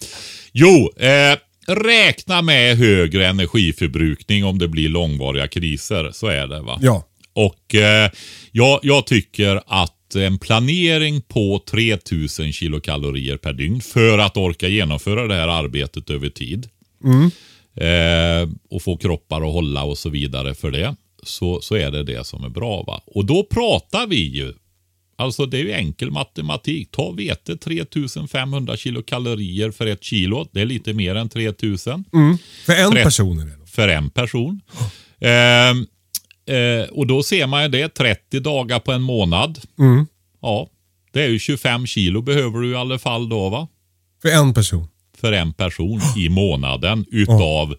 Jo, 0.53 0.93
eh, 0.97 1.39
räkna 1.67 2.43
med 2.43 2.77
högre 2.77 3.27
energiförbrukning 3.27 4.45
om 4.45 4.59
det 4.59 4.69
blir 4.69 4.89
långvariga 4.89 5.49
kriser. 5.49 6.11
Så 6.13 6.27
är 6.27 6.47
det 6.47 6.61
va? 6.61 6.79
Ja. 6.83 7.05
Och 7.35 7.75
eh, 7.75 8.11
jag, 8.53 8.81
jag 8.83 9.07
tycker 9.07 9.63
att 9.67 9.95
en 10.21 10.39
planering 10.39 11.21
på 11.23 11.63
3000 11.71 12.53
kilokalorier 12.53 13.37
per 13.37 13.53
dygn 13.53 13.81
för 13.81 14.19
att 14.19 14.37
orka 14.37 14.69
genomföra 14.69 15.27
det 15.27 15.35
här 15.35 15.49
arbetet 15.49 16.11
över 16.11 16.29
tid. 16.29 16.69
Eh, 17.77 18.49
och 18.71 18.83
få 18.83 18.97
kroppar 18.97 19.37
att 19.43 19.53
hålla 19.53 19.83
och 19.83 19.99
så 19.99 20.11
vidare 20.11 20.55
för 20.55 20.71
det. 20.71 20.97
Så, 21.23 21.61
så 21.61 21.75
är 21.75 21.91
det 21.91 22.03
det 22.03 22.27
som 22.27 22.45
är 22.45 22.49
bra. 22.49 22.83
va. 22.83 23.03
Och 23.07 23.25
då 23.25 23.43
pratar 23.51 24.07
vi 24.07 24.17
ju 24.17 24.53
Alltså 25.17 25.47
det 25.47 25.59
är 25.59 25.63
ju 25.63 25.73
enkel 25.73 26.11
matematik. 26.11 26.91
Ta 26.91 27.11
vete 27.11 27.57
3500 27.57 28.77
kilokalorier 28.77 29.71
för 29.71 29.87
ett 29.87 30.05
kilo. 30.05 30.49
Det 30.53 30.61
är 30.61 30.65
lite 30.65 30.93
mer 30.93 31.15
än 31.15 31.29
3000 31.29 32.05
För 32.67 32.73
en 32.73 32.91
Tre- 32.93 33.05
person 33.05 33.39
är 33.39 33.45
det. 33.45 33.57
då. 33.61 33.67
för 33.67 33.89
en 33.89 34.11
person. 34.11 34.61
Ehm, 35.21 35.87
eh, 36.47 36.89
och 36.91 37.07
då 37.07 37.23
ser 37.23 37.47
man 37.47 37.63
ju 37.63 37.69
det, 37.69 37.89
30 37.89 38.41
dagar 38.41 38.79
på 38.79 38.93
en 38.93 39.03
månad. 39.03 39.61
Ja, 40.43 40.69
det 41.13 41.23
är 41.23 41.29
ju 41.29 41.39
25 41.39 41.87
kilo 41.87 42.23
behöver 42.23 42.59
du 42.59 42.73
i 42.73 42.75
alla 42.75 42.99
fall 42.99 43.29
då 43.29 43.49
va? 43.49 43.69
För 44.23 44.29
en 44.29 44.55
person. 44.55 44.89
För 45.17 45.33
en 45.33 45.53
person 45.53 46.01
i 46.17 46.29
månaden 46.29 47.07
utav 47.11 47.75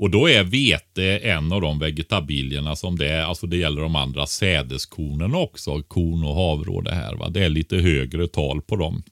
och 0.00 0.10
då 0.10 0.28
är 0.28 0.44
vete 0.44 1.18
en 1.18 1.52
av 1.52 1.60
de 1.60 1.78
vegetabilierna 1.78 2.76
som 2.76 2.98
det 2.98 3.08
är. 3.08 3.22
Alltså 3.22 3.46
det 3.46 3.56
gäller 3.56 3.82
de 3.82 3.96
andra 3.96 4.26
sädeskornen 4.26 5.34
också. 5.34 5.82
Korn 5.82 6.24
och 6.24 6.34
havre 6.34 6.70
och 6.70 6.84
det 6.84 6.94
här. 6.94 7.14
Va? 7.14 7.28
Det 7.28 7.44
är 7.44 7.48
lite 7.48 7.76
högre 7.76 8.28
tal 8.28 8.62
på 8.62 8.76
dem. 8.76 9.02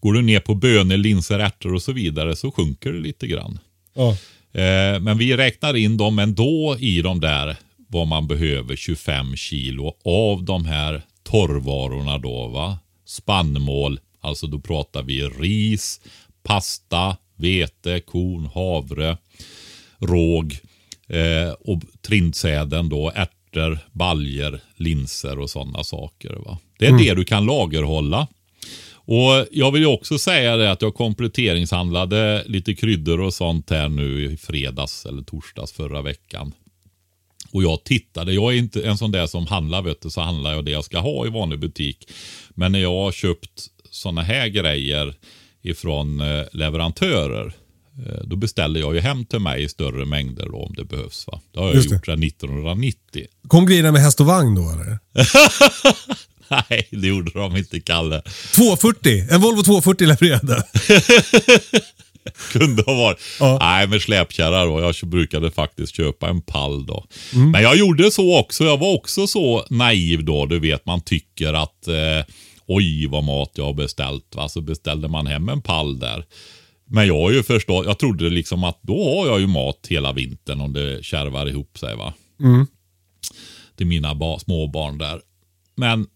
Går 0.00 0.12
du 0.12 0.22
ner 0.22 0.40
på 0.40 0.54
bönor, 0.54 0.96
linser, 0.96 1.38
ärtor 1.38 1.74
och 1.74 1.82
så 1.82 1.92
vidare 1.92 2.36
så 2.36 2.50
sjunker 2.50 2.92
det 2.92 3.00
lite 3.00 3.26
grann. 3.26 3.58
Ja. 3.94 4.10
Eh, 4.60 5.00
men 5.00 5.18
vi 5.18 5.36
räknar 5.36 5.76
in 5.76 5.96
dem 5.96 6.18
ändå 6.18 6.76
i 6.78 7.02
de 7.02 7.20
där 7.20 7.56
vad 7.92 8.06
man 8.06 8.26
behöver 8.26 8.76
25 8.76 9.36
kilo 9.36 9.94
av 10.04 10.44
de 10.44 10.64
här 10.64 11.02
torrvarorna 11.22 12.18
då 12.18 12.48
va. 12.48 12.78
Spannmål, 13.04 14.00
alltså 14.20 14.46
då 14.46 14.58
pratar 14.58 15.02
vi 15.02 15.22
ris, 15.22 16.00
pasta, 16.42 17.16
vete, 17.36 18.00
korn, 18.00 18.46
havre, 18.54 19.16
råg 19.98 20.58
eh, 21.08 21.52
och 21.60 21.82
trindsäden 22.02 22.88
då, 22.88 23.12
ärtor, 23.14 23.78
baljer, 23.92 24.60
linser 24.76 25.38
och 25.38 25.50
sådana 25.50 25.84
saker. 25.84 26.36
Va? 26.46 26.58
Det 26.78 26.86
är 26.86 26.98
det 26.98 27.14
du 27.14 27.24
kan 27.24 27.46
lagerhålla. 27.46 28.26
Och 28.92 29.46
Jag 29.50 29.72
vill 29.72 29.82
ju 29.82 29.88
också 29.88 30.18
säga 30.18 30.56
det 30.56 30.70
att 30.70 30.82
jag 30.82 30.94
kompletteringshandlade 30.94 32.44
lite 32.46 32.74
kryddor 32.74 33.20
och 33.20 33.34
sånt 33.34 33.70
här 33.70 33.88
nu 33.88 34.32
i 34.32 34.36
fredags 34.36 35.06
eller 35.06 35.22
torsdags 35.22 35.72
förra 35.72 36.02
veckan. 36.02 36.52
Och 37.52 37.62
jag 37.62 37.84
tittade, 37.84 38.32
jag 38.32 38.54
är 38.54 38.58
inte 38.58 38.82
en 38.82 38.98
sån 38.98 39.12
där 39.12 39.26
som 39.26 39.46
handlar 39.46 39.82
vet 39.82 40.02
du, 40.02 40.10
så 40.10 40.20
handlar 40.20 40.52
jag 40.52 40.64
det 40.64 40.70
jag 40.70 40.84
ska 40.84 40.98
ha 40.98 41.26
i 41.26 41.30
vanlig 41.30 41.58
butik. 41.60 42.08
Men 42.50 42.72
när 42.72 42.78
jag 42.78 42.94
har 42.94 43.12
köpt 43.12 43.66
såna 43.90 44.22
här 44.22 44.48
grejer 44.48 45.14
ifrån 45.62 46.20
eh, 46.20 46.44
leverantörer 46.52 47.52
eh, 48.06 48.24
då 48.24 48.36
beställer 48.36 48.80
jag 48.80 48.94
ju 48.94 49.00
hem 49.00 49.24
till 49.24 49.38
mig 49.38 49.64
i 49.64 49.68
större 49.68 50.04
mängder 50.04 50.46
då, 50.46 50.56
om 50.56 50.74
det 50.76 50.84
behövs. 50.84 51.26
Va? 51.26 51.40
Det 51.52 51.60
har 51.60 51.66
jag 51.66 51.76
Just 51.76 51.92
gjort 51.92 52.06
sedan 52.06 52.22
1990. 52.22 53.26
Kom 53.48 53.66
grejerna 53.66 53.92
med 53.92 54.02
häst 54.02 54.20
och 54.20 54.26
vagn 54.26 54.54
då 54.54 54.70
eller? 54.70 54.98
Nej, 56.70 56.88
det 56.90 57.06
gjorde 57.06 57.30
de 57.30 57.56
inte, 57.56 57.80
Kalle. 57.80 58.22
240. 58.54 59.26
En 59.30 59.40
Volvo 59.40 59.62
240 59.62 60.06
levererade. 60.06 60.64
Kunde 62.52 62.82
ha 62.82 62.94
varit. 62.94 63.18
Ja. 63.40 63.58
Nej, 63.60 63.86
med 63.86 64.02
släpkärra 64.02 64.64
då. 64.64 64.80
Jag 64.80 65.08
brukade 65.10 65.50
faktiskt 65.50 65.96
köpa 65.96 66.28
en 66.28 66.40
pall 66.42 66.86
då. 66.86 67.04
Mm. 67.34 67.50
Men 67.50 67.62
jag 67.62 67.76
gjorde 67.76 68.10
så 68.10 68.38
också. 68.38 68.64
Jag 68.64 68.78
var 68.78 68.94
också 68.94 69.26
så 69.26 69.64
naiv 69.70 70.24
då. 70.24 70.46
Du 70.46 70.58
vet, 70.60 70.86
man 70.86 71.00
tycker 71.00 71.52
att 71.54 71.88
eh, 71.88 72.34
oj 72.66 73.06
vad 73.06 73.24
mat 73.24 73.50
jag 73.54 73.64
har 73.64 73.74
beställt. 73.74 74.34
Va? 74.36 74.48
Så 74.48 74.60
beställde 74.60 75.08
man 75.08 75.26
hem 75.26 75.48
en 75.48 75.62
pall 75.62 75.98
där. 75.98 76.24
Men 76.92 77.06
jag 77.06 77.14
har 77.20 77.30
ju 77.30 77.42
förstått, 77.42 77.86
jag 77.86 77.98
trodde 77.98 78.30
liksom 78.30 78.64
att 78.64 78.78
då 78.82 79.16
har 79.18 79.26
jag 79.26 79.40
ju 79.40 79.46
mat 79.46 79.86
hela 79.88 80.12
vintern 80.12 80.60
om 80.60 80.72
det 80.72 81.04
kärvar 81.04 81.46
ihop 81.48 81.78
sig. 81.78 81.96
va. 81.96 82.12
Till 83.76 83.86
mina 83.86 84.14
ba- 84.14 84.38
småbarn 84.38 84.98
där. 84.98 85.20
Men 85.76 86.06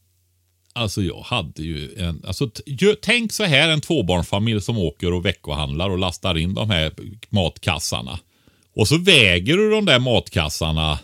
Alltså 0.76 1.02
jag 1.02 1.20
hade 1.20 1.62
ju 1.62 1.94
en, 1.96 2.22
alltså 2.26 2.50
ju- 2.66 2.96
tänk 3.02 3.32
så 3.32 3.44
här 3.44 3.68
en 3.68 3.80
tvåbarnsfamilj 3.80 4.60
som 4.60 4.78
åker 4.78 5.12
och 5.12 5.24
veckohandlar 5.24 5.90
och 5.90 5.98
lastar 5.98 6.38
in 6.38 6.54
de 6.54 6.70
här 6.70 6.92
matkassarna. 7.30 8.18
Och 8.76 8.88
så 8.88 8.98
väger 8.98 9.56
du 9.56 9.70
de 9.70 9.84
där 9.84 9.98
matkassarna 9.98 10.98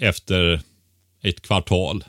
efter 0.00 0.60
ett 1.22 1.42
kvartal. 1.42 2.04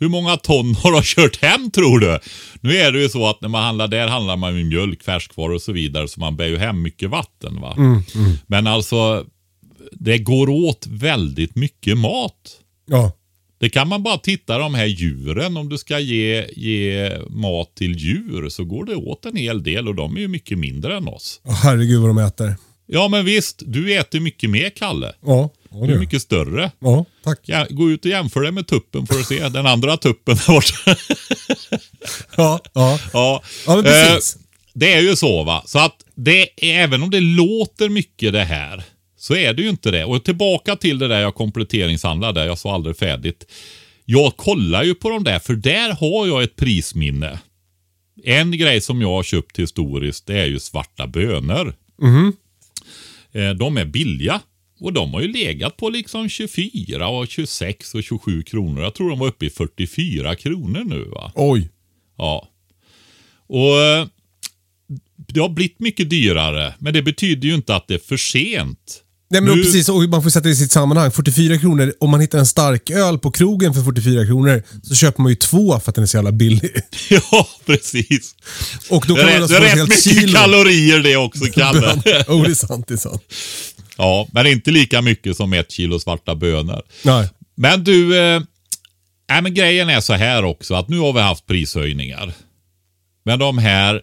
Hur 0.00 0.08
många 0.08 0.36
ton 0.36 0.74
har 0.74 0.92
de 0.92 1.02
kört 1.02 1.42
hem 1.42 1.70
tror 1.70 1.98
du? 1.98 2.18
Nu 2.60 2.76
är 2.76 2.92
det 2.92 3.00
ju 3.00 3.08
så 3.08 3.26
att 3.28 3.40
när 3.40 3.48
man 3.48 3.62
handlar 3.62 3.88
där 3.88 4.08
handlar 4.08 4.36
man 4.36 4.54
med 4.54 4.66
mjölk, 4.66 5.02
färskvaror 5.02 5.54
och 5.54 5.62
så 5.62 5.72
vidare 5.72 6.08
så 6.08 6.20
man 6.20 6.36
bär 6.36 6.46
ju 6.46 6.58
hem 6.58 6.82
mycket 6.82 7.10
vatten. 7.10 7.60
va. 7.60 7.74
Men 8.46 8.66
alltså 8.66 9.26
det 9.92 10.18
går 10.18 10.48
åt 10.50 10.86
väldigt 10.86 11.54
mycket 11.56 11.98
mat. 11.98 12.60
Ja. 12.86 13.12
Det 13.58 13.70
kan 13.70 13.88
man 13.88 14.02
bara 14.02 14.18
titta 14.18 14.58
de 14.58 14.74
här 14.74 14.86
djuren. 14.86 15.56
Om 15.56 15.68
du 15.68 15.78
ska 15.78 15.98
ge, 15.98 16.46
ge 16.56 17.12
mat 17.30 17.74
till 17.74 17.96
djur 17.96 18.48
så 18.48 18.64
går 18.64 18.84
det 18.84 18.96
åt 18.96 19.26
en 19.26 19.36
hel 19.36 19.62
del 19.62 19.88
och 19.88 19.94
de 19.94 20.16
är 20.16 20.20
ju 20.20 20.28
mycket 20.28 20.58
mindre 20.58 20.96
än 20.96 21.08
oss. 21.08 21.40
Åh, 21.44 21.54
herregud 21.62 22.00
vad 22.00 22.10
de 22.10 22.18
äter. 22.18 22.56
Ja 22.86 23.08
men 23.08 23.24
visst, 23.24 23.62
du 23.66 23.98
äter 23.98 24.20
mycket 24.20 24.50
mer 24.50 24.70
Kalle. 24.70 25.12
Ja, 25.26 25.50
det 25.70 25.86
Du 25.86 25.94
är 25.94 25.98
mycket 25.98 26.22
större. 26.22 26.70
Ja, 26.78 27.04
tack. 27.24 27.40
Ja, 27.42 27.66
gå 27.70 27.90
ut 27.90 28.04
och 28.04 28.10
jämför 28.10 28.40
det 28.40 28.52
med 28.52 28.66
tuppen 28.66 29.06
för 29.06 29.20
att 29.20 29.26
se. 29.26 29.48
Den 29.48 29.66
andra 29.66 29.96
tuppen 29.96 30.36
där 30.36 30.52
borta. 30.52 30.96
Ja, 32.36 32.60
ja. 32.72 32.98
ja. 33.12 33.42
Ja, 33.66 33.74
men 33.74 33.84
precis. 33.84 34.36
Eh, 34.36 34.42
det 34.74 34.92
är 34.92 35.00
ju 35.00 35.16
så 35.16 35.44
va. 35.44 35.62
Så 35.66 35.78
att 35.78 35.96
det 36.14 36.48
även 36.56 37.02
om 37.02 37.10
det 37.10 37.20
låter 37.20 37.88
mycket 37.88 38.32
det 38.32 38.44
här 38.44 38.84
så 39.18 39.34
är 39.34 39.54
det 39.54 39.62
ju 39.62 39.68
inte 39.68 39.90
det. 39.90 40.04
Och 40.04 40.24
tillbaka 40.24 40.76
till 40.76 40.98
det 40.98 41.08
där 41.08 41.20
jag 41.20 41.34
kompletteringshandlade. 41.34 42.44
Jag 42.44 42.58
sa 42.58 42.74
aldrig 42.74 42.96
färdigt. 42.96 43.44
Jag 44.04 44.36
kollar 44.36 44.84
ju 44.84 44.94
på 44.94 45.10
de 45.10 45.24
där 45.24 45.38
för 45.38 45.54
där 45.54 45.92
har 45.92 46.26
jag 46.26 46.42
ett 46.42 46.56
prisminne. 46.56 47.38
En 48.24 48.50
grej 48.58 48.80
som 48.80 49.00
jag 49.00 49.08
har 49.08 49.22
köpt 49.22 49.58
historiskt 49.58 50.26
det 50.26 50.40
är 50.40 50.46
ju 50.46 50.58
svarta 50.58 51.06
bönor. 51.06 51.74
Eh, 53.32 53.50
De 53.50 53.76
är 53.76 53.84
billiga. 53.84 54.40
Och 54.80 54.92
de 54.92 55.14
har 55.14 55.20
ju 55.20 55.32
legat 55.32 55.76
på 55.76 55.90
liksom 55.90 56.28
24 56.28 57.08
och 57.08 57.28
26 57.28 57.94
och 57.94 58.02
27 58.04 58.42
kronor. 58.42 58.82
Jag 58.82 58.94
tror 58.94 59.10
de 59.10 59.18
var 59.18 59.28
uppe 59.28 59.46
i 59.46 59.50
44 59.50 60.34
kronor 60.36 60.84
nu 60.84 61.04
va. 61.04 61.32
Oj. 61.34 61.68
Ja. 62.18 62.48
Och 63.46 63.80
eh, 63.80 64.06
det 65.16 65.40
har 65.40 65.48
blivit 65.48 65.80
mycket 65.80 66.10
dyrare, 66.10 66.74
men 66.78 66.92
det 66.94 67.02
betyder 67.02 67.48
ju 67.48 67.54
inte 67.54 67.76
att 67.76 67.88
det 67.88 67.94
är 67.94 67.98
för 67.98 68.16
sent. 68.16 69.04
Nej 69.30 69.40
men 69.40 69.56
Nu- 69.56 69.62
precis, 69.62 69.88
och 69.88 70.02
man 70.08 70.22
får 70.22 70.30
sätta 70.30 70.44
det 70.48 70.50
i 70.52 70.56
sitt 70.56 70.72
sammanhang. 70.72 71.10
44 71.10 71.58
kronor, 71.58 71.92
om 72.00 72.10
man 72.10 72.20
hittar 72.20 72.38
en 72.38 72.46
stark 72.46 72.90
öl 72.90 73.18
på 73.18 73.30
krogen 73.30 73.74
för 73.74 73.82
44 73.82 74.26
kronor 74.26 74.62
så 74.82 74.94
köper 74.94 75.22
man 75.22 75.32
ju 75.32 75.36
två 75.36 75.80
för 75.80 75.90
att 75.90 75.94
den 75.94 76.02
är 76.04 76.06
så 76.06 76.16
jävla 76.16 76.32
billig. 76.32 76.70
Ja, 77.10 77.48
precis. 77.66 78.34
Och 78.90 79.04
då 79.08 79.14
Det 79.14 79.20
kan 79.20 79.28
är, 79.28 79.32
man 79.34 79.42
alltså 79.42 79.58
det 79.60 79.64
är 79.66 79.70
rätt 79.70 79.74
helt 79.78 79.88
mycket 79.88 80.04
kilo. 80.04 80.32
kalorier 80.38 80.98
det 81.02 81.16
också, 81.16 81.44
Kalle. 81.54 81.86
oh, 82.28 82.42
det 82.44 82.50
är 82.50 82.54
sant, 82.54 82.88
det 82.88 82.94
är 82.94 82.98
sant. 82.98 83.22
ja, 83.96 84.28
men 84.32 84.46
inte 84.46 84.70
lika 84.70 85.02
mycket 85.02 85.36
som 85.36 85.52
ett 85.52 85.70
kilo 85.72 86.00
svarta 86.00 86.34
bönor. 86.34 86.82
Nej. 87.02 87.28
Men 87.56 87.84
du, 87.84 88.18
eh, 88.18 88.40
nej, 89.30 89.42
men 89.42 89.54
grejen 89.54 89.88
är 89.88 90.00
så 90.00 90.12
här 90.12 90.44
också 90.44 90.74
att 90.74 90.88
nu 90.88 90.98
har 90.98 91.12
vi 91.12 91.20
haft 91.20 91.46
prishöjningar. 91.46 92.32
Men 93.24 93.38
de 93.38 93.58
här 93.58 94.00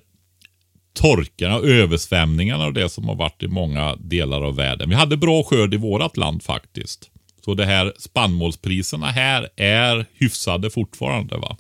torkarna 0.96 1.56
och 1.58 1.66
översvämningarna 1.66 2.66
och 2.66 2.74
det 2.74 2.90
som 2.90 3.08
har 3.08 3.16
varit 3.16 3.44
i 3.44 3.48
många 3.48 3.96
delar 3.96 4.42
av 4.42 4.56
världen. 4.56 4.90
Vi 4.90 4.96
hade 4.96 5.18
bra 5.18 5.44
skörd 5.44 5.74
i 5.74 5.78
vårat 5.78 6.18
land 6.18 6.44
faktiskt. 6.44 7.10
Så 7.46 7.54
det 7.54 7.66
här 7.66 7.94
spannmålspriserna 8.00 9.08
här 9.08 9.50
är 9.56 10.06
hyfsade 10.14 10.70
fortfarande. 10.70 11.38
va. 11.38 11.58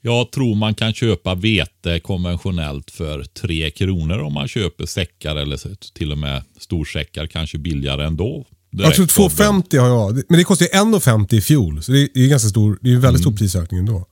Jag 0.00 0.30
tror 0.30 0.54
man 0.54 0.74
kan 0.74 0.94
köpa 0.94 1.34
vete 1.34 2.00
konventionellt 2.00 2.90
för 2.90 3.22
3 3.24 3.70
kronor 3.70 4.18
om 4.18 4.32
man 4.34 4.48
köper 4.48 4.86
säckar 4.86 5.36
eller 5.36 5.92
till 5.94 6.12
och 6.12 6.18
med 6.18 6.42
storsäckar 6.58 7.26
kanske 7.26 7.58
billigare 7.58 8.04
ändå. 8.04 8.44
Jag 8.70 8.94
tror 8.94 9.06
Direkt 9.06 9.40
av 9.40 9.52
den. 9.54 9.62
2,50 9.62 9.78
har 9.80 9.88
jag. 9.88 10.22
Men 10.28 10.38
det 10.38 10.44
kostade 10.44 10.70
ju 10.74 10.80
1,50 10.80 11.34
i 11.34 11.40
fjol. 11.40 11.82
Så 11.82 11.92
det 11.92 11.98
är, 12.14 12.28
ganska 12.28 12.48
stor, 12.48 12.78
det 12.82 12.90
är 12.90 12.94
en 12.94 13.00
väldigt 13.00 13.20
Mm. 13.20 13.32
stor 13.32 13.38
prisökning 13.38 13.80
ändå. 13.80 14.06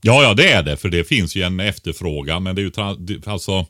Ja, 0.00 0.22
ja, 0.22 0.34
det 0.34 0.52
är 0.52 0.62
det. 0.62 0.76
För 0.76 0.88
det 0.88 1.04
finns 1.04 1.36
ju 1.36 1.42
en 1.42 1.60
efterfrågan. 1.60 2.42
Men 2.42 2.54
det 2.56 2.62
är 2.62 2.64
ju 2.64 3.20
alltså, 3.26 3.66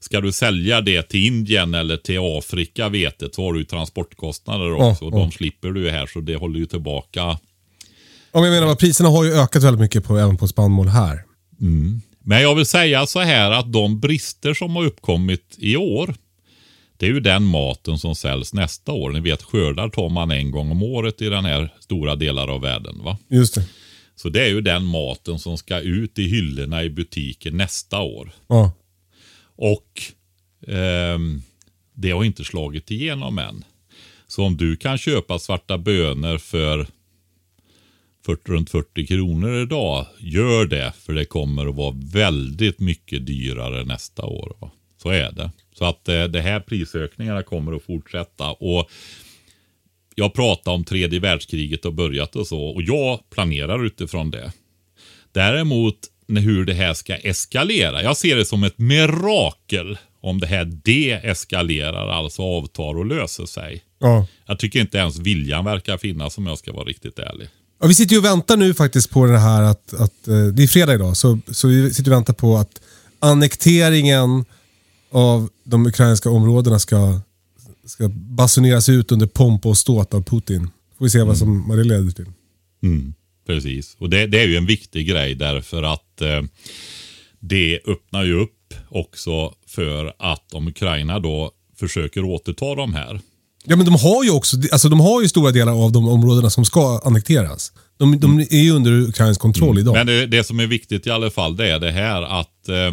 ska 0.00 0.20
du 0.20 0.32
sälja 0.32 0.80
det 0.80 1.02
till 1.02 1.24
Indien 1.26 1.74
eller 1.74 1.96
till 1.96 2.18
Afrika 2.38 2.88
vetet 2.88 3.34
så 3.34 3.42
har 3.44 3.52
du 3.52 3.58
ju 3.58 3.64
transportkostnader 3.64 4.66
Ja, 4.66 4.90
också. 4.90 5.04
och 5.04 5.14
ja. 5.14 5.18
De 5.18 5.30
slipper 5.30 5.68
du 5.68 5.80
ju 5.84 5.90
här 5.90 6.06
så 6.06 6.20
det 6.20 6.36
håller 6.36 6.58
ju 6.58 6.66
tillbaka. 6.66 7.20
Ja, 8.32 8.40
men 8.40 8.44
jag 8.52 8.60
menar, 8.60 8.74
priserna 8.74 9.08
har 9.08 9.24
ju 9.24 9.32
ökat 9.32 9.62
väldigt 9.62 9.80
mycket 9.80 10.04
på, 10.04 10.18
även 10.18 10.36
på 10.36 10.48
spannmål 10.48 10.88
här. 10.88 11.22
Men 12.26 12.42
jag 12.42 12.54
vill 12.54 12.66
säga 12.66 13.06
så 13.06 13.20
här 13.20 13.50
att 13.50 13.72
de 13.72 14.00
brister 14.00 14.54
som 14.54 14.76
har 14.76 14.84
uppkommit 14.84 15.56
i 15.58 15.76
år. 15.76 16.14
Det 16.96 17.06
är 17.06 17.10
ju 17.10 17.20
den 17.20 17.42
maten 17.44 17.98
som 17.98 18.14
säljs 18.14 18.52
nästa 18.54 18.92
år. 18.92 19.10
Ni 19.10 19.20
vet 19.20 19.42
skördar 19.42 19.88
tar 19.88 20.08
man 20.08 20.30
en 20.30 20.50
gång 20.50 20.70
om 20.70 20.82
året 20.82 21.22
i 21.22 21.28
den 21.28 21.44
här 21.44 21.74
stora 21.80 22.16
delar 22.16 22.48
av 22.48 22.60
världen. 22.60 23.00
va? 23.04 23.18
Just 23.28 23.54
det. 23.54 23.64
Så 24.16 24.28
det 24.28 24.44
är 24.44 24.48
ju 24.48 24.60
den 24.60 24.84
maten 24.84 25.38
som 25.38 25.58
ska 25.58 25.80
ut 25.80 26.18
i 26.18 26.22
hyllorna 26.22 26.84
i 26.84 26.90
butiken 26.90 27.56
nästa 27.56 28.00
år. 28.00 28.30
Ja. 28.46 28.72
Och 29.56 30.02
ehm, 30.66 31.42
det 31.94 32.10
har 32.10 32.24
inte 32.24 32.44
slagit 32.44 32.90
igenom 32.90 33.38
än. 33.38 33.64
Så 34.26 34.44
om 34.44 34.56
du 34.56 34.76
kan 34.76 34.98
köpa 34.98 35.38
svarta 35.38 35.78
bönor 35.78 36.38
för 36.38 36.86
40, 38.26 38.52
runt 38.52 38.70
40 38.70 39.06
kronor 39.06 39.62
idag, 39.62 40.06
gör 40.18 40.66
det. 40.66 40.92
För 40.98 41.12
det 41.12 41.24
kommer 41.24 41.66
att 41.66 41.74
vara 41.74 41.94
väldigt 42.12 42.78
mycket 42.78 43.26
dyrare 43.26 43.84
nästa 43.84 44.24
år. 44.24 44.56
Va? 44.60 44.70
Så 45.02 45.08
är 45.08 45.32
det. 45.32 45.50
Så 45.72 45.84
att 45.84 46.08
eh, 46.08 46.24
det 46.24 46.40
här 46.40 46.60
prisökningarna 46.60 47.42
kommer 47.42 47.76
att 47.76 47.82
fortsätta. 47.82 48.52
Och 48.52 48.90
jag 50.14 50.34
pratade 50.34 50.76
om 50.76 50.84
tredje 50.84 51.20
världskriget 51.20 51.84
och 51.84 51.94
börjat 51.94 52.36
och 52.36 52.46
så. 52.46 52.60
Och 52.60 52.82
jag 52.82 53.30
planerar 53.30 53.86
utifrån 53.86 54.30
det. 54.30 54.52
Däremot 55.32 55.98
hur 56.28 56.64
det 56.64 56.74
här 56.74 56.94
ska 56.94 57.14
eskalera. 57.14 58.02
Jag 58.02 58.16
ser 58.16 58.36
det 58.36 58.44
som 58.44 58.64
ett 58.64 58.78
mirakel 58.78 59.98
om 60.20 60.40
det 60.40 60.46
här 60.46 60.64
deeskalerar, 60.64 62.08
alltså 62.08 62.42
avtar 62.42 62.98
och 62.98 63.06
löser 63.06 63.46
sig. 63.46 63.82
Ja. 63.98 64.26
Jag 64.46 64.58
tycker 64.58 64.80
inte 64.80 64.98
ens 64.98 65.18
viljan 65.18 65.64
verkar 65.64 65.98
finnas 65.98 66.38
om 66.38 66.46
jag 66.46 66.58
ska 66.58 66.72
vara 66.72 66.84
riktigt 66.84 67.18
ärlig. 67.18 67.48
Ja, 67.80 67.86
vi 67.86 67.94
sitter 67.94 68.12
ju 68.12 68.18
och 68.18 68.24
väntar 68.24 68.56
nu 68.56 68.74
faktiskt 68.74 69.10
på 69.10 69.26
det 69.26 69.38
här 69.38 69.62
att, 69.62 69.94
att 69.94 70.28
eh, 70.28 70.46
det 70.46 70.62
är 70.62 70.66
fredag 70.66 70.94
idag, 70.94 71.16
så, 71.16 71.38
så 71.52 71.68
vi 71.68 71.94
sitter 71.94 72.10
och 72.10 72.16
väntar 72.16 72.34
på 72.34 72.56
att 72.56 72.80
annekteringen 73.18 74.44
av 75.10 75.48
de 75.64 75.86
ukrainska 75.86 76.30
områdena 76.30 76.78
ska, 76.78 77.20
ska 77.86 78.08
basuneras 78.14 78.88
ut 78.88 79.12
under 79.12 79.26
pompa 79.26 79.68
och 79.68 79.78
ståt 79.78 80.14
av 80.14 80.22
Putin. 80.22 80.70
Får 80.98 81.04
vi 81.04 81.10
se 81.10 81.22
vad, 81.22 81.38
som, 81.38 81.68
vad 81.68 81.78
det 81.78 81.84
leder 81.84 82.10
till. 82.10 82.26
Mm, 82.82 83.14
precis, 83.46 83.96
och 83.98 84.10
det, 84.10 84.26
det 84.26 84.40
är 84.40 84.46
ju 84.46 84.56
en 84.56 84.66
viktig 84.66 85.08
grej 85.08 85.34
därför 85.34 85.82
att 85.82 86.20
eh, 86.20 86.42
det 87.40 87.80
öppnar 87.86 88.24
ju 88.24 88.40
upp 88.40 88.74
också 88.88 89.54
för 89.66 90.14
att 90.18 90.54
om 90.54 90.68
Ukraina 90.68 91.20
då 91.20 91.50
försöker 91.76 92.24
återta 92.24 92.74
de 92.74 92.94
här. 92.94 93.20
Ja 93.64 93.76
men 93.76 93.86
de 93.86 93.94
har 93.94 94.24
ju 94.24 94.30
också, 94.30 94.56
alltså 94.72 94.88
de 94.88 95.00
har 95.00 95.22
ju 95.22 95.28
stora 95.28 95.50
delar 95.50 95.84
av 95.84 95.92
de 95.92 96.08
områdena 96.08 96.50
som 96.50 96.64
ska 96.64 97.00
annekteras. 97.04 97.72
De, 97.98 98.20
de 98.20 98.40
är 98.40 98.62
ju 98.62 98.70
under 98.70 98.92
ukrainsk 98.92 99.40
kontroll 99.40 99.78
idag. 99.78 99.94
Men 99.94 100.06
det, 100.06 100.26
det 100.26 100.44
som 100.44 100.60
är 100.60 100.66
viktigt 100.66 101.06
i 101.06 101.10
alla 101.10 101.30
fall 101.30 101.56
det 101.56 101.70
är 101.70 101.80
det 101.80 101.90
här 101.90 102.22
att 102.22 102.68
eh, 102.68 102.92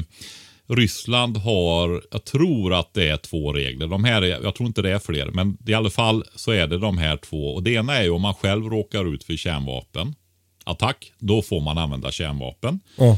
Ryssland 0.71 1.37
har, 1.37 2.03
jag 2.11 2.25
tror 2.25 2.73
att 2.73 2.93
det 2.93 3.09
är 3.09 3.17
två 3.17 3.53
regler. 3.53 3.87
De 3.87 4.03
här 4.03 4.21
är, 4.21 4.43
jag 4.43 4.55
tror 4.55 4.67
inte 4.67 4.81
det 4.81 4.91
är 4.91 4.99
fler, 4.99 5.25
men 5.25 5.57
i 5.67 5.73
alla 5.73 5.89
fall 5.89 6.23
så 6.35 6.51
är 6.51 6.67
det 6.67 6.77
de 6.77 6.97
här 6.97 7.17
två. 7.17 7.53
Och 7.53 7.63
Det 7.63 7.71
ena 7.71 7.97
är 7.97 8.03
ju 8.03 8.09
om 8.09 8.21
man 8.21 8.33
själv 8.33 8.65
råkar 8.65 9.13
ut 9.13 9.23
för 9.23 9.35
kärnvapen 9.35 10.15
attack, 10.63 11.13
då 11.19 11.41
får 11.41 11.61
man 11.61 11.77
använda 11.77 12.11
kärnvapen. 12.11 12.79
Ja. 12.97 13.17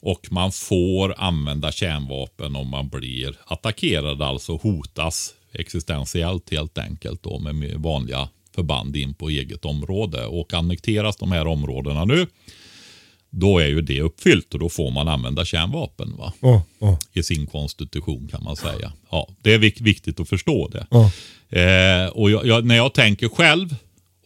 Och 0.00 0.28
man 0.30 0.52
får 0.52 1.14
använda 1.18 1.72
kärnvapen 1.72 2.56
om 2.56 2.70
man 2.70 2.88
blir 2.88 3.36
attackerad, 3.46 4.22
alltså 4.22 4.56
hotas 4.56 5.34
existentiellt 5.52 6.50
helt 6.50 6.78
enkelt 6.78 7.22
då 7.22 7.38
med 7.38 7.74
vanliga 7.76 8.28
förband 8.54 8.96
in 8.96 9.14
på 9.14 9.28
eget 9.28 9.64
område. 9.64 10.26
Och 10.26 10.54
annekteras 10.54 11.16
de 11.16 11.32
här 11.32 11.46
områdena 11.46 12.04
nu, 12.04 12.26
då 13.34 13.58
är 13.58 13.66
ju 13.68 13.80
det 13.80 14.00
uppfyllt 14.00 14.54
och 14.54 14.60
då 14.60 14.68
får 14.68 14.90
man 14.90 15.08
använda 15.08 15.44
kärnvapen 15.44 16.16
va? 16.16 16.32
Ja, 16.40 16.62
ja, 16.78 16.98
i 17.12 17.22
sin 17.22 17.46
konstitution 17.46 18.28
kan 18.28 18.44
man 18.44 18.56
säga. 18.56 18.92
Ja, 19.10 19.28
det 19.42 19.54
är 19.54 19.58
vik- 19.58 19.80
viktigt 19.80 20.20
att 20.20 20.28
förstå 20.28 20.68
det. 20.68 20.86
ja. 20.90 21.10
Eh, 21.60 22.08
och 22.08 22.30
jag, 22.30 22.46
jag, 22.46 22.64
när 22.64 22.76
jag 22.76 22.94
tänker 22.94 23.28
själv 23.28 23.74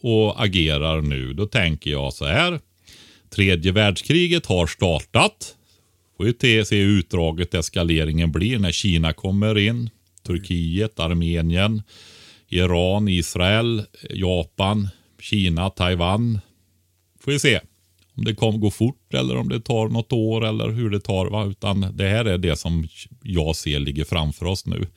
och 0.01 0.43
agerar 0.43 1.01
nu, 1.01 1.33
då 1.33 1.45
tänker 1.45 1.91
jag 1.91 2.13
så 2.13 2.25
här. 2.25 2.59
Tredje 3.29 3.71
världskriget 3.71 4.45
har 4.45 4.67
startat. 4.67 5.55
Får 6.17 6.27
ju 6.27 6.65
se 6.65 6.77
hur 6.81 6.99
utdraget 6.99 7.53
eskaleringen 7.53 8.31
blir 8.31 8.59
när 8.59 8.71
Kina 8.71 9.13
kommer 9.13 9.57
in. 9.57 9.89
Turkiet, 10.23 10.99
Armenien, 10.99 11.81
Iran, 12.47 13.07
Israel, 13.07 13.83
Japan, 14.09 14.89
Kina, 15.21 15.69
Taiwan. 15.69 16.39
Får 17.19 17.31
vi 17.31 17.39
se 17.39 17.59
om 18.19 18.25
det 18.25 18.35
kommer 18.35 18.57
gå 18.57 18.71
fort 18.71 19.13
eller 19.13 19.37
om 19.37 19.49
det 19.49 19.59
tar 19.59 19.87
något 19.89 20.13
år 20.13 20.45
eller 20.45 20.69
hur 20.69 20.89
det 20.89 20.99
tar. 20.99 21.25
Va? 21.25 21.45
Utan 21.45 21.81
det 21.97 22.09
här 22.09 22.25
är 22.25 22.37
det 22.37 22.55
som 22.59 22.87
jag 23.23 23.55
ser 23.55 23.79
ligger 23.79 24.05
framför 24.05 24.45
oss 24.45 24.65
nu. 24.65 24.87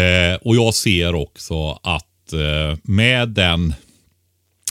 Eh, 0.00 0.34
och 0.42 0.56
jag 0.56 0.74
ser 0.74 1.14
också 1.14 1.70
att 1.82 2.32
eh, 2.32 2.78
med 2.82 3.28
den 3.28 3.74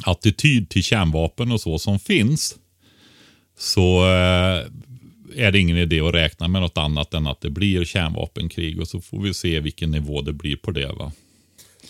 attityd 0.05 0.69
till 0.69 0.83
kärnvapen 0.83 1.51
och 1.51 1.61
så 1.61 1.79
som 1.79 1.99
finns 1.99 2.55
så 3.59 3.99
eh, 4.05 4.65
är 5.35 5.51
det 5.51 5.59
ingen 5.59 5.77
idé 5.77 5.99
att 5.99 6.13
räkna 6.13 6.47
med 6.47 6.61
något 6.61 6.77
annat 6.77 7.13
än 7.13 7.27
att 7.27 7.41
det 7.41 7.49
blir 7.49 7.85
kärnvapenkrig 7.85 8.81
och 8.81 8.87
så 8.87 9.01
får 9.01 9.21
vi 9.21 9.33
se 9.33 9.59
vilken 9.59 9.91
nivå 9.91 10.21
det 10.21 10.33
blir 10.33 10.55
på 10.55 10.71
det. 10.71 10.93
va. 10.93 11.11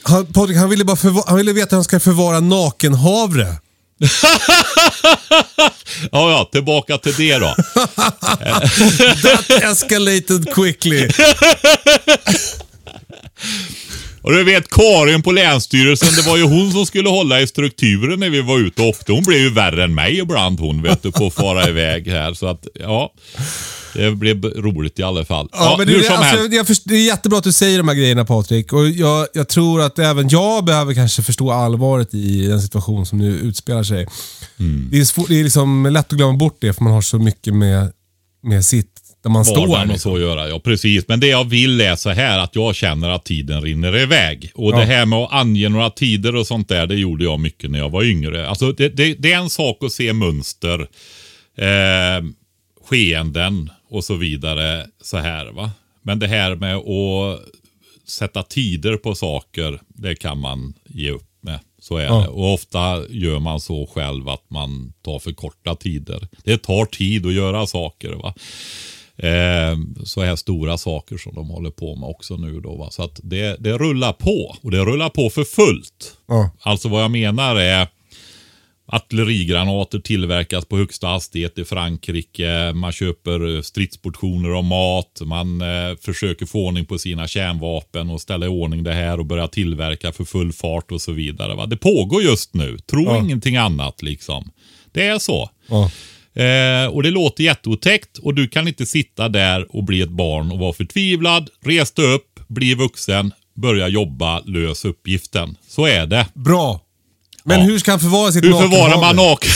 Han, 0.04 0.26
Patrik, 0.26 0.58
han 0.58 0.70
ville, 0.70 0.86
bara 0.86 0.96
förva- 0.98 1.24
han 1.28 1.38
ville 1.38 1.54
veta 1.54 1.70
hur 1.70 1.78
han 1.78 1.84
ska 1.84 2.00
förvara 2.00 2.40
nakenhavre. 2.40 3.56
Ja, 6.12 6.32
ja, 6.32 6.50
tillbaka 6.52 6.98
till 6.98 7.14
det 7.14 7.38
då. 7.38 7.56
That 9.24 9.50
escalated 9.64 10.54
quickly. 10.54 11.10
Och 14.22 14.34
du 14.34 14.44
vet 14.44 14.70
Karin 14.70 15.24
på 15.24 15.32
Länsstyrelsen, 15.32 16.10
det 16.16 16.30
var 16.30 16.38
ju 16.38 16.44
hon 16.44 16.72
som 16.72 16.86
skulle 16.86 17.10
hålla 17.10 17.42
i 17.42 17.48
strukturen 17.48 18.20
när 18.20 18.30
vi 18.30 18.42
var 18.42 18.60
ute 18.60 18.82
och 18.82 18.88
åkte. 18.88 19.12
Hon 19.12 19.24
blev 19.24 19.40
ju 19.40 19.50
värre 19.50 19.84
än 19.84 19.96
mig 19.96 20.20
ibland 20.20 20.60
hon, 20.60 20.82
vet 20.82 21.04
du, 21.04 21.12
på 21.12 21.28
att 21.28 21.34
fara 21.34 21.70
iväg 21.70 22.08
här. 22.08 22.34
Så 22.34 22.48
att, 22.48 22.68
ja. 22.74 23.14
Det 23.98 24.12
blev 24.12 24.46
roligt 24.46 25.00
i 25.00 25.04
alla 25.04 25.26
fall. 25.26 25.50
Ja, 25.52 25.76
men 25.78 25.88
hur 25.88 25.98
det, 25.98 26.04
som 26.04 26.16
alltså, 26.16 26.38
helst. 26.38 26.54
jag 26.54 26.68
först, 26.68 26.82
det 26.86 26.96
är 26.96 27.06
jättebra 27.06 27.38
att 27.38 27.44
du 27.44 27.52
säger 27.52 27.78
de 27.78 27.88
här 27.88 27.96
grejerna 27.96 28.26
Patrik. 28.26 28.74
Och 28.74 28.90
jag, 28.90 29.28
jag 29.34 29.48
tror 29.50 29.82
att 29.82 30.00
även 30.00 30.30
jag 30.30 30.66
behöver 30.66 30.94
kanske 30.94 31.22
förstå 31.22 31.52
allvaret 31.52 32.14
i 32.14 32.48
den 32.48 32.62
situation 32.62 33.06
som 33.06 33.18
nu 33.18 33.28
utspelar 33.38 33.84
sig. 33.84 34.08
Mm. 34.60 34.88
Det 34.92 35.00
är, 35.00 35.06
svår, 35.06 35.26
det 35.28 35.40
är 35.40 35.44
liksom 35.44 35.86
lätt 35.86 36.12
att 36.14 36.18
glömma 36.18 36.38
bort 36.38 36.58
det 36.62 36.74
för 36.74 36.84
man 36.84 36.94
har 36.94 37.02
så 37.02 37.20
mycket 37.20 37.54
med, 37.54 37.92
med 38.44 38.66
sitt, 38.66 38.92
där 39.24 39.30
man 39.30 39.46
står. 39.46 39.56
vardagen 39.68 39.82
och 39.82 39.94
liksom. 39.94 40.12
så 40.12 40.20
göra. 40.20 40.50
Ja, 40.50 40.60
precis. 40.60 41.04
Men 41.08 41.20
det 41.20 41.28
jag 41.28 41.44
vill 41.50 41.82
är 41.82 41.96
så 41.96 42.10
här 42.10 42.40
att 42.40 42.56
jag 42.56 42.76
känner 42.76 43.10
att 43.10 43.26
tiden 43.26 43.62
rinner 43.62 43.98
iväg. 43.98 44.52
Och 44.56 44.74
Ja. 44.74 44.78
det 44.80 44.86
här 44.86 45.06
med 45.06 45.20
att 45.20 45.34
ange 45.34 45.70
några 45.70 45.90
tider 45.90 46.36
och 46.36 46.48
sånt 46.48 46.70
där, 46.70 46.88
det 46.88 46.96
gjorde 46.96 47.24
jag 47.24 47.40
mycket 47.40 47.72
när 47.72 47.80
jag 47.80 47.90
var 47.90 48.04
yngre. 48.04 48.50
Alltså 48.50 48.72
det, 48.72 48.90
det, 48.90 49.14
det 49.14 49.32
är 49.34 49.38
en 49.38 49.50
sak 49.50 49.84
att 49.84 49.92
se 49.92 50.14
mönster, 50.14 50.80
eh, 51.58 52.26
skeenden 52.90 53.70
och 53.90 54.04
så 54.04 54.16
vidare 54.16 54.88
så 55.02 55.18
här 55.18 55.46
va. 55.52 55.72
Men 56.02 56.20
det 56.20 56.28
här 56.28 56.56
med 56.56 56.76
att 56.76 57.40
sätta 58.08 58.44
tider 58.44 58.98
på 58.98 59.16
saker, 59.16 59.80
det 59.88 60.16
kan 60.16 60.40
man 60.40 60.74
ge 60.86 61.12
upp 61.12 61.24
med. 61.42 61.60
Så 61.82 61.98
är 61.98 62.06
Ja. 62.06 62.22
det. 62.22 62.28
Och 62.28 62.54
ofta 62.54 63.08
gör 63.10 63.40
man 63.40 63.60
så 63.62 63.88
själv 63.94 64.30
att 64.30 64.50
man 64.50 64.94
tar 65.02 65.20
för 65.20 65.32
korta 65.32 65.76
tider. 65.76 66.28
Det 66.44 66.58
tar 66.58 66.86
tid 66.86 67.26
att 67.26 67.34
göra 67.34 67.68
saker. 67.68 68.14
va. 68.14 68.34
Eh, 69.28 69.78
så 70.06 70.22
här 70.24 70.36
stora 70.36 70.78
saker 70.78 71.18
som 71.18 71.36
de 71.36 71.50
håller 71.50 71.70
på 71.72 71.96
med 71.96 72.10
också 72.10 72.36
nu 72.36 72.60
då. 72.60 72.76
Va? 72.76 72.92
Så 72.92 73.04
att 73.04 73.20
det, 73.24 73.56
det 73.60 73.78
rullar 73.78 74.14
på. 74.14 74.56
Och 74.62 74.72
det 74.72 74.80
rullar 74.86 75.10
på 75.10 75.30
för 75.30 75.44
fullt. 75.44 76.18
Ja. 76.28 76.50
Alltså 76.62 76.90
vad 76.90 77.04
jag 77.04 77.12
menar 77.12 77.56
är 77.56 77.88
Artillerigranater 78.90 80.00
tillverkas 80.00 80.66
på 80.66 80.78
högsta 80.78 81.08
hastighet 81.08 81.58
i 81.58 81.66
Frankrike. 81.66 82.74
Man 82.74 82.92
köper 82.92 83.62
stridsportioner 83.62 84.50
av 84.50 84.64
mat. 84.64 85.22
Man 85.26 85.62
eh, 85.62 85.98
försöker 86.02 86.46
få 86.46 86.66
ordning 86.68 86.86
på 86.86 86.98
sina 86.98 87.28
kärnvapen 87.28 88.10
och 88.10 88.22
ställa 88.22 88.46
i 88.46 88.50
ordning 88.50 88.84
det 88.84 88.94
här 88.94 89.20
och 89.20 89.26
börja 89.26 89.48
tillverka 89.48 90.12
för 90.12 90.24
full 90.24 90.54
fart 90.54 90.92
och 90.92 91.02
så 91.02 91.12
vidare. 91.12 91.56
Va? 91.56 91.66
Det 91.66 91.78
pågår 91.78 92.24
just 92.24 92.54
nu. 92.54 92.78
Tro 92.78 93.04
Ja. 93.06 93.18
ingenting 93.24 93.56
annat 93.58 94.02
liksom. 94.02 94.52
Det 94.92 95.08
är 95.08 95.20
så. 95.20 95.50
Ja. 95.70 95.92
Eh, 96.44 96.88
och 96.88 97.04
det 97.04 97.12
låter 97.12 97.44
jätteotäckt 97.44 98.18
och 98.18 98.34
du 98.34 98.48
kan 98.48 98.68
inte 98.68 98.86
sitta 98.86 99.30
där 99.30 99.76
och 99.76 99.84
bli 99.84 100.02
ett 100.02 100.10
barn 100.10 100.52
och 100.52 100.60
vara 100.60 100.74
förtvivlad. 100.74 101.50
Res 101.66 101.92
dig 101.92 102.14
upp, 102.14 102.40
bli 102.48 102.74
vuxen, 102.74 103.32
börja 103.56 103.88
jobba, 103.88 104.40
lös 104.40 104.86
uppgiften. 104.86 105.56
Så 105.68 105.86
är 105.86 106.06
det. 106.06 106.28
Bra. 106.34 106.82
Men 107.48 107.60
Ja. 107.60 107.66
hur 107.66 107.80
ska 107.80 107.92
han 107.92 108.00
förvara 108.00 108.32
sitt 108.32 108.44
Hur 108.46 108.52
förvarar 108.54 108.98
man 109.02 109.16
nakenhavre? 109.16 109.30
naken? 109.30 109.52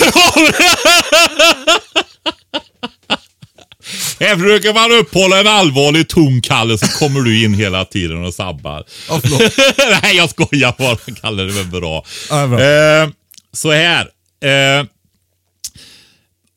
Här 4.19 4.35
försöker 4.37 4.73
man 4.73 4.91
upphålla 4.99 5.39
en 5.39 5.47
allvarlig 5.47 6.07
ton, 6.09 6.41
Kalle, 6.41 6.77
så 6.77 6.87
kommer 6.87 7.21
du 7.21 7.43
in 7.43 7.53
hela 7.53 7.85
tiden 7.85 8.25
och 8.25 8.33
sabbar. 8.33 8.83
Förlåt. 9.07 9.41
Nej, 10.03 10.15
jag 10.15 10.29
skojar 10.29 10.75
bara. 10.77 10.97
Kalle, 11.21 11.43
det 11.43 11.51
väl 11.53 11.65
bra. 11.65 12.05
Ja, 12.29 12.47
bra. 12.47 12.61
Eh, 12.63 13.09
så 13.53 13.71
här. 13.71 14.07
Eh, 14.43 14.85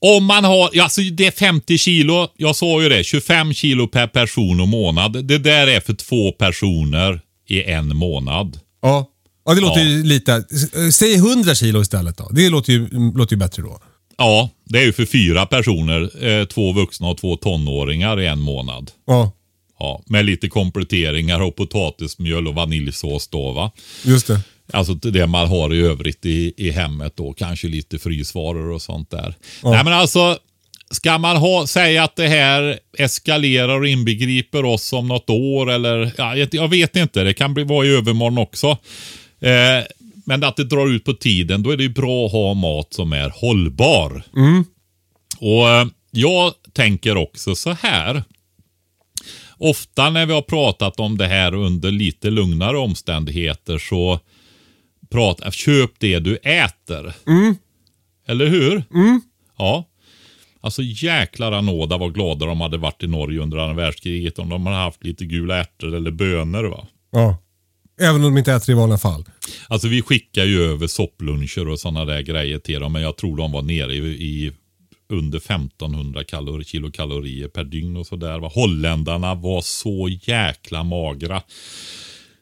om 0.00 0.24
man 0.24 0.44
har, 0.44 0.78
alltså 0.80 1.00
det 1.00 1.26
är 1.26 1.30
50 1.30 1.78
kilo. 1.78 2.28
Jag 2.36 2.56
sa 2.56 2.82
ju 2.82 2.88
det, 2.88 3.04
25 3.04 3.54
kilo 3.54 3.86
per 3.88 4.06
person 4.06 4.60
och 4.60 4.68
månad. 4.68 5.24
Det 5.24 5.38
där 5.38 5.66
är 5.66 5.80
för 5.80 5.94
två 5.94 6.32
personer 6.32 7.20
i 7.48 7.62
en 7.62 7.96
månad. 7.96 8.58
Ja. 8.82 9.06
Ja, 9.44 9.54
det 9.54 9.60
låter 9.60 9.80
Ja. 9.80 9.86
ju 9.86 10.02
lite... 10.02 10.44
Säg 10.92 11.14
100 11.14 11.54
kilo 11.54 11.80
istället 11.82 12.16
då. 12.16 12.28
Det 12.32 12.50
låter 12.50 12.72
ju, 12.72 12.88
låter 13.14 13.32
ju 13.32 13.38
bättre 13.38 13.62
då. 13.62 13.78
Ja, 14.18 14.50
det 14.64 14.78
är 14.78 14.82
ju 14.84 14.92
för 14.92 15.04
fyra 15.06 15.46
personer. 15.46 16.26
Eh, 16.26 16.44
två 16.44 16.72
vuxna 16.72 17.08
och 17.08 17.18
två 17.18 17.36
tonåringar 17.36 18.20
i 18.20 18.26
en 18.26 18.40
månad. 18.40 18.90
Ja, 19.06 19.32
Ja, 19.78 20.02
med 20.06 20.24
lite 20.24 20.48
kompletteringar 20.48 21.40
och 21.40 21.56
potatismjöl 21.56 22.48
och 22.48 22.54
vaniljsås 22.54 23.28
då 23.28 23.52
va. 23.52 23.72
just 24.04 24.26
det. 24.26 24.40
Alltså 24.72 24.94
det 24.94 25.26
man 25.26 25.48
har 25.48 25.74
i 25.74 25.80
övrigt 25.80 26.26
i, 26.26 26.54
i 26.56 26.70
hemmet 26.70 27.16
då. 27.16 27.32
Kanske 27.32 27.68
lite 27.68 27.98
frysvaror 27.98 28.70
och 28.70 28.82
sånt 28.82 29.10
där. 29.10 29.34
Nej 29.62 29.84
men 29.84 29.92
alltså, 29.92 30.38
ska 30.90 31.18
man 31.18 31.36
ha, 31.36 31.66
säga 31.66 32.04
att 32.04 32.16
det 32.16 32.28
här 32.28 32.78
eskalerar 32.98 33.80
och 33.80 33.88
inbegriper 33.88 34.64
oss 34.64 34.92
om 34.92 35.08
något 35.08 35.30
år 35.30 35.70
eller, 35.70 36.12
ja, 36.18 36.36
jag, 36.36 36.48
jag 36.52 36.68
vet 36.68 36.96
inte. 36.96 37.22
Det 37.24 37.34
kan 37.34 37.54
bli, 37.54 37.64
vara 37.64 37.86
i 37.86 37.90
övermorgon 37.90 38.38
också. 38.38 38.78
Eh, 39.44 39.84
men 40.26 40.44
att 40.44 40.56
det 40.56 40.64
drar 40.64 40.86
ut 40.88 41.04
på 41.04 41.12
tiden, 41.12 41.62
då 41.62 41.70
är 41.70 41.76
det 41.76 41.82
ju 41.82 41.88
bra 41.88 42.26
att 42.26 42.32
ha 42.32 42.54
mat 42.54 42.94
som 42.94 43.12
är 43.12 43.30
hållbar. 43.30 44.22
Och 45.38 45.68
eh, 45.68 45.86
jag 46.10 46.52
tänker 46.72 47.16
också 47.16 47.54
så 47.54 47.72
här. 47.72 48.22
Ofta 49.58 50.10
när 50.10 50.26
vi 50.26 50.32
har 50.32 50.42
pratat 50.42 51.00
om 51.00 51.18
det 51.18 51.26
här 51.26 51.54
under 51.54 51.90
lite 51.90 52.30
lugnare 52.30 52.78
omständigheter 52.78 53.78
så 53.78 54.20
prata, 55.10 55.50
köp 55.50 55.90
det 55.98 56.18
du 56.18 56.36
äter. 56.36 57.12
Eller 58.26 58.46
hur? 58.46 58.84
Ja. 59.58 59.84
Alltså 60.60 60.82
jäklar 60.82 61.52
anåda 61.52 61.96
vad 61.98 62.14
glada 62.14 62.46
de 62.46 62.60
hade 62.60 62.76
varit 62.78 63.02
i 63.02 63.06
Norge 63.06 63.40
under 63.40 63.58
andra 63.58 63.74
världskriget 63.74 64.38
om 64.38 64.48
de 64.48 64.66
hade 64.66 64.78
haft 64.78 65.04
lite 65.04 65.24
gula 65.24 65.56
ärtor 65.56 65.94
eller 65.94 66.10
bönor. 66.10 66.64
Va? 66.64 66.86
Ja. 67.12 67.38
Även 68.00 68.16
om 68.16 68.22
de 68.22 68.38
inte 68.38 68.52
äter 68.52 68.70
i 68.70 68.74
vanliga 68.74 68.98
fall. 68.98 69.24
Alltså 69.68 69.88
vi 69.88 70.02
skickar 70.02 70.44
ju 70.44 70.62
över 70.62 70.86
soppluncher 70.86 71.68
och 71.68 71.80
sådana 71.80 72.04
där 72.04 72.20
grejer 72.20 72.58
till 72.58 72.80
dem. 72.80 72.92
Men 72.92 73.02
jag 73.02 73.16
tror 73.16 73.36
de 73.36 73.52
var 73.52 73.62
nere 73.62 73.94
i, 73.94 73.98
i 73.98 74.52
under 75.08 75.38
1500 75.38 76.24
kalori, 76.24 76.64
kilokalorier 76.64 77.48
per 77.48 77.64
dygn 77.64 77.96
och 77.96 78.06
sådär. 78.06 78.38
Holländarna 78.38 79.34
var 79.34 79.60
så 79.60 80.08
jäkla 80.22 80.82
magra. 80.82 81.42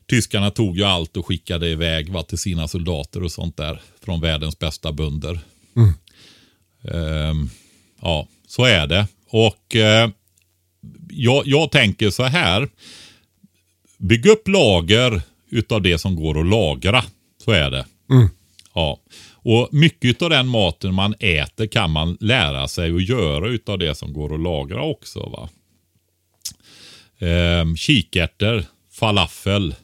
Tyskarna 0.08 0.50
tog 0.50 0.78
ju 0.78 0.84
allt 0.84 1.16
och 1.16 1.26
skickade 1.26 1.68
iväg 1.68 2.12
va, 2.12 2.22
till 2.22 2.38
sina 2.38 2.68
soldater 2.68 3.22
och 3.22 3.32
sånt 3.32 3.56
där. 3.56 3.80
Från 4.04 4.20
världens 4.20 4.58
bästa 4.58 4.92
bönder. 4.92 5.40
Ehm, 6.84 7.50
ja, 8.00 8.28
så 8.46 8.64
är 8.64 8.86
det. 8.86 9.06
Och 9.28 9.76
eh, 9.76 10.10
jag, 11.10 11.42
jag 11.46 11.70
tänker 11.70 12.10
så 12.10 12.22
här. 12.22 12.68
Bygg 13.98 14.26
upp 14.26 14.48
lager 14.48 15.22
utav 15.52 15.82
det 15.82 15.98
som 15.98 16.16
går 16.16 16.40
att 16.40 16.46
lagra. 16.46 17.04
Så 17.44 17.50
är 17.50 17.70
det. 17.70 17.86
Ja. 18.74 18.98
Och 19.44 19.68
mycket 19.72 20.22
av 20.22 20.30
den 20.30 20.48
maten 20.48 20.94
man 20.94 21.14
äter 21.18 21.66
kan 21.66 21.90
man 21.90 22.16
lära 22.20 22.68
sig 22.68 22.96
att 22.96 23.08
göra 23.08 23.48
utav 23.48 23.78
det 23.78 23.94
som 23.94 24.12
går 24.12 24.34
att 24.34 24.40
lagra 24.40 24.82
också. 24.82 25.20
Va? 25.20 25.48
Ehm, 27.26 27.76
kikärtor, 27.76 28.64
falafel, 28.92 29.74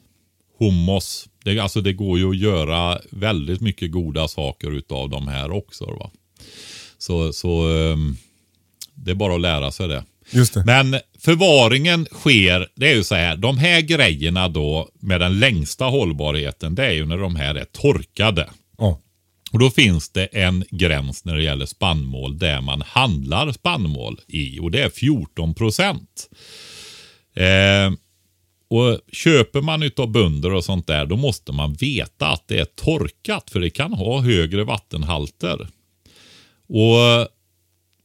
hummus. 0.58 1.28
Det, 1.44 1.58
alltså 1.58 1.80
det 1.80 1.92
går 1.92 2.18
ju 2.18 2.30
att 2.30 2.36
göra 2.36 3.00
väldigt 3.10 3.60
mycket 3.60 3.92
goda 3.92 4.28
saker 4.28 4.70
utav 4.70 5.10
de 5.10 5.28
här 5.28 5.50
också. 5.50 5.84
Va? 5.84 6.10
Så, 6.98 7.32
så 7.32 7.68
ehm, 7.68 8.16
det 8.94 9.10
är 9.10 9.14
bara 9.14 9.34
att 9.34 9.40
lära 9.40 9.70
sig 9.70 9.88
det. 9.88 10.04
Men 10.64 10.96
förvaringen 11.18 12.06
sker, 12.12 12.68
det 12.74 12.90
är 12.90 12.94
ju 12.94 13.04
så 13.04 13.14
här, 13.14 13.36
de 13.36 13.58
här 13.58 13.80
grejerna 13.80 14.48
då 14.48 14.88
med 15.00 15.20
den 15.20 15.38
längsta 15.38 15.84
hållbarheten, 15.84 16.74
det 16.74 16.86
är 16.86 16.92
ju 16.92 17.06
när 17.06 17.18
de 17.18 17.36
här 17.36 17.54
är 17.54 17.64
torkade. 17.64 18.50
Ja. 18.78 19.00
Och 19.52 19.58
då 19.58 19.70
finns 19.70 20.10
det 20.10 20.24
en 20.24 20.64
gräns 20.70 21.24
när 21.24 21.36
det 21.36 21.42
gäller 21.42 21.66
spannmål 21.66 22.38
där 22.38 22.60
man 22.60 22.82
handlar 22.82 23.52
spannmål 23.52 24.20
i 24.26 24.58
och 24.60 24.70
det 24.70 24.82
är 24.82 24.88
14 24.90 25.54
procent. 25.54 26.28
Eh, 27.34 27.92
och 28.70 29.00
köper 29.12 29.60
man 29.60 29.82
utav 29.82 30.12
bönder 30.12 30.52
och 30.52 30.64
sånt 30.64 30.86
där, 30.86 31.06
då 31.06 31.16
måste 31.16 31.52
man 31.52 31.74
veta 31.74 32.28
att 32.28 32.48
det 32.48 32.58
är 32.58 32.64
torkat, 32.64 33.50
för 33.50 33.60
det 33.60 33.70
kan 33.70 33.92
ha 33.92 34.20
högre 34.20 34.64
vattenhalter. 34.64 35.68
Och 36.68 37.28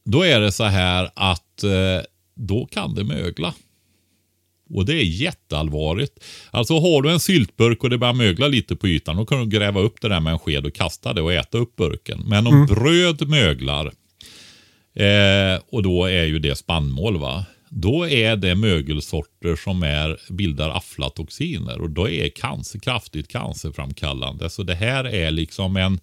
då 0.04 0.22
är 0.22 0.40
det 0.40 0.52
så 0.52 0.64
här 0.64 1.10
att 1.14 1.64
eh, 1.64 2.04
då 2.34 2.66
kan 2.66 2.94
det 2.94 3.04
mögla. 3.04 3.54
Och 4.70 4.84
det 4.84 4.92
är 4.92 5.04
jätteallvarligt. 5.04 6.24
Alltså 6.50 6.78
har 6.78 7.02
du 7.02 7.10
en 7.10 7.20
syltburk 7.20 7.84
och 7.84 7.90
det 7.90 7.98
börjar 7.98 8.14
mögla 8.14 8.48
lite 8.48 8.76
på 8.76 8.88
ytan, 8.88 9.16
då 9.16 9.26
kan 9.26 9.40
du 9.40 9.58
gräva 9.58 9.80
upp 9.80 10.00
det 10.00 10.08
där 10.08 10.20
med 10.20 10.32
en 10.32 10.38
sked 10.38 10.66
och 10.66 10.74
kasta 10.74 11.12
det 11.12 11.22
och 11.22 11.32
äta 11.32 11.58
upp 11.58 11.76
burken. 11.76 12.22
Men 12.26 12.46
om 12.46 12.66
bröd 12.66 13.28
möglar, 13.28 13.86
eh, 14.94 15.60
och 15.68 15.82
då 15.82 16.04
är 16.04 16.24
ju 16.24 16.38
det 16.38 16.54
spannmål 16.54 17.18
va. 17.18 17.44
Då 17.68 18.08
är 18.08 18.36
det 18.36 18.54
mögelsorter 18.54 19.56
som 19.56 19.82
är, 19.82 20.32
bildar 20.32 20.70
aflatoxiner 20.70 21.80
och 21.80 21.90
då 21.90 22.08
är 22.08 22.28
cancer 22.28 22.78
kraftigt 22.78 23.28
cancerframkallande. 23.28 24.50
Så 24.50 24.62
det 24.62 24.74
här 24.74 25.04
är 25.04 25.30
liksom 25.30 25.76
en 25.76 26.00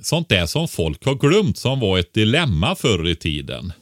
sånt 0.00 0.28
där 0.28 0.46
som 0.46 0.68
folk 0.68 1.04
har 1.04 1.14
glömt 1.14 1.58
som 1.58 1.80
var 1.80 1.98
ett 1.98 2.14
dilemma 2.14 2.74
förr 2.74 3.08
i 3.08 3.16
tiden. 3.16 3.72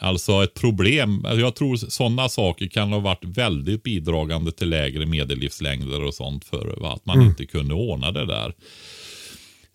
Alltså 0.00 0.44
ett 0.44 0.54
problem. 0.54 1.24
Alltså, 1.24 1.40
Jag 1.40 1.54
tror 1.54 1.76
sådana 1.76 2.28
saker 2.28 2.66
kan 2.66 2.92
ha 2.92 2.98
varit 3.00 3.24
väldigt 3.24 3.82
bidragande 3.82 4.52
till 4.52 4.68
lägre 4.68 5.06
medellivslängder 5.06 6.02
och 6.02 6.14
sånt 6.14 6.44
förr. 6.44 6.74
va? 6.80 6.92
Att 6.92 7.06
man 7.06 7.22
inte 7.22 7.46
kunde 7.46 7.74
ordna 7.74 8.12
det 8.12 8.26
där. 8.26 8.54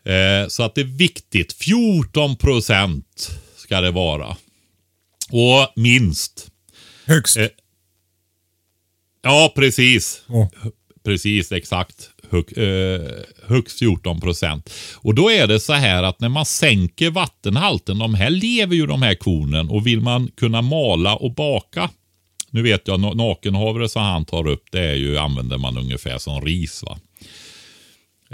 Eh, 0.06 0.48
så 0.48 0.64
att 0.64 0.76
det 0.76 0.82
är 0.82 0.98
viktigt. 0.98 1.54
14 1.54 2.36
procent 2.36 3.40
ska 3.58 3.82
det 3.82 3.92
vara. 3.92 4.38
Och 5.32 5.74
minst. 5.76 6.52
Högst. 7.06 7.38
Eh, 7.38 7.48
Ja, 9.26 9.54
precis. 9.56 10.22
Ja. 10.28 10.50
Precis, 11.04 11.52
exakt. 11.52 12.10
Hög, 12.34 12.58
eh, 12.58 13.02
högst 13.48 13.80
14 13.80 14.22
procent. 14.22 14.74
Och 14.96 15.16
då 15.16 15.32
är 15.32 15.48
det 15.48 15.60
så 15.60 15.74
här 15.74 16.04
att 16.04 16.20
när 16.20 16.30
man 16.30 16.46
sänker 16.46 17.12
vattenhalten, 17.12 18.00
de 18.00 18.14
här 18.14 18.30
lever 18.30 18.76
ju 18.76 18.86
de 18.86 19.02
här 19.02 19.16
kornen 19.16 19.70
och 19.70 19.88
vill 19.88 20.02
man 20.02 20.32
kunna 20.38 20.62
mala 20.62 21.16
och 21.16 21.34
baka. 21.34 21.90
Nu 22.50 22.62
vet 22.62 22.88
jag 22.88 23.00
nakenhavre 23.18 23.90
som 23.90 24.02
han 24.02 24.26
tar 24.26 24.48
upp, 24.48 24.64
det 24.72 24.80
är 24.80 24.96
ju, 24.96 25.18
använder 25.18 25.58
man 25.58 25.78
ungefär 25.78 26.18
som 26.18 26.42
ris. 26.42 26.84
va. 26.84 26.98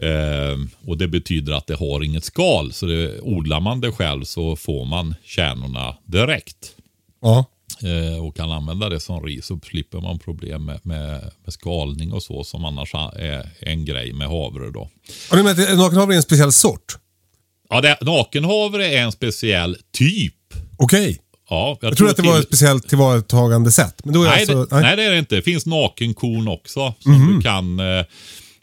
Eh, 0.01 0.57
och 0.87 0.97
det 0.97 1.07
betyder 1.07 1.53
att 1.53 1.67
det 1.67 1.75
har 1.75 2.03
inget 2.03 2.23
skal. 2.23 2.73
Så 2.73 2.85
det, 2.85 3.19
odlar 3.21 3.59
man 3.59 3.81
det 3.81 3.91
själv 3.91 4.23
så 4.23 4.55
får 4.55 4.85
man 4.85 5.15
kärnorna 5.23 5.95
direkt 6.05 6.75
Ja 7.21 7.45
eh, 7.83 8.25
och 8.25 8.35
kan 8.35 8.51
använda 8.51 8.89
det 8.89 8.99
som 8.99 9.23
ris 9.25 9.45
så 9.45 9.59
slipper 9.63 10.01
man 10.01 10.19
problem 10.19 10.65
med, 10.65 10.79
med, 10.83 11.31
med 11.45 11.53
skalning 11.53 12.13
och 12.13 12.23
så 12.23 12.43
som 12.43 12.65
annars 12.65 12.93
är 13.15 13.49
en 13.59 13.85
grej 13.85 14.13
med 14.13 14.27
havre 14.27 14.71
då. 14.71 14.89
Och 15.31 15.37
du 15.37 15.43
menar 15.43 15.51
att 15.63 15.77
nakenhavre 15.77 16.13
är 16.13 16.17
en 16.17 16.23
speciell 16.23 16.51
sort? 16.51 16.97
Ja, 17.69 17.81
det, 17.81 17.97
nakenhavre 18.01 18.87
är 18.87 19.01
en 19.03 19.11
speciell 19.11 19.77
typ. 19.93 20.35
Okej. 20.77 21.19
Ja, 21.49 21.77
Jag 21.81 21.97
trodde 21.97 22.11
att 22.11 22.17
det 22.17 22.23
var 22.23 22.39
ett 22.39 22.45
speciellt 22.47 22.89
tillvaratagande 22.89 23.71
sätt. 23.71 24.01
Men 24.03 24.13
då 24.13 24.23
är 24.23 24.27
Nej, 24.29 24.39
alltså, 24.39 24.65
det, 24.65 24.81
nej, 24.81 24.95
det 24.95 25.03
är 25.03 25.11
det 25.11 25.19
inte. 25.19 25.35
Det 25.35 25.41
finns 25.41 25.65
nakenkorn 25.65 26.47
också. 26.47 26.93
Som 26.99 27.11
Mhm. 27.11 27.35
du 27.35 27.41
kan... 27.41 27.79
eh, 27.79 28.05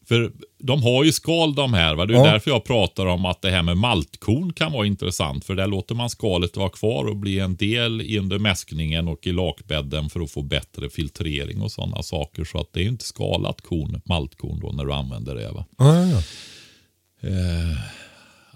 För 0.08 0.30
de 0.58 0.82
har 0.82 1.04
ju 1.04 1.12
skal 1.12 1.54
de 1.54 1.74
här. 1.74 1.94
Va? 1.94 2.06
Det 2.06 2.14
är 2.14 2.18
Ja. 2.18 2.24
därför 2.32 2.50
jag 2.50 2.64
pratar 2.64 3.06
om 3.06 3.24
att 3.24 3.42
det 3.42 3.50
här 3.50 3.62
med 3.62 3.76
maltkorn 3.76 4.52
kan 4.52 4.72
vara 4.72 4.86
intressant. 4.86 5.44
För 5.44 5.54
där 5.54 5.66
låter 5.66 5.94
man 5.94 6.10
skalet 6.10 6.56
vara 6.56 6.68
kvar 6.68 7.04
och 7.04 7.16
bli 7.16 7.38
en 7.38 7.56
del 7.56 8.02
i 8.02 8.18
under 8.18 8.38
mäskningen 8.38 9.08
och 9.08 9.26
i 9.26 9.32
lakbädden 9.32 10.10
för 10.10 10.20
att 10.20 10.30
få 10.30 10.42
bättre 10.42 10.90
filtrering 10.90 11.62
och 11.62 11.72
sådana 11.72 12.02
saker. 12.02 12.44
Så 12.44 12.58
att 12.60 12.72
det 12.72 12.80
är 12.80 12.84
ju 12.84 12.88
inte 12.90 13.04
skalat 13.04 13.60
korn, 13.60 14.00
maltkorn 14.04 14.60
då 14.60 14.72
när 14.72 14.84
du 14.84 14.92
använder 14.92 15.34
det. 15.34 15.50
Va? 15.52 15.64
Ja, 15.78 16.00
ja, 16.00 16.06
ja. 16.10 16.22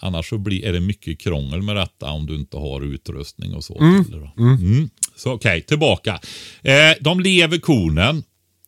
Annars 0.02 0.28
så 0.28 0.38
blir, 0.38 0.64
är 0.64 0.72
det 0.72 0.80
mycket 0.80 1.20
krångel 1.20 1.62
med 1.62 1.76
detta 1.76 2.10
om 2.10 2.26
du 2.26 2.34
inte 2.34 2.56
har 2.56 2.80
utrustning 2.80 3.54
och 3.54 3.64
så. 3.64 3.78
det 4.08 4.18
då. 4.18 4.30
Mm. 4.42 4.90
Så 5.16 5.32
okej, 5.32 5.62
tillbaka. 5.62 6.20
Eh, 6.62 6.74
de 7.00 7.20
lever 7.20 7.58
kornen 7.58 8.22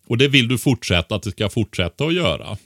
och 0.07 0.18
det 0.18 0.28
vill 0.28 0.49
du 0.49 0.59
fortsätta 0.59 1.14
att 1.14 1.22
det 1.22 1.30
ska 1.30 1.49
fortsätta 1.49 2.05
att 2.05 2.14
göra. 2.14 2.57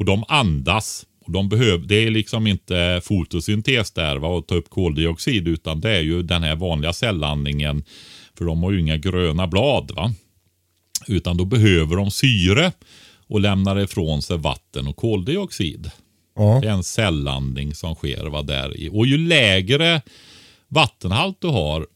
Och 0.00 0.06
de 0.06 0.24
andas. 0.28 1.06
Och 1.26 1.32
de 1.32 1.48
behöver, 1.48 1.86
det 1.86 1.94
är 1.94 2.10
liksom 2.10 2.46
inte 2.46 3.00
fotosyntes 3.04 3.92
där 3.92 4.16
va, 4.16 4.28
och 4.28 4.46
ta 4.46 4.54
upp 4.54 4.70
koldioxid 4.70 5.48
utan 5.48 5.80
det 5.80 5.90
är 5.90 6.00
ju 6.00 6.22
den 6.22 6.42
här 6.42 6.56
vanliga 6.56 6.92
cellandningen. 6.92 7.84
För 8.38 8.44
de 8.44 8.62
har 8.62 8.72
ju 8.72 8.80
inga 8.80 8.96
gröna 8.96 9.46
blad. 9.46 9.90
va. 9.96 10.12
Utan 11.06 11.36
då 11.36 11.44
behöver 11.44 11.96
de 11.96 12.10
syre 12.10 12.72
och 13.26 13.40
lämnar 13.40 13.80
ifrån 13.80 14.22
sig 14.22 14.38
vatten 14.38 14.86
och 14.86 14.96
koldioxid. 14.96 15.90
ja. 16.36 16.58
Det 16.62 16.68
är 16.68 16.72
en 16.72 16.84
cellandning 16.84 17.74
som 17.74 17.94
sker 17.94 18.24
va, 18.24 18.42
där 18.42 18.76
i. 18.76 18.88
Och 18.92 19.06
ju 19.06 19.18
lägre 19.18 20.02
vattenhalt 20.68 21.40
du 21.40 21.48
har, 21.48 21.86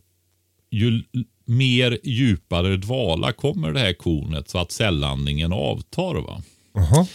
ju 0.71 1.03
mer 1.45 1.99
djupare 2.05 2.77
dvala 2.77 3.33
kommer 3.33 3.73
det 3.73 3.81
här 3.81 3.93
kornet 3.93 4.51
så 4.51 4.59
att 4.59 4.73
cellandningen 4.73 5.53
avtar. 5.53 6.15
Va? 6.15 6.43
Jaha. 6.75 7.07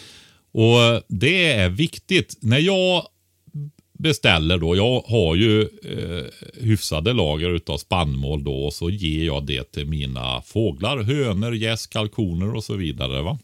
Och 0.51 1.03
det 1.07 1.51
är 1.51 1.69
viktigt. 1.69 2.37
När 2.41 2.59
jag 2.59 3.03
beställer 3.99 4.57
då, 4.57 4.75
jag 4.75 5.01
har 5.01 5.35
ju 5.35 5.61
eh, 5.61 6.25
hyfsade 6.63 7.13
lager 7.13 7.49
utav 7.49 7.77
spannmål 7.77 8.43
då 8.43 8.65
och 8.65 8.73
så 8.73 8.89
ger 8.89 9.25
jag 9.25 9.45
det 9.45 9.71
till 9.71 9.87
mina 9.87 10.41
fåglar, 10.41 11.03
hönor, 11.03 11.55
gäss, 11.55 11.87
kalkoner 11.87 12.55
och 12.55 12.63
så 12.63 12.75
vidare. 12.75 13.21
va. 13.21 13.39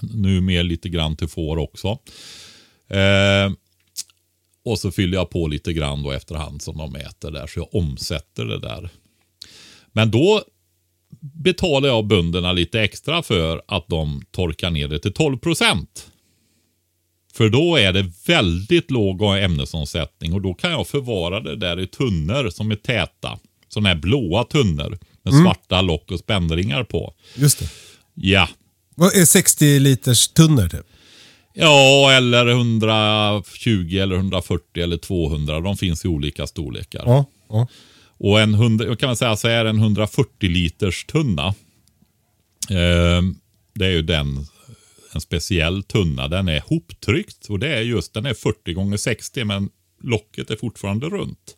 Nu 0.00 0.40
med 0.40 0.66
lite 0.66 0.88
grann 0.88 1.16
till 1.16 1.28
får 1.28 1.56
också. 1.56 1.88
Eh, 2.88 3.52
och 4.64 4.78
så 4.78 4.90
fyller 4.90 5.18
jag 5.18 5.30
på 5.30 5.46
lite 5.46 5.72
grann 5.72 6.02
då 6.02 6.12
efterhand 6.12 6.62
som 6.62 6.78
de 6.78 6.96
äter 6.96 7.30
där, 7.30 7.46
så 7.46 7.58
jag 7.58 7.74
omsätter 7.74 8.44
det 8.44 8.58
där. 8.58 8.90
Men 9.92 10.10
då 10.10 10.42
betalar 11.20 11.88
jag 11.88 12.06
bönderna 12.06 12.52
lite 12.52 12.80
extra 12.80 13.22
för 13.22 13.62
att 13.68 13.88
de 13.88 14.22
torkar 14.30 14.70
ner 14.70 14.88
det 14.88 14.98
till 14.98 15.12
12 15.12 15.38
procent. 15.38 16.07
För 17.38 17.48
då 17.48 17.76
är 17.76 17.92
det 17.92 18.10
väldigt 18.26 18.90
låg 18.90 19.22
ämnesomsättning 19.22 20.32
och 20.32 20.42
då 20.42 20.54
kan 20.54 20.70
jag 20.70 20.86
förvara 20.86 21.40
det 21.40 21.56
där 21.56 21.80
i 21.80 21.86
tunnor 21.86 22.50
som 22.50 22.70
är 22.70 22.76
täta. 22.76 23.38
Sådana 23.68 23.88
här 23.88 23.96
blåa 23.96 24.44
tunnor 24.44 24.98
med 25.22 25.34
svarta 25.34 25.80
lock 25.80 26.10
och 26.10 26.18
spännringar 26.18 26.84
på. 26.84 27.14
Just 27.34 27.58
det. 27.58 27.68
Ja, 28.14 28.48
Vad 28.94 29.16
är 29.16 29.24
60 29.24 29.78
liters 29.78 30.28
tunnor 30.28 30.68
typ? 30.68 30.86
Ja, 31.54 32.12
eller 32.12 32.46
120 32.46 33.98
eller 33.98 34.16
140 34.16 34.82
eller 34.82 34.96
200. 34.96 35.60
De 35.60 35.76
finns 35.76 36.04
i 36.04 36.08
olika 36.08 36.46
storlekar. 36.46 37.02
Ja. 37.06 37.24
ja. 37.48 37.68
Och 38.18 38.40
en 38.40 38.54
100, 38.54 38.86
jag 38.86 38.98
kan 38.98 39.06
man 39.06 39.16
säga 39.16 39.36
så 39.36 39.48
är 39.48 39.64
en 39.64 39.78
140 39.78 40.48
liters 40.50 41.04
tunna. 41.04 41.46
Eh, 42.70 43.22
det 43.74 43.86
är 43.86 43.90
ju 43.90 44.02
den, 44.02 44.46
en 45.12 45.20
speciell 45.20 45.82
tunna. 45.82 46.28
Den 46.28 46.48
är 46.48 46.60
hoptryckt 46.60 47.46
och 47.46 47.58
det 47.58 47.68
är 47.68 47.82
just, 47.82 48.14
den 48.14 48.26
är 48.26 48.34
40 48.34 48.72
gånger 48.72 48.96
60 48.96 49.44
men 49.44 49.68
locket 50.02 50.50
är 50.50 50.56
fortfarande 50.56 51.08
runt. 51.08 51.56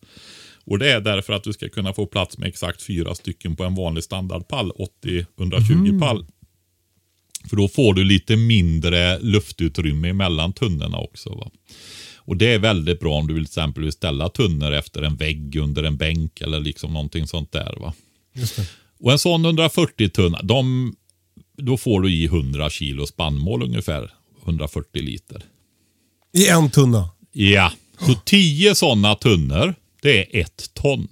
Och 0.64 0.78
det 0.78 0.92
är 0.92 1.01
därför 1.01 1.32
att 1.32 1.44
du 1.44 1.53
ska 1.53 1.68
kunna 1.68 1.92
få 1.92 2.07
plats 2.07 2.38
med 2.38 2.48
exakt 2.48 2.82
fyra 2.82 3.14
stycken 3.14 3.57
på 3.57 3.64
en 3.64 3.74
vanlig 3.74 4.05
standardpall, 4.05 4.72
80-120 5.05 6.01
pall. 6.01 6.26
För 7.48 7.57
då 7.57 7.68
får 7.68 7.94
du 7.94 8.05
lite 8.05 8.36
mindre 8.36 9.18
luftutrymme 9.18 10.12
mellan 10.12 10.53
tunnorna 10.53 10.98
också. 10.98 11.34
Va? 11.34 11.51
Och 12.16 12.36
det 12.36 12.46
är 12.46 12.59
väldigt 12.59 13.01
bra 13.01 13.14
om 13.14 13.26
du 13.26 13.34
vill 13.34 13.44
till 13.44 13.51
exempel 13.51 13.82
vill 13.84 13.92
ställa 13.92 14.28
tunnor 14.28 14.72
efter 14.72 15.03
en 15.03 15.16
vägg 15.16 15.57
under 15.57 15.82
en 15.82 15.96
bänk 15.96 16.40
eller 16.40 16.61
liksom 16.61 16.92
någonting 16.92 17.26
sånt 17.26 17.53
där. 17.53 17.76
Va? 17.80 17.94
Och 19.01 19.12
en 19.12 19.18
sån 19.18 19.44
140 19.44 20.09
tunna, 20.09 20.42
de, 20.42 20.94
då 21.62 21.76
får 21.76 22.00
du 22.00 22.12
i 22.12 22.24
100 22.24 22.70
kilo 22.70 23.06
spannmål 23.06 23.62
ungefär. 23.62 24.14
140 24.44 25.02
liter. 25.02 25.42
I 26.32 26.48
en 26.48 26.70
tunna? 26.70 27.08
Ja, 27.32 27.72
så 28.00 28.14
10 28.24 28.74
sådana 28.74 29.14
tunnor, 29.14 29.74
det 30.02 30.36
är 30.38 30.40
ett 30.40 30.74
ton. 30.74 31.08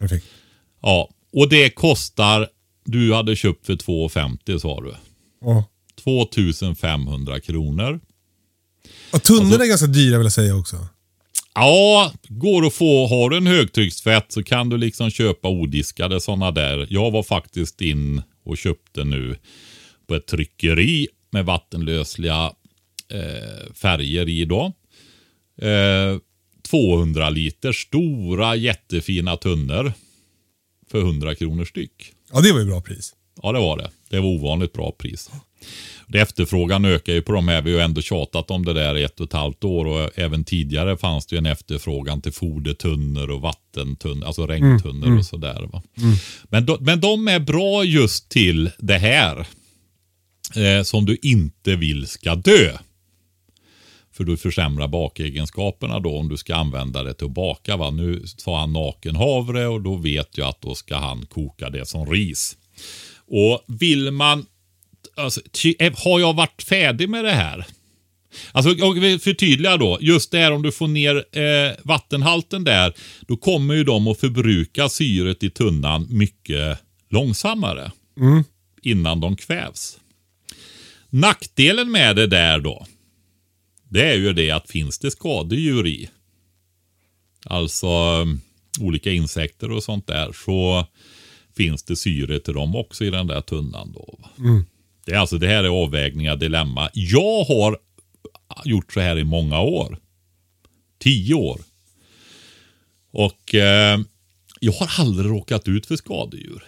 Perfekt. 0.00 0.26
Ja, 0.82 1.08
och 1.32 1.48
det 1.48 1.70
kostar, 1.70 2.48
du 2.84 3.14
hade 3.14 3.36
köpt 3.36 3.66
för 3.66 3.74
2,50 3.76 4.58
sa 4.58 4.80
du. 4.80 4.94
Ja. 5.40 5.64
2500 6.04 7.40
kronor. 7.40 8.00
Och 9.12 9.22
tunnorna 9.22 9.46
Alltså- 9.46 9.62
är 9.62 9.68
ganska 9.68 9.86
dyra 9.86 10.18
vill 10.18 10.24
jag 10.24 10.32
säga 10.32 10.56
också. 10.56 10.86
Ja, 11.54 12.12
går 12.28 12.66
att 12.66 12.74
få. 12.74 13.06
Har 13.06 13.30
du 13.30 13.36
en 13.36 13.46
högtrycksfett 13.46 14.32
så 14.32 14.42
kan 14.42 14.68
du 14.68 14.76
liksom 14.76 15.10
köpa 15.10 15.48
odiskade 15.48 16.20
sådana 16.20 16.50
där. 16.50 16.86
Jag 16.90 17.10
var 17.10 17.22
faktiskt 17.22 17.80
in 17.80 18.22
och 18.44 18.58
köpte 18.58 19.04
nu 19.04 19.36
på 20.06 20.14
ett 20.14 20.26
tryckeri 20.26 21.08
med 21.30 21.44
vattenlösliga 21.44 22.52
eh, 23.08 23.72
färger 23.74 24.28
i 24.28 24.44
då. 24.44 24.72
eh, 25.62 26.18
200 26.62 27.30
liter 27.30 27.72
stora 27.72 28.56
jättefina 28.56 29.36
tunnor 29.36 29.92
för 30.90 30.98
100 31.00 31.34
kronor 31.34 31.64
styck. 31.64 32.12
Ja, 32.32 32.40
det 32.40 32.52
var 32.52 32.60
ju 32.60 32.66
bra 32.66 32.80
pris. 32.80 33.14
Ja, 33.42 33.52
det 33.52 33.58
var 33.58 33.76
det. 33.76 33.90
Det 34.08 34.20
var 34.20 34.28
ovanligt 34.28 34.72
bra 34.72 34.92
pris. 34.92 35.30
Det 36.06 36.20
efterfrågan 36.20 36.84
ökar 36.84 37.12
ju 37.12 37.22
på 37.22 37.32
de 37.32 37.48
här. 37.48 37.62
Vi 37.62 37.72
har 37.72 37.78
ju 37.78 37.84
ändå 37.84 38.00
tjatat 38.00 38.50
om 38.50 38.64
det 38.64 38.72
där 38.72 38.96
i 38.98 39.02
ett 39.02 39.20
och 39.20 39.26
ett 39.26 39.32
halvt 39.32 39.64
år 39.64 39.84
och 39.84 40.18
även 40.18 40.44
tidigare 40.44 40.96
fanns 40.96 41.26
det 41.26 41.36
ju 41.36 41.38
en 41.38 41.46
efterfrågan 41.46 42.20
till 42.22 42.32
fodertunnor 42.32 43.30
och 43.30 43.40
vattentunnor, 43.40 44.26
alltså 44.26 44.46
regntunnor 44.46 45.18
och 45.18 45.26
sådär. 45.26 45.68
Va? 45.72 45.82
Men, 46.44 46.66
de, 46.66 46.76
men 46.80 47.00
de 47.00 47.28
är 47.28 47.40
bra 47.40 47.84
just 47.84 48.28
till 48.28 48.70
det 48.78 48.98
här 48.98 49.46
eh, 50.56 50.82
som 50.82 51.06
du 51.06 51.18
inte 51.22 51.76
vill 51.76 52.06
ska 52.06 52.34
dö. 52.34 52.72
För 54.12 54.24
du 54.24 54.36
försämrar 54.36 54.88
bakegenskaperna 54.88 56.00
då 56.00 56.18
om 56.18 56.28
du 56.28 56.36
ska 56.36 56.54
använda 56.54 57.02
det 57.02 57.14
till 57.14 57.26
att 57.26 57.32
baka. 57.32 57.76
Va? 57.76 57.90
Nu 57.90 58.24
tar 58.44 58.56
han 58.56 58.72
naken 58.72 59.16
havre 59.16 59.66
och 59.66 59.82
då 59.82 59.96
vet 59.96 60.38
jag 60.38 60.48
att 60.48 60.60
då 60.60 60.74
ska 60.74 60.96
han 60.96 61.26
koka 61.26 61.70
det 61.70 61.88
som 61.88 62.06
ris. 62.06 62.56
Och 63.28 63.64
vill 63.66 64.10
man, 64.10 64.46
alltså, 65.16 65.40
eh, 65.78 65.92
har 65.96 66.20
jag 66.20 66.34
varit 66.34 66.62
färdig 66.62 67.08
med 67.08 67.24
det 67.24 67.32
här? 67.32 67.66
Alltså, 68.52 68.70
jag 68.70 69.00
vill 69.00 69.20
förtydliga 69.20 69.76
då. 69.76 69.98
Just 70.00 70.30
det 70.30 70.38
här 70.38 70.52
om 70.52 70.62
du 70.62 70.72
får 70.72 70.88
ner 70.88 71.16
eh, 71.38 71.72
vattenhalten 71.82 72.64
där, 72.64 72.94
då 73.20 73.36
kommer 73.36 73.74
ju 73.74 73.84
de 73.84 74.08
att 74.08 74.20
förbruka 74.20 74.88
syret 74.88 75.42
i 75.42 75.50
tunnan 75.50 76.06
mycket 76.10 76.78
långsammare. 77.10 77.92
Innan 78.82 79.20
de 79.20 79.36
kvävs. 79.36 79.98
Nackdelen 81.10 81.90
med 81.90 82.16
det 82.16 82.26
där 82.26 82.60
då, 82.60 82.86
det 83.88 84.10
är 84.10 84.14
ju 84.14 84.32
det 84.32 84.50
att 84.50 84.70
finns 84.70 84.98
det 84.98 85.10
skadedjur 85.10 85.86
i, 85.86 86.10
alltså 87.44 87.88
olika 88.80 89.12
insekter 89.12 89.70
och 89.70 89.82
sånt 89.82 90.06
där, 90.06 90.32
så 90.44 90.86
finns 91.56 91.82
det 91.82 91.96
syre 91.96 92.40
till 92.40 92.54
dem 92.54 92.76
också 92.76 93.04
i 93.04 93.10
den 93.10 93.26
där 93.26 93.40
tunnan. 93.40 93.92
Då. 93.92 94.18
va. 94.18 94.28
Det, 95.06 95.12
är 95.12 95.18
alltså, 95.18 95.38
det 95.38 95.46
här 95.46 95.64
är 95.64 95.68
avvägningar, 95.68 96.36
dilemma. 96.36 96.90
Jag 96.92 97.44
har 97.44 97.78
gjort 98.64 98.92
så 98.92 99.00
här 99.00 99.18
i 99.18 99.24
många 99.24 99.60
år. 99.60 99.98
Tio 100.98 101.34
år. 101.34 101.60
Och 103.10 103.54
eh, 103.54 104.00
jag 104.60 104.72
har 104.72 104.90
aldrig 104.98 105.30
råkat 105.30 105.68
ut 105.68 105.86
för 105.86 105.96
skadedjur. 105.96 106.64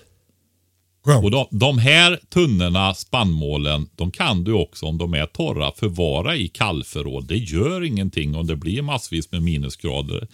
Skönt. 1.06 1.24
Och 1.24 1.30
de, 1.30 1.46
de 1.50 1.78
här 1.78 2.20
tunnorna, 2.28 2.94
spannmålen, 2.94 3.88
de 3.96 4.10
kan 4.10 4.44
du 4.44 4.52
också 4.52 4.86
om 4.86 4.98
de 4.98 5.14
är 5.14 5.26
torra 5.26 5.72
förvara 5.72 6.36
i 6.36 6.48
kallförråd. 6.48 7.26
Det 7.26 7.36
gör 7.36 7.84
ingenting 7.84 8.34
om 8.36 8.46
det 8.46 8.56
blir 8.56 8.82
massvis 8.82 9.32
med 9.32 9.42
minusgrader. 9.42 10.28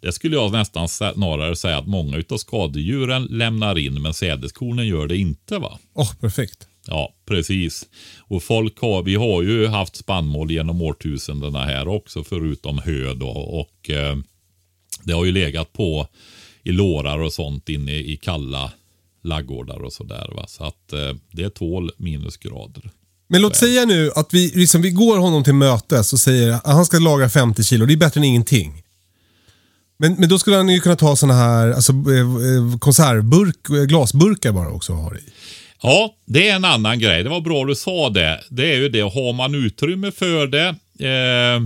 Det 0.00 0.12
skulle 0.12 0.36
jag 0.36 0.52
nästan 0.52 0.88
snarare 0.88 1.56
säga 1.56 1.78
att 1.78 1.86
många 1.86 2.22
av 2.30 2.36
skadedjuren 2.36 3.24
lämnar 3.24 3.78
in, 3.78 4.02
men 4.02 4.14
sädeskornen 4.14 4.86
gör 4.86 5.06
det 5.06 5.16
inte. 5.16 5.58
va? 5.58 5.78
Åh, 5.94 6.14
perfekt. 6.20 6.68
Ja, 6.86 7.14
precis. 7.26 7.86
Och 8.18 8.42
folk 8.42 8.80
har, 8.80 9.02
vi 9.02 9.14
har 9.14 9.42
ju 9.42 9.66
haft 9.66 9.96
spannmål 9.96 10.50
genom 10.50 10.82
årtusendena 10.82 11.64
här 11.64 11.88
också, 11.88 12.24
förutom 12.24 12.78
hö 12.78 13.14
då. 13.14 13.28
Och 13.30 13.90
eh, 13.90 14.16
det 15.04 15.12
har 15.12 15.24
ju 15.24 15.32
legat 15.32 15.72
på 15.72 16.06
i 16.62 16.72
lårar 16.72 17.18
och 17.18 17.32
sånt 17.32 17.68
inne 17.68 17.92
i 17.92 18.16
kalla 18.16 18.72
laggårdar 19.26 19.82
och 19.82 19.92
sådär. 19.92 20.44
Så 20.48 20.64
att 20.64 20.92
eh, 20.92 21.16
det 21.32 21.50
tål 21.50 21.90
minusgrader. 21.96 22.90
Men 23.28 23.40
låt 23.40 23.56
säga 23.56 23.84
nu 23.84 24.10
att 24.14 24.34
vi, 24.34 24.52
liksom, 24.54 24.82
vi 24.82 24.90
går 24.90 25.18
honom 25.18 25.44
till 25.44 25.54
mötes 25.54 26.12
och 26.12 26.18
säger 26.18 26.52
att 26.52 26.66
han 26.66 26.86
ska 26.86 26.98
lagra 26.98 27.28
50 27.28 27.64
kilo. 27.64 27.86
Det 27.86 27.92
är 27.92 27.96
bättre 27.96 28.20
än 28.20 28.24
ingenting. 28.24 28.82
Men, 29.98 30.14
men 30.14 30.28
då 30.28 30.38
skulle 30.38 30.56
han 30.56 30.68
ju 30.68 30.80
kunna 30.80 30.96
ta 30.96 31.16
såna 31.16 31.34
här 31.34 31.72
alltså, 31.72 31.92
eh, 31.92 32.20
eh, 32.20 32.78
konservburk, 32.78 33.70
eh, 33.70 33.84
glasburkar 33.84 34.52
bara 34.52 34.70
också 34.70 34.92
och 34.92 34.98
ha 34.98 35.14
i. 35.16 35.20
Ja, 35.82 36.14
det 36.26 36.48
är 36.48 36.56
en 36.56 36.64
annan 36.64 36.98
grej. 36.98 37.22
Det 37.22 37.28
var 37.28 37.40
bra 37.40 37.64
du 37.64 37.74
sa 37.74 38.10
det. 38.10 38.40
Det 38.50 38.72
är 38.72 38.76
ju 38.76 38.88
det, 38.88 39.00
har 39.00 39.32
man 39.32 39.54
utrymme 39.54 40.10
för 40.12 40.46
det, 40.46 40.68
eh, 41.08 41.60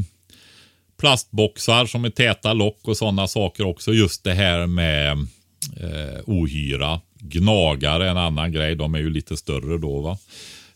plastboxar 1.01 1.87
som 1.87 2.05
är 2.05 2.11
täta 2.11 2.53
lock 2.53 2.81
och 2.83 2.97
sådana 2.97 3.29
saker 3.29 3.67
också. 3.67 3.93
Just 3.93 4.25
det 4.25 4.33
här 4.33 4.67
med 4.67 5.11
eh, 5.77 6.21
ohyra. 6.27 7.01
Gnagare 7.21 8.07
är 8.07 8.11
en 8.11 8.17
annan 8.17 8.53
grej. 8.53 8.77
De 8.77 8.95
är 8.95 8.99
ju 8.99 9.11
lite 9.11 9.37
större 9.37 9.79
då. 9.79 10.01
va. 10.01 10.19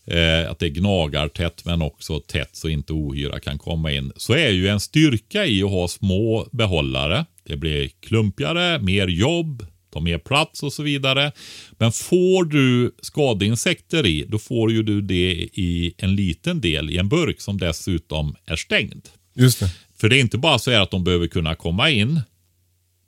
Eh, 0.07 0.51
att 0.51 0.59
det 0.59 0.71
gnagar 0.71 1.29
tätt 1.29 1.65
men 1.65 1.83
också 1.83 2.21
tätt 2.21 2.51
så 2.53 2.69
inte 2.69 2.93
ohyra 2.93 3.41
kan 3.41 3.59
komma 3.59 3.93
in. 3.93 4.13
Så 4.17 4.33
är 4.33 4.51
ju 4.51 4.69
en 4.69 4.81
styrka 4.81 5.47
i 5.47 5.63
att 5.63 5.71
ha 5.71 5.89
små 5.89 6.49
behållare. 6.53 7.25
Det 7.45 7.57
blir 7.57 7.91
klumpigare, 8.01 8.79
mer 8.79 9.09
jobb, 9.09 9.67
tar 9.93 10.01
mer 10.01 10.19
plats 10.19 10.63
och 10.63 10.73
så 10.73 10.83
vidare. 10.83 11.33
Men 11.79 11.93
får 11.93 12.45
du 12.45 12.95
skadeinsekter 13.03 14.07
i, 14.07 14.25
då 14.29 14.39
får 14.39 14.73
ju 14.73 14.83
du 14.83 15.01
det 15.01 15.49
i 15.53 15.95
en 15.97 16.15
liten 16.15 16.61
del 16.61 16.91
i 16.91 16.99
en 16.99 17.09
burk 17.09 17.41
som 17.41 17.59
dessutom 17.59 18.35
är 18.47 18.57
stängd. 18.57 19.09
Just 19.35 19.61
det. 19.61 19.71
För 19.97 20.09
det 20.09 20.17
är 20.17 20.21
inte 20.21 20.39
bara 20.39 20.59
så 20.59 20.83
att 20.83 20.91
de 20.91 21.05
behöver 21.05 21.27
kunna 21.27 21.55
komma 21.55 21.91
in. 21.91 22.21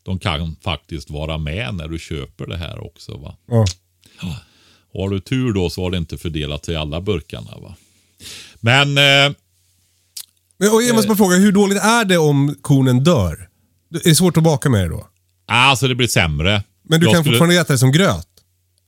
De 0.07 0.19
kan 0.19 0.57
faktiskt 0.63 1.11
vara 1.11 1.39
med 1.39 1.75
när 1.75 1.89
du 1.89 1.99
köper 1.99 2.47
det 2.47 2.57
här 2.57 2.85
också. 2.87 3.17
va. 3.17 3.37
Ja. 3.51 3.65
Har 4.95 5.09
du 5.11 5.21
tur 5.21 5.53
då 5.53 5.71
så 5.71 5.83
har 5.83 5.91
det 5.91 5.97
inte 5.99 6.19
fördelat 6.19 6.65
sig 6.65 6.75
i 6.75 6.77
alla 6.77 7.01
burkarna. 7.01 7.51
va. 7.63 7.75
Men 8.61 8.89
eh, 8.99 9.33
Men, 10.59 10.71
och 10.73 10.83
jag 10.83 10.95
måste 10.95 11.09
bara 11.09 11.17
fråga, 11.17 11.37
hur 11.37 11.53
dåligt 11.53 11.79
är 11.83 12.05
det 12.05 12.19
om 12.19 12.55
kornen 12.63 13.05
dör? 13.05 13.49
Är 13.95 14.09
det 14.09 14.15
svårt 14.15 14.37
att 14.37 14.43
baka 14.43 14.69
med 14.71 14.81
det 14.85 14.89
då? 14.89 15.07
alltså 15.47 15.89
det 15.89 15.95
blir 15.95 16.09
sämre. 16.09 16.63
Men 16.83 17.01
du 17.01 17.07
Jag 17.07 17.15
kan 17.15 17.23
skulle- 17.23 17.35
fortfarande 17.39 17.61
äta 17.61 17.73
det 17.73 17.79
som 17.79 17.93
gröt? 17.93 18.29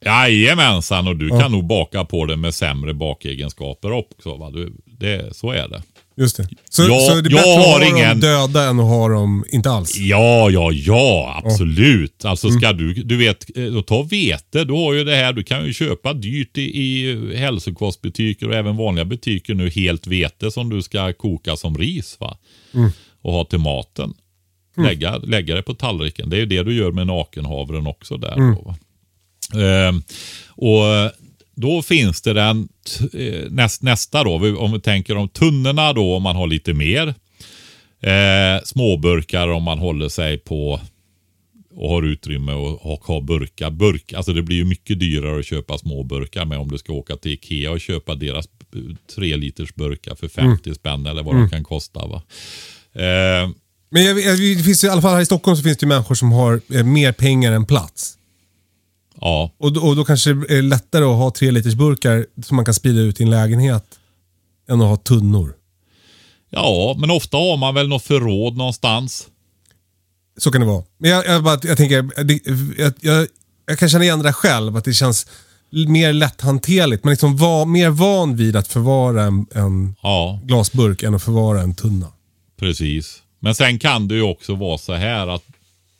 Jajamensan 0.05 1.09
och 1.09 1.17
du 1.17 1.29
Ja. 1.29 1.41
kan 1.41 1.53
nog 1.53 1.67
baka 1.67 2.05
på 2.05 2.27
det 2.27 2.37
med 2.37 2.55
sämre 2.55 2.95
bakegenskaper 2.95 3.93
också. 3.93 4.37
Va? 4.37 4.51
Du, 4.51 4.73
det, 4.85 5.37
så 5.37 5.51
är 5.51 5.69
det. 5.69 5.83
Just 6.19 6.37
det. 6.37 6.49
Så, 6.71 6.83
Ja, 6.83 6.89
så 7.01 7.09
det 7.09 7.13
är 7.13 7.15
jag 7.15 7.23
bättre 7.23 7.39
att 7.41 7.67
ha 7.67 7.87
ingen- 7.87 8.21
dem 8.21 8.21
döda 8.21 8.69
än 8.69 8.81
att 8.81 8.87
ha 8.87 9.09
dem 9.09 9.45
inte 9.53 9.71
alls? 9.71 9.97
Ja, 9.97 10.51
ja, 10.51 10.73
ja, 10.73 11.43
absolut. 11.45 12.25
Alltså 12.25 12.49
Mm. 12.49 12.61
ska 12.61 12.73
du, 12.73 12.95
du 12.95 13.17
vet, 13.17 13.57
eh, 13.59 13.65
då 13.65 13.83
ta 13.83 14.03
vete, 14.03 14.65
du 14.65 14.73
har 14.73 14.93
ju 14.95 15.05
det 15.05 15.17
här, 15.17 15.33
du 15.33 15.43
kan 15.45 15.67
ju 15.67 15.73
köpa 15.73 16.13
dyrt 16.13 16.59
i, 16.59 16.63
i 16.63 17.17
hälsokostbutiker 17.37 18.49
och 18.49 18.55
även 18.55 18.77
vanliga 18.77 19.05
butiker 19.05 19.55
nu 19.55 19.71
helt 19.71 20.07
vete 20.07 20.51
som 20.51 20.69
du 20.71 20.83
ska 20.83 21.13
koka 21.13 21.57
som 21.57 21.79
ris 21.79 22.17
va. 22.21 22.37
Mm. 22.75 22.91
Och 23.23 23.33
ha 23.33 23.45
till 23.45 23.59
maten. 23.59 24.15
Lägga, 24.77 25.17
lägga 25.19 25.55
det 25.55 25.63
på 25.63 25.75
tallriken. 25.75 26.31
Det 26.31 26.37
är 26.37 26.41
ju 26.41 26.47
det 26.47 26.63
du 26.63 26.75
gör 26.75 26.93
med 26.93 27.07
nakenhavren 27.07 27.87
också 27.87 28.17
där. 28.17 28.37
Mm. 28.37 28.55
Då, 28.55 28.63
va? 28.63 28.77
Ehm, 29.63 30.03
och 30.49 30.85
då 31.61 31.83
finns 31.83 32.23
det 32.23 32.33
den 32.33 32.69
eh, 33.13 33.51
näst, 33.51 33.83
nästa 33.83 34.25
då, 34.25 34.59
om 34.59 34.73
vi 34.73 34.81
tänker 34.81 35.17
om 35.17 35.29
tunnorna 35.29 35.93
då 35.93 36.15
om 36.17 36.23
man 36.23 36.37
har 36.37 36.47
lite 36.47 36.75
mer. 36.75 37.15
Eh, 38.01 38.63
småburkar 38.65 39.49
om 39.49 39.63
man 39.63 39.79
håller 39.79 40.09
sig 40.09 40.39
på 40.39 40.81
och 41.75 41.91
har 41.91 42.03
utrymme 42.03 42.53
och, 42.53 42.93
och 42.93 43.05
har 43.05 43.21
burkar. 43.21 43.71
Burk, 43.71 44.13
alltså 44.13 44.33
det 44.33 44.43
blir 44.43 44.57
ju 44.57 44.65
mycket 44.65 45.01
dyrare 45.01 45.39
att 45.39 45.47
köpa 45.47 45.79
små 45.79 46.03
burkar 46.03 46.45
med 46.45 46.59
om 46.59 46.69
du 46.69 46.79
ska 46.79 46.93
åka 46.93 47.17
till 47.17 47.33
Ikea 47.33 47.71
och 47.71 47.81
köpa 47.81 48.15
deras 48.15 48.47
eh, 48.75 48.81
tre 49.17 49.37
liters 49.37 49.75
burkar 49.75 50.15
för 50.15 50.29
50 50.29 50.75
spänn 50.75 51.07
eller 51.07 51.23
vad 51.23 51.35
de 51.35 51.51
kan 51.51 51.65
kosta. 51.65 52.07
Va? 52.07 52.23
Eh, 52.93 53.51
Men 53.91 54.05
jag, 54.05 54.21
jag, 54.21 54.39
det 54.39 54.65
finns 54.65 54.85
i 54.85 54.89
alla 54.89 55.03
fall 55.03 55.15
här 55.15 55.21
i 55.21 55.27
Stockholm 55.27 55.57
så 55.57 55.63
finns 55.63 55.79
det 55.79 55.87
människor 55.87 56.15
som 56.15 56.33
har 56.33 56.61
eh, 56.75 56.85
mer 56.85 57.13
pengar 57.13 57.53
än 57.53 57.67
plats. 57.67 58.18
Ja, 59.21 59.53
Och, 59.59 59.73
då- 59.73 59.81
och 59.81 59.97
då 59.97 60.05
kanske 60.05 60.33
det 60.35 60.59
är 60.59 60.63
lättare 60.63 61.05
att 61.05 61.17
ha 61.17 61.31
tre 61.31 61.51
liters 61.51 61.75
burkar 61.75 62.27
som 62.45 62.57
man 62.57 62.65
kan 62.65 62.75
sprida 62.75 63.01
ut 63.01 63.21
i 63.21 63.23
en 63.25 63.31
lägenhet 63.31 63.85
än 64.69 64.81
att 64.81 64.89
ha 64.89 64.97
tunnor. 64.97 65.55
ja, 66.51 66.97
men 66.99 67.11
ofta 67.11 67.37
har 67.37 67.57
man 67.57 67.75
väl 67.75 67.89
något 67.89 68.03
förråd 68.03 68.57
någonstans. 68.57 69.29
Så 70.39 70.51
kan 70.53 70.61
det 70.61 70.67
vara. 70.67 70.85
Men 70.99 71.11
jag, 71.11 71.27
jag, 71.27 71.43
bara, 71.45 71.59
jag 71.63 71.77
tänker, 71.77 72.25
det, 72.25 72.41
jag, 72.83 72.93
jag, 73.01 73.27
jag 73.67 73.79
kan 73.79 73.89
känna 73.89 74.05
igen 74.05 74.19
det 74.23 74.33
själv, 74.33 74.77
att 74.77 74.85
det 74.85 74.95
känns 74.95 75.27
mer 75.89 76.13
lätthanterligt. 76.13 77.05
Man 77.05 77.11
liksom 77.11 77.37
var 77.37 77.67
mer 77.67 77.91
van 77.91 78.37
vid 78.37 78.57
att 78.57 78.69
förvara 78.69 79.23
en, 79.23 79.47
en 79.55 79.95
Ja, 80.03 80.41
glasburk 80.45 81.03
än 81.03 81.15
att 81.15 81.23
förvara 81.23 81.61
en 81.63 81.75
tunna. 81.75 82.07
Precis. 82.59 83.23
Men 83.41 83.55
sen 83.55 83.79
kan 83.79 84.09
det 84.09 84.15
ju 84.15 84.23
också 84.23 84.55
vara 84.55 84.79
så 84.79 84.93
här 84.95 85.27
att, 85.27 85.43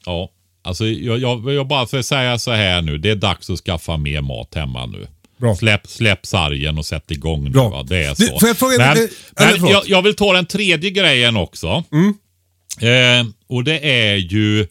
ja, 0.07 0.31
alltså 0.69 0.87
jag, 0.87 1.19
jag, 1.19 1.53
jag 1.55 1.67
bara 1.67 1.87
får 1.87 2.03
säga 2.03 2.39
så 2.39 2.51
här 2.51 2.83
nu. 2.83 2.99
Det 2.99 3.11
är 3.11 3.17
dags 3.17 3.51
att 3.51 3.59
skaffa 3.59 3.97
mer 3.97 4.21
mat 4.21 4.55
hemma 4.55 4.87
nu. 4.87 5.07
Bra. 5.39 5.55
Släpp, 5.57 5.87
släpp 5.87 6.27
sargen 6.27 6.79
och 6.79 6.87
sätt 6.87 7.11
igång 7.11 7.45
nu. 7.45 7.51
Bra. 7.51 7.69
Va? 7.69 7.83
Det 7.83 8.05
är 8.05 8.15
Du, 8.19 8.27
så. 8.27 8.39
får 8.39 8.49
jag 8.49 8.57
fråga- 8.59 8.79
men 8.79 8.97
det- 8.97 9.11
men 9.61 9.71
jag, 9.71 9.83
jag 9.89 10.03
vill 10.03 10.15
ta 10.17 10.33
den 10.33 10.47
tredje 10.47 10.91
grejen 10.91 11.37
också. 11.37 11.85
Mm. 11.93 12.15
Eh, 12.81 13.27
och 13.47 13.65
det 13.65 13.79
är 13.91 14.17
ju 14.17 14.67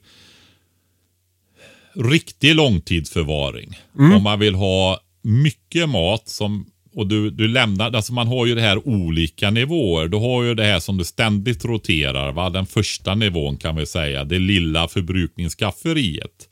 riktig 1.95 2.55
långtidsförvaring. 2.55 3.79
Mm. 3.99 4.11
Om 4.15 4.23
man 4.23 4.39
vill 4.39 4.55
ha 4.55 4.99
mycket 5.23 5.89
mat 5.89 6.27
som 6.29 6.65
och 6.97 7.07
du, 7.07 7.29
du 7.29 7.47
lämnar, 7.47 7.91
alltså 7.91 8.13
man 8.13 8.27
har 8.27 8.45
ju 8.45 8.55
det 8.55 8.61
här 8.61 8.87
olika 8.87 9.49
nivåer. 9.49 10.07
Du 10.07 10.17
har 10.17 10.43
ju 10.43 10.55
det 10.55 10.63
här 10.63 10.79
som 10.79 10.97
du 10.97 11.03
ständigt 11.03 11.65
roterar. 11.65 12.31
Va? 12.31 12.49
Den 12.49 12.65
första 12.65 13.15
nivån 13.15 13.57
kan 13.57 13.75
vi 13.75 13.85
säga, 13.85 14.23
det 14.23 14.39
lilla 14.39 14.87
förbrukningsskafferiet. 14.87 16.49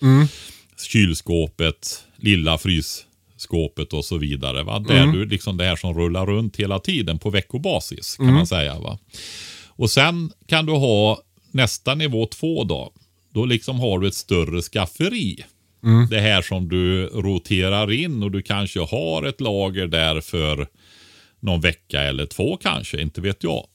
Kylskåpet, 0.88 2.04
lilla 2.18 2.58
frysskåpet 2.58 3.94
och 3.94 4.06
så 4.06 4.18
vidare. 4.18 4.64
Va? 4.64 4.80
Där 4.80 5.08
du 5.08 5.26
liksom 5.26 5.58
det 5.58 5.64
här 5.64 5.76
som 5.76 5.94
rullar 5.94 6.26
runt 6.26 6.56
hela 6.58 6.80
tiden 6.80 7.20
på 7.20 7.30
veckobasis 7.30 8.16
kan 8.16 8.34
man 8.34 8.48
säga. 8.48 8.80
Va? 8.80 9.00
Och 9.68 9.92
sen 9.92 10.32
kan 10.48 10.66
du 10.66 10.72
ha 10.72 11.22
nästa 11.52 11.96
nivå 11.96 12.26
två 12.26 12.64
då. 12.64 12.92
Då 13.34 13.46
liksom 13.46 13.80
har 13.80 14.00
du 14.00 14.08
ett 14.08 14.16
större 14.16 14.62
skafferi. 14.62 15.44
Det 16.10 16.20
här 16.20 16.42
som 16.42 16.70
du 16.70 17.06
roterar 17.06 17.92
in 17.92 18.24
och 18.24 18.32
du 18.32 18.42
kanske 18.42 18.80
har 18.80 19.24
ett 19.24 19.42
lager 19.42 19.88
där 19.88 20.22
för 20.22 20.68
någon 21.40 21.62
vecka 21.62 22.02
eller 22.02 22.26
två 22.26 22.58
kanske, 22.58 23.02
inte 23.02 23.22
vet 23.22 23.44
jag 23.44 23.66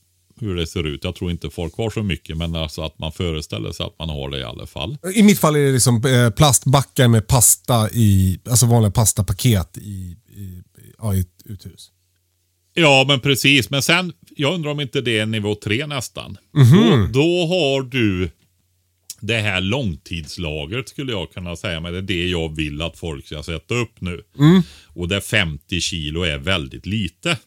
hur 0.41 0.57
det 0.57 0.67
ser 0.67 0.87
ut. 0.87 1.05
Jag 1.05 1.15
tror 1.15 1.31
inte 1.31 1.51
folk 1.51 1.77
har 1.77 1.91
så 1.91 2.03
mycket, 2.03 2.37
men 2.37 2.57
alltså 2.57 2.83
att 2.83 2.99
man 2.99 3.13
föreställer 3.13 3.73
sig 3.73 3.87
att 3.87 3.99
man 3.99 4.09
har 4.09 4.31
det 4.31 4.39
i 4.39 4.45
alla 4.45 4.67
fall. 4.67 4.99
I 5.15 5.23
mitt 5.23 5.39
fall 5.39 5.57
är 5.57 5.61
det 5.61 5.73
liksom 5.73 6.05
eh, 6.05 6.31
plastbackar 6.31 7.09
med 7.09 7.27
pasta 7.27 7.91
i, 7.91 8.41
alltså 8.51 8.67
vanliga 8.67 8.91
pastapaket 8.91 9.77
i, 9.77 10.17
i, 10.29 10.63
ja, 10.99 11.15
i 11.15 11.21
ett 11.21 11.43
uthus. 11.45 11.91
Ja, 12.75 13.05
men 13.09 13.21
precis. 13.21 13.71
Men 13.71 13.83
sen, 13.83 14.13
jag 14.37 14.55
undrar 14.55 14.71
om 14.71 14.81
inte 14.81 15.01
det 15.01 15.19
är 15.19 15.27
nivå 15.27 15.55
tre 15.55 15.87
nästan. 15.87 16.37
Mhm. 16.55 17.13
Då, 17.13 17.21
då 17.21 17.47
har 17.47 17.83
du 17.83 18.31
det 19.21 19.41
här 19.41 19.61
långtidslagret 19.61 20.89
skulle 20.89 21.13
jag 21.13 21.33
kunna 21.33 21.57
säga. 21.57 21.81
Men 21.81 21.93
det 21.93 21.99
är 21.99 22.03
det 22.03 22.29
jag 22.29 22.57
vill 22.57 22.83
att 22.83 22.99
folk 22.99 23.27
ska 23.27 23.43
sätta 23.43 23.75
upp 23.75 24.01
nu. 24.01 24.21
Mm. 24.39 24.63
Och 24.87 25.09
där 25.09 25.21
50 25.21 25.81
kilo 25.81 26.23
är 26.23 26.39
väldigt 26.39 26.87
lite. 26.87 27.39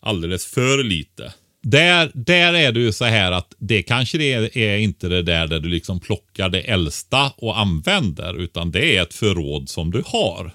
Alldeles 0.00 0.46
för 0.46 0.84
lite. 0.84 1.32
Där, 1.62 2.10
där 2.14 2.54
är 2.54 2.72
det 2.72 2.80
ju 2.80 2.92
så 2.92 3.04
här 3.04 3.32
att 3.32 3.54
det 3.58 3.82
kanske 3.82 4.18
det 4.18 4.32
är, 4.32 4.58
är 4.58 4.78
inte 4.78 5.08
det 5.08 5.22
där 5.22 5.46
där 5.46 5.60
du 5.60 5.68
liksom 5.68 6.00
plockar 6.00 6.48
det 6.48 6.60
äldsta 6.60 7.32
och 7.36 7.58
använder. 7.58 8.38
Utan 8.40 8.70
det 8.70 8.96
är 8.96 9.02
ett 9.02 9.14
förråd 9.14 9.68
som 9.68 9.90
du 9.90 10.02
har. 10.06 10.52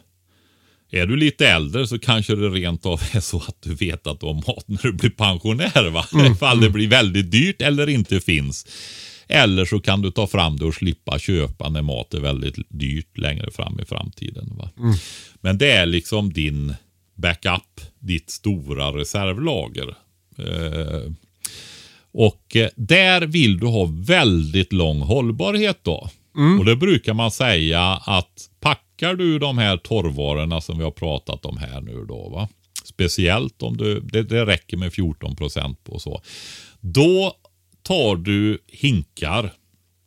Är 0.93 1.05
du 1.05 1.15
lite 1.15 1.47
äldre 1.47 1.87
så 1.87 1.99
kanske 1.99 2.35
det 2.35 2.49
rent 2.49 2.85
av 2.85 3.01
är 3.11 3.19
så 3.19 3.37
att 3.37 3.61
du 3.61 3.75
vet 3.75 4.07
att 4.07 4.19
du 4.19 4.25
har 4.25 4.33
mat 4.33 4.67
när 4.67 4.81
du 4.81 4.93
blir 4.93 5.09
pensionär. 5.09 5.89
Va? 5.89 6.05
Ifall 6.31 6.61
det 6.61 6.69
blir 6.69 6.87
väldigt 6.87 7.31
dyrt 7.31 7.61
eller 7.61 7.89
inte 7.89 8.19
finns. 8.19 8.67
Eller 9.31 9.65
så 9.65 9.79
kan 9.79 10.01
du 10.01 10.11
ta 10.11 10.27
fram 10.27 10.57
det 10.57 10.65
och 10.65 10.73
slippa 10.73 11.19
köpa 11.19 11.69
när 11.69 11.81
mat 11.81 12.13
är 12.13 12.19
väldigt 12.19 12.55
dyrt 12.69 13.17
längre 13.17 13.51
fram 13.51 13.79
i 13.79 13.85
framtiden. 13.85 14.53
Va? 14.57 14.69
Men 15.41 15.57
det 15.57 15.71
är 15.71 15.85
liksom 15.85 16.33
din 16.33 16.75
backup, 17.15 17.81
ditt 17.99 18.29
stora 18.29 18.91
reservlager. 18.91 19.95
Eh, 20.37 21.11
och 22.13 22.55
eh, 22.55 22.69
där 22.75 23.21
vill 23.21 23.59
du 23.59 23.67
ha 23.67 23.89
väldigt 23.91 24.73
lång 24.73 24.99
hållbarhet 24.99 25.79
då. 25.83 26.09
Och 26.59 26.65
det 26.65 26.75
brukar 26.75 27.13
man 27.13 27.31
säga 27.31 27.81
att 28.05 28.49
packar 28.59 29.15
du 29.15 29.39
de 29.39 29.57
här 29.57 29.77
torrvarorna 29.77 30.61
som 30.61 30.77
vi 30.77 30.83
har 30.83 30.91
pratat 30.91 31.45
om 31.45 31.57
här 31.57 31.81
nu 31.81 32.05
då. 32.07 32.29
Va? 32.29 32.49
Speciellt 32.83 33.61
om 33.61 33.77
du, 33.77 33.99
det, 33.99 34.23
det 34.23 34.45
räcker 34.45 34.77
med 34.77 34.93
14 34.93 35.35
procent 35.35 35.83
på 35.83 35.99
så. 35.99 36.21
Då 36.79 37.33
tar 37.83 38.15
du 38.15 38.59
hinkar 38.67 39.53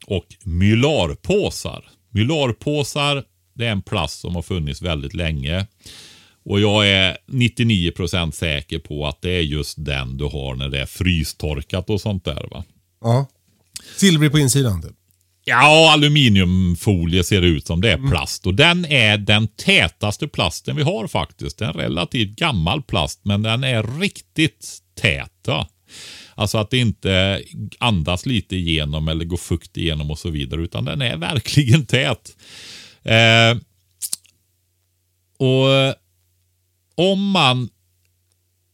och 0.07 0.27
mylarpåsar. 0.45 1.85
Mylarpåsar 2.11 3.25
det 3.55 3.67
är 3.67 3.71
en 3.71 3.83
plast 3.83 4.21
som 4.21 4.35
har 4.35 4.43
funnits 4.43 4.83
väldigt 4.83 5.15
länge. 5.15 5.67
Och 6.45 6.61
jag 6.61 6.89
är 6.89 7.19
99% 7.27 8.31
säker 8.31 8.79
på 8.79 9.07
att 9.07 9.23
det 9.23 9.31
är 9.31 9.41
just 9.41 9.85
den 9.85 10.17
du 10.17 10.25
har 10.25 10.55
när 10.55 10.69
det 10.69 10.81
är 10.81 10.87
frystorkat 10.87 11.91
och 11.91 12.01
sånt 12.01 12.25
där. 12.25 12.49
va. 12.51 12.65
Ja. 13.01 13.27
Silvrig 13.97 14.33
på 14.33 14.39
insidan 14.39 14.83
typ. 14.83 14.93
Ja, 15.45 15.93
aluminiumfolie 15.93 17.25
ser 17.25 17.41
det 17.41 17.47
ut 17.47 17.67
som. 17.67 17.81
Det 17.81 17.93
är 17.93 18.11
plast. 18.11 18.47
Och 18.47 18.55
den 18.55 18.85
är 18.85 19.19
den 19.19 19.49
tätaste 19.49 20.29
plasten 20.29 20.77
vi 20.77 20.83
har 20.83 21.07
faktiskt. 21.07 21.59
Det 21.59 21.65
är 21.65 21.69
en 21.69 21.75
relativt 21.75 22.37
gammal 22.37 22.83
plast, 22.83 23.21
men 23.23 23.43
den 23.43 23.65
är 23.65 24.01
riktigt 24.01 24.79
tät. 25.01 25.49
Alltså 26.35 26.59
att 26.59 26.71
det 26.71 26.79
inte 26.79 27.43
andas 27.79 28.27
lite 28.27 28.57
igenom 28.57 29.09
eller 29.09 29.25
går 29.25 29.37
fukt 29.37 29.77
igenom 29.77 30.11
och 30.11 30.19
så 30.19 30.31
vidare. 30.31 30.63
Utan 30.63 30.85
den 30.85 31.03
är 31.03 31.17
verkligen 31.33 31.87
tät. 31.87 32.37
Eh, 33.03 33.57
och 35.39 35.95
om 36.95 37.31
man 37.31 37.69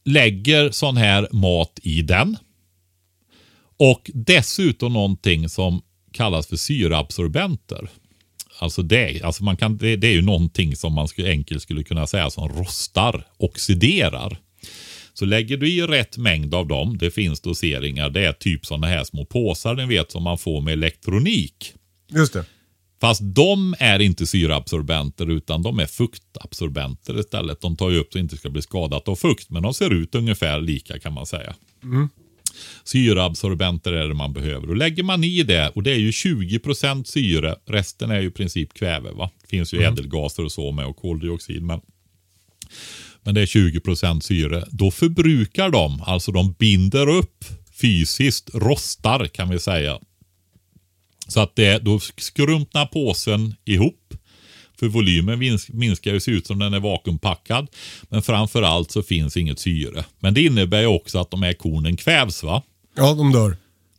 lägger 0.04 0.70
sån 0.70 0.96
här 0.96 1.28
mat 1.32 1.80
i 1.82 2.02
den 2.02 2.36
och 3.76 4.10
dessutom 4.14 4.92
någonting 4.92 5.48
som 5.48 5.82
kallas 6.12 6.46
för 6.46 6.56
syraabsorbenter. 6.56 7.90
Alltså 8.58 8.82
det, 8.82 9.22
alltså 9.22 9.44
man 9.44 9.56
kan, 9.56 9.76
det, 9.76 9.96
det 9.96 10.06
är 10.06 10.12
ju 10.12 10.22
någonting 10.22 10.76
som 10.76 10.92
man 10.92 11.08
skulle, 11.08 11.30
enkelt 11.30 11.62
skulle 11.62 11.82
kunna 11.82 12.06
säga 12.06 12.30
som 12.30 12.48
rostar, 12.48 13.26
oxiderar. 13.36 14.40
Så 15.20 15.26
lägger 15.26 15.56
du 15.56 15.68
i 15.68 15.82
rätt 15.82 16.18
mängd 16.18 16.54
av 16.54 16.66
dem, 16.66 16.98
det 16.98 17.10
finns 17.10 17.40
doseringar, 17.40 18.10
det 18.10 18.26
är 18.26 18.32
typ 18.32 18.66
sådana 18.66 18.86
här 18.86 19.04
små 19.04 19.24
påsar 19.24 19.74
ni 19.74 19.86
vet 19.86 20.10
som 20.10 20.22
man 20.22 20.38
får 20.38 20.60
med 20.60 20.72
elektronik. 20.72 21.74
Just 22.08 22.32
det. 22.32 22.44
Fast 23.00 23.20
de 23.22 23.74
är 23.78 23.98
inte 23.98 24.26
syraabsorbenter 24.26 25.30
utan 25.30 25.62
de 25.62 25.78
är 25.78 25.86
fuktabsorbenter 25.86 27.20
istället. 27.20 27.60
De 27.60 27.76
tar 27.76 27.90
ju 27.90 27.98
upp 27.98 28.06
så 28.06 28.08
att 28.08 28.12
det 28.12 28.20
inte 28.20 28.36
ska 28.36 28.50
bli 28.50 28.62
skadat 28.62 29.08
av 29.08 29.16
fukt. 29.16 29.50
Men 29.50 29.62
de 29.62 29.74
ser 29.74 29.90
ut 29.90 30.14
ungefär 30.14 30.60
lika 30.60 30.98
kan 30.98 31.12
man 31.12 31.26
säga. 31.26 31.54
Syraabsorbenter 32.84 33.92
är 33.92 34.08
det 34.08 34.14
man 34.14 34.32
behöver. 34.32 34.70
Och 34.70 34.76
lägger 34.76 35.02
man 35.02 35.24
i 35.24 35.42
det, 35.42 35.68
och 35.68 35.82
det 35.82 35.90
är 35.90 35.98
ju 35.98 36.10
20% 36.10 37.04
syre, 37.04 37.56
resten 37.66 38.10
är 38.10 38.20
ju 38.20 38.28
i 38.28 38.30
princip 38.30 38.74
kväve. 38.74 39.10
Va? 39.10 39.30
Det 39.42 39.48
finns 39.48 39.74
ju 39.74 39.82
ädelgaser 39.82 40.44
och 40.44 40.52
så 40.52 40.72
med 40.72 40.86
och 40.86 40.96
koldioxid. 40.96 41.62
Men, 41.62 41.80
men 43.24 43.34
det 43.34 43.40
är 43.40 43.46
20% 43.46 44.20
syre. 44.20 44.64
Då 44.70 44.90
förbrukar 44.90 45.70
de, 45.70 46.02
alltså 46.02 46.32
de 46.32 46.52
binder 46.52 47.08
upp 47.08 47.44
fysiskt, 47.80 48.50
rostar 48.54 49.26
kan 49.26 49.48
vi 49.48 49.58
säga. 49.58 49.98
Så 51.28 51.40
att 51.40 51.56
det, 51.56 51.78
då 51.78 52.00
skrumpnar 52.16 52.86
påsen 52.86 53.54
ihop. 53.64 54.14
För 54.78 54.88
volymen 54.88 55.58
minskar 55.68 56.12
ju, 56.12 56.20
ser 56.20 56.32
ut 56.32 56.46
som 56.46 56.58
den 56.58 56.74
är 56.74 56.80
vakuumpackad. 56.80 57.68
Men 58.02 58.22
framför 58.22 58.62
allt 58.62 58.90
så 58.90 59.02
finns 59.02 59.36
inget 59.36 59.58
syre. 59.58 60.04
Men 60.18 60.34
det 60.34 60.42
innebär 60.42 60.80
ju 60.80 60.86
också 60.86 61.18
att 61.18 61.30
de 61.30 61.42
här 61.42 61.52
kornen 61.52 61.96
kvävs 61.96 62.42
va. 62.42 62.62
Ja, 62.96 63.14
de 63.14 63.32
dör. 63.32 63.56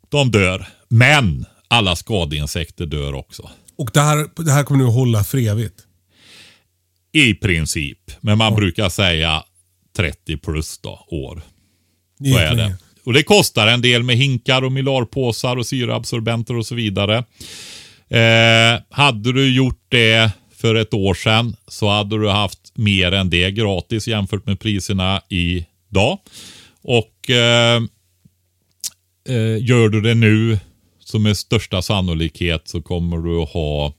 De 0.10 0.32
dör. 0.32 0.68
Men 0.88 1.46
alla 1.68 1.96
skadeinsekter 1.96 2.86
dör 2.86 3.14
också. 3.14 3.50
Och 3.76 3.90
det 3.94 4.02
här, 4.02 4.44
det 4.44 4.52
här 4.52 4.64
kommer 4.64 4.84
nu 4.84 4.88
att 4.88 4.94
hålla 4.94 5.24
för 5.24 5.38
evigt. 5.38 5.88
I 7.12 7.34
princip. 7.34 8.12
Men 8.22 8.38
man 8.38 8.56
brukar 8.56 8.90
säga 8.90 9.44
30 9.96 10.38
plus 10.38 10.78
då, 10.78 11.06
år. 11.08 11.42
Så 12.20 12.38
är 12.38 12.56
det. 12.56 12.78
Och 13.04 13.14
det 13.14 13.24
kostar 13.24 13.68
en 13.68 13.82
del 13.82 14.04
med 14.04 14.18
hinkar 14.18 14.62
och 14.62 14.72
mylarpåsar 14.72 15.58
och 15.58 15.66
syraabsorbenter 15.66 16.58
och 16.58 16.66
så 16.66 16.76
vidare. 16.76 17.24
Eh, 18.10 18.82
hade 18.90 19.34
du 19.34 19.56
gjort 19.56 19.86
det 19.90 20.32
för 20.56 20.76
ett 20.76 20.94
år 20.94 21.14
sedan 21.14 21.56
så 21.68 21.90
hade 21.90 22.18
du 22.18 22.30
haft 22.30 22.78
mer 22.78 23.12
än 23.12 23.30
det 23.30 23.52
gratis 23.52 24.08
jämfört 24.08 24.46
med 24.46 24.60
priserna 24.60 25.22
idag. 25.30 26.20
Och 26.82 27.30
eh, 27.30 27.82
eh, 29.30 29.64
gör 29.64 29.90
du 29.90 30.02
det 30.02 30.16
nu 30.16 30.60
så 31.00 31.20
med 31.20 31.38
största 31.38 31.82
sannolikhet 31.82 32.68
så 32.68 32.82
kommer 32.82 33.18
du 33.18 33.42
att 33.42 33.50
ha 33.50 33.94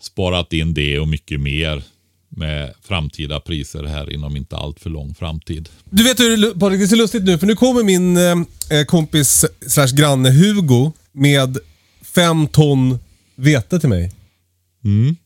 sparat 0.00 0.52
in 0.52 0.74
det 0.74 0.98
och 0.98 1.08
mycket 1.08 1.40
mer 1.40 1.82
med 2.28 2.74
framtida 2.82 3.40
priser 3.40 3.84
här 3.84 4.12
inom 4.12 4.36
inte 4.36 4.56
allt 4.56 4.80
för 4.80 4.90
lång 4.90 5.14
framtid. 5.14 5.68
Du 5.90 6.02
vet 6.02 6.20
hur 6.20 6.60
Patrik, 6.60 6.80
det 6.80 6.84
är 6.84 6.88
så 6.88 6.96
lustigt 6.96 7.24
nu 7.24 7.38
för 7.38 7.46
nu 7.46 7.56
kommer 7.56 7.82
min 7.82 8.16
eh, 8.16 8.84
kompis 8.86 9.44
slash 9.66 9.88
granne 9.92 10.30
Hugo 10.30 10.92
med 11.12 11.58
fem 12.14 12.46
ton 12.48 12.98
vete 13.36 13.80
till 13.80 13.88
mig. 13.88 14.12
Mm. 14.84 15.16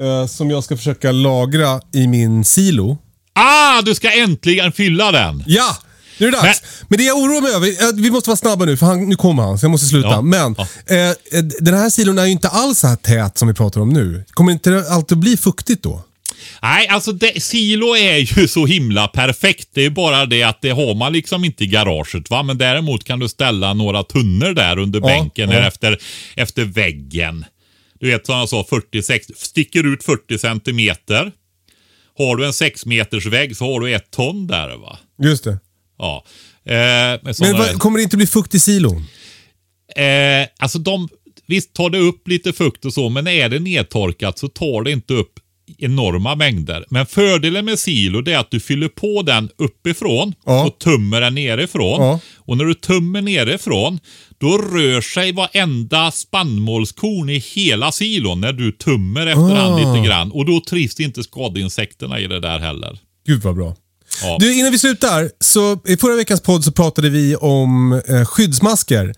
Eh, 0.00 0.26
som 0.26 0.50
jag 0.50 0.64
ska 0.64 0.76
försöka 0.76 1.12
lagra 1.12 1.80
i 1.92 2.06
min 2.06 2.44
silo. 2.44 2.98
Ah, 3.32 3.82
du 3.82 3.94
ska 3.94 4.10
äntligen 4.10 4.72
fylla 4.72 5.12
den! 5.12 5.44
Ja! 5.46 5.76
Nu 6.18 6.26
är 6.26 6.30
det 6.30 6.36
dags. 6.36 6.62
Men, 6.88 6.98
det 6.98 7.04
jag 7.04 7.16
oroar 7.16 7.40
mig 7.42 7.54
över, 7.54 7.68
eh, 7.68 8.02
vi 8.02 8.10
måste 8.10 8.30
vara 8.30 8.36
snabba 8.36 8.64
nu 8.64 8.76
för 8.76 8.86
han, 8.86 9.08
nu 9.08 9.16
kommer 9.16 9.42
han 9.42 9.58
så 9.58 9.64
jag 9.64 9.70
måste 9.70 9.86
sluta. 9.86 10.08
Ja, 10.08 10.22
Men 10.22 10.54
ja. 10.58 10.66
eh, 10.86 11.08
eh, 11.08 11.44
den 11.60 11.74
här 11.74 11.90
silon 11.90 12.18
är 12.18 12.24
ju 12.24 12.32
inte 12.32 12.48
alls 12.48 12.78
så 12.78 12.86
här 12.86 12.96
tät 12.96 13.38
som 13.38 13.48
vi 13.48 13.54
pratar 13.54 13.80
om 13.80 13.88
nu. 13.88 14.24
Kommer 14.30 14.52
inte 14.52 14.70
det 14.70 14.90
alltid 14.90 15.18
bli 15.18 15.36
fuktigt 15.36 15.82
då? 15.82 16.02
Nej, 16.62 16.88
alltså 16.88 17.12
det, 17.12 17.42
silo 17.42 17.96
är 17.96 18.38
ju 18.38 18.48
så 18.48 18.66
himla 18.66 19.08
perfekt. 19.08 19.68
Det 19.72 19.84
är 19.84 19.90
bara 19.90 20.26
det 20.26 20.42
att 20.42 20.62
det 20.62 20.70
har 20.70 20.94
man 20.94 21.12
liksom 21.12 21.44
inte 21.44 21.64
i 21.64 21.66
garaget. 21.66 22.30
va. 22.30 22.42
Men 22.42 22.58
däremot 22.58 23.04
kan 23.04 23.18
du 23.18 23.28
ställa 23.28 23.74
några 23.74 24.02
tunnor 24.02 24.54
där 24.54 24.78
under 24.78 25.00
Ja, 25.00 25.06
bänken 25.06 25.50
ja. 25.50 25.56
eller 25.56 25.66
efter, 25.68 25.98
efter 26.34 26.64
väggen. 26.64 27.44
Du 28.00 28.06
vet 28.10 28.26
som 28.26 28.36
jag 28.38 28.48
sa, 28.48 28.64
40, 28.70 29.02
60, 29.02 29.32
sticker 29.36 29.86
ut 29.92 30.04
40 30.04 30.38
centimeter. 30.38 31.32
har 32.18 32.36
du 32.36 32.46
en 32.46 32.52
sex 32.52 32.86
meters 32.86 33.26
vägg 33.26 33.56
så 33.56 33.72
har 33.72 33.80
du 33.80 33.94
ett 33.94 34.10
ton 34.10 34.46
där 34.46 34.76
va. 34.76 34.98
Just 35.22 35.44
det. 35.44 35.58
Ja. 35.98 36.24
Eh, 36.64 37.20
Men 37.40 37.52
vad, 37.56 37.78
kommer 37.78 37.98
det 37.98 38.02
inte 38.02 38.16
bli 38.16 38.26
fukt 38.26 38.54
i 38.54 38.60
silon? 38.60 39.04
Eh, 39.96 40.48
alltså 40.58 40.78
de, 40.78 41.08
visst 41.46 41.72
tar 41.74 41.90
det 41.90 41.98
upp 41.98 42.28
lite 42.28 42.52
fukt 42.52 42.84
och 42.84 42.92
så, 42.94 43.08
men 43.08 43.26
är 43.28 43.48
det 43.48 43.58
nedtorkat 43.58 44.38
så 44.38 44.48
tar 44.48 44.82
det 44.82 44.90
inte 44.90 45.14
upp 45.14 45.32
enorma 45.78 46.34
mängder. 46.34 46.84
Men 46.90 47.06
fördelen 47.06 47.64
med 47.64 47.78
silo 47.78 48.20
det 48.20 48.32
är 48.32 48.38
att 48.38 48.50
du 48.50 48.60
fyller 48.60 48.88
på 48.88 49.22
den 49.22 49.48
uppifrån 49.58 50.34
Ja. 50.46 50.66
och 50.66 50.78
tummer 50.78 51.20
den 51.20 51.34
nerifrån. 51.34 52.00
Ja. 52.02 52.20
Och 52.36 52.56
när 52.56 52.64
du 52.64 52.74
tummer 52.74 53.22
nerifrån, 53.22 54.00
då 54.40 54.58
rör 54.58 55.00
sig 55.00 55.32
varenda 55.32 56.10
spannmålskorn 56.10 57.30
i 57.30 57.38
hela 57.38 57.92
silon 57.92 58.40
när 58.40 58.52
du 58.52 58.72
tummer 58.72 59.26
efterhand 59.26 59.74
Ah. 59.74 59.94
lite 59.94 60.06
grann. 60.08 60.32
Och 60.32 60.44
då 60.46 60.60
trivs 60.60 61.00
inte 61.00 61.22
skadeinsekterna 61.22 62.20
i 62.20 62.26
det 62.26 62.40
där 62.40 62.58
heller. 62.58 62.98
Gud 63.26 63.42
vad 63.42 63.54
bra. 63.56 63.76
Ja. 64.22 64.36
Du, 64.40 64.58
innan 64.58 64.72
vi 64.72 64.78
slutar. 64.78 65.30
Så 65.40 65.78
I 65.86 65.96
förra 65.96 66.16
veckans 66.16 66.40
podd 66.42 66.64
så 66.64 66.72
pratade 66.72 67.10
vi 67.10 67.36
om 67.36 67.92
eh, 68.08 68.24
skyddsmasker. 68.24 69.14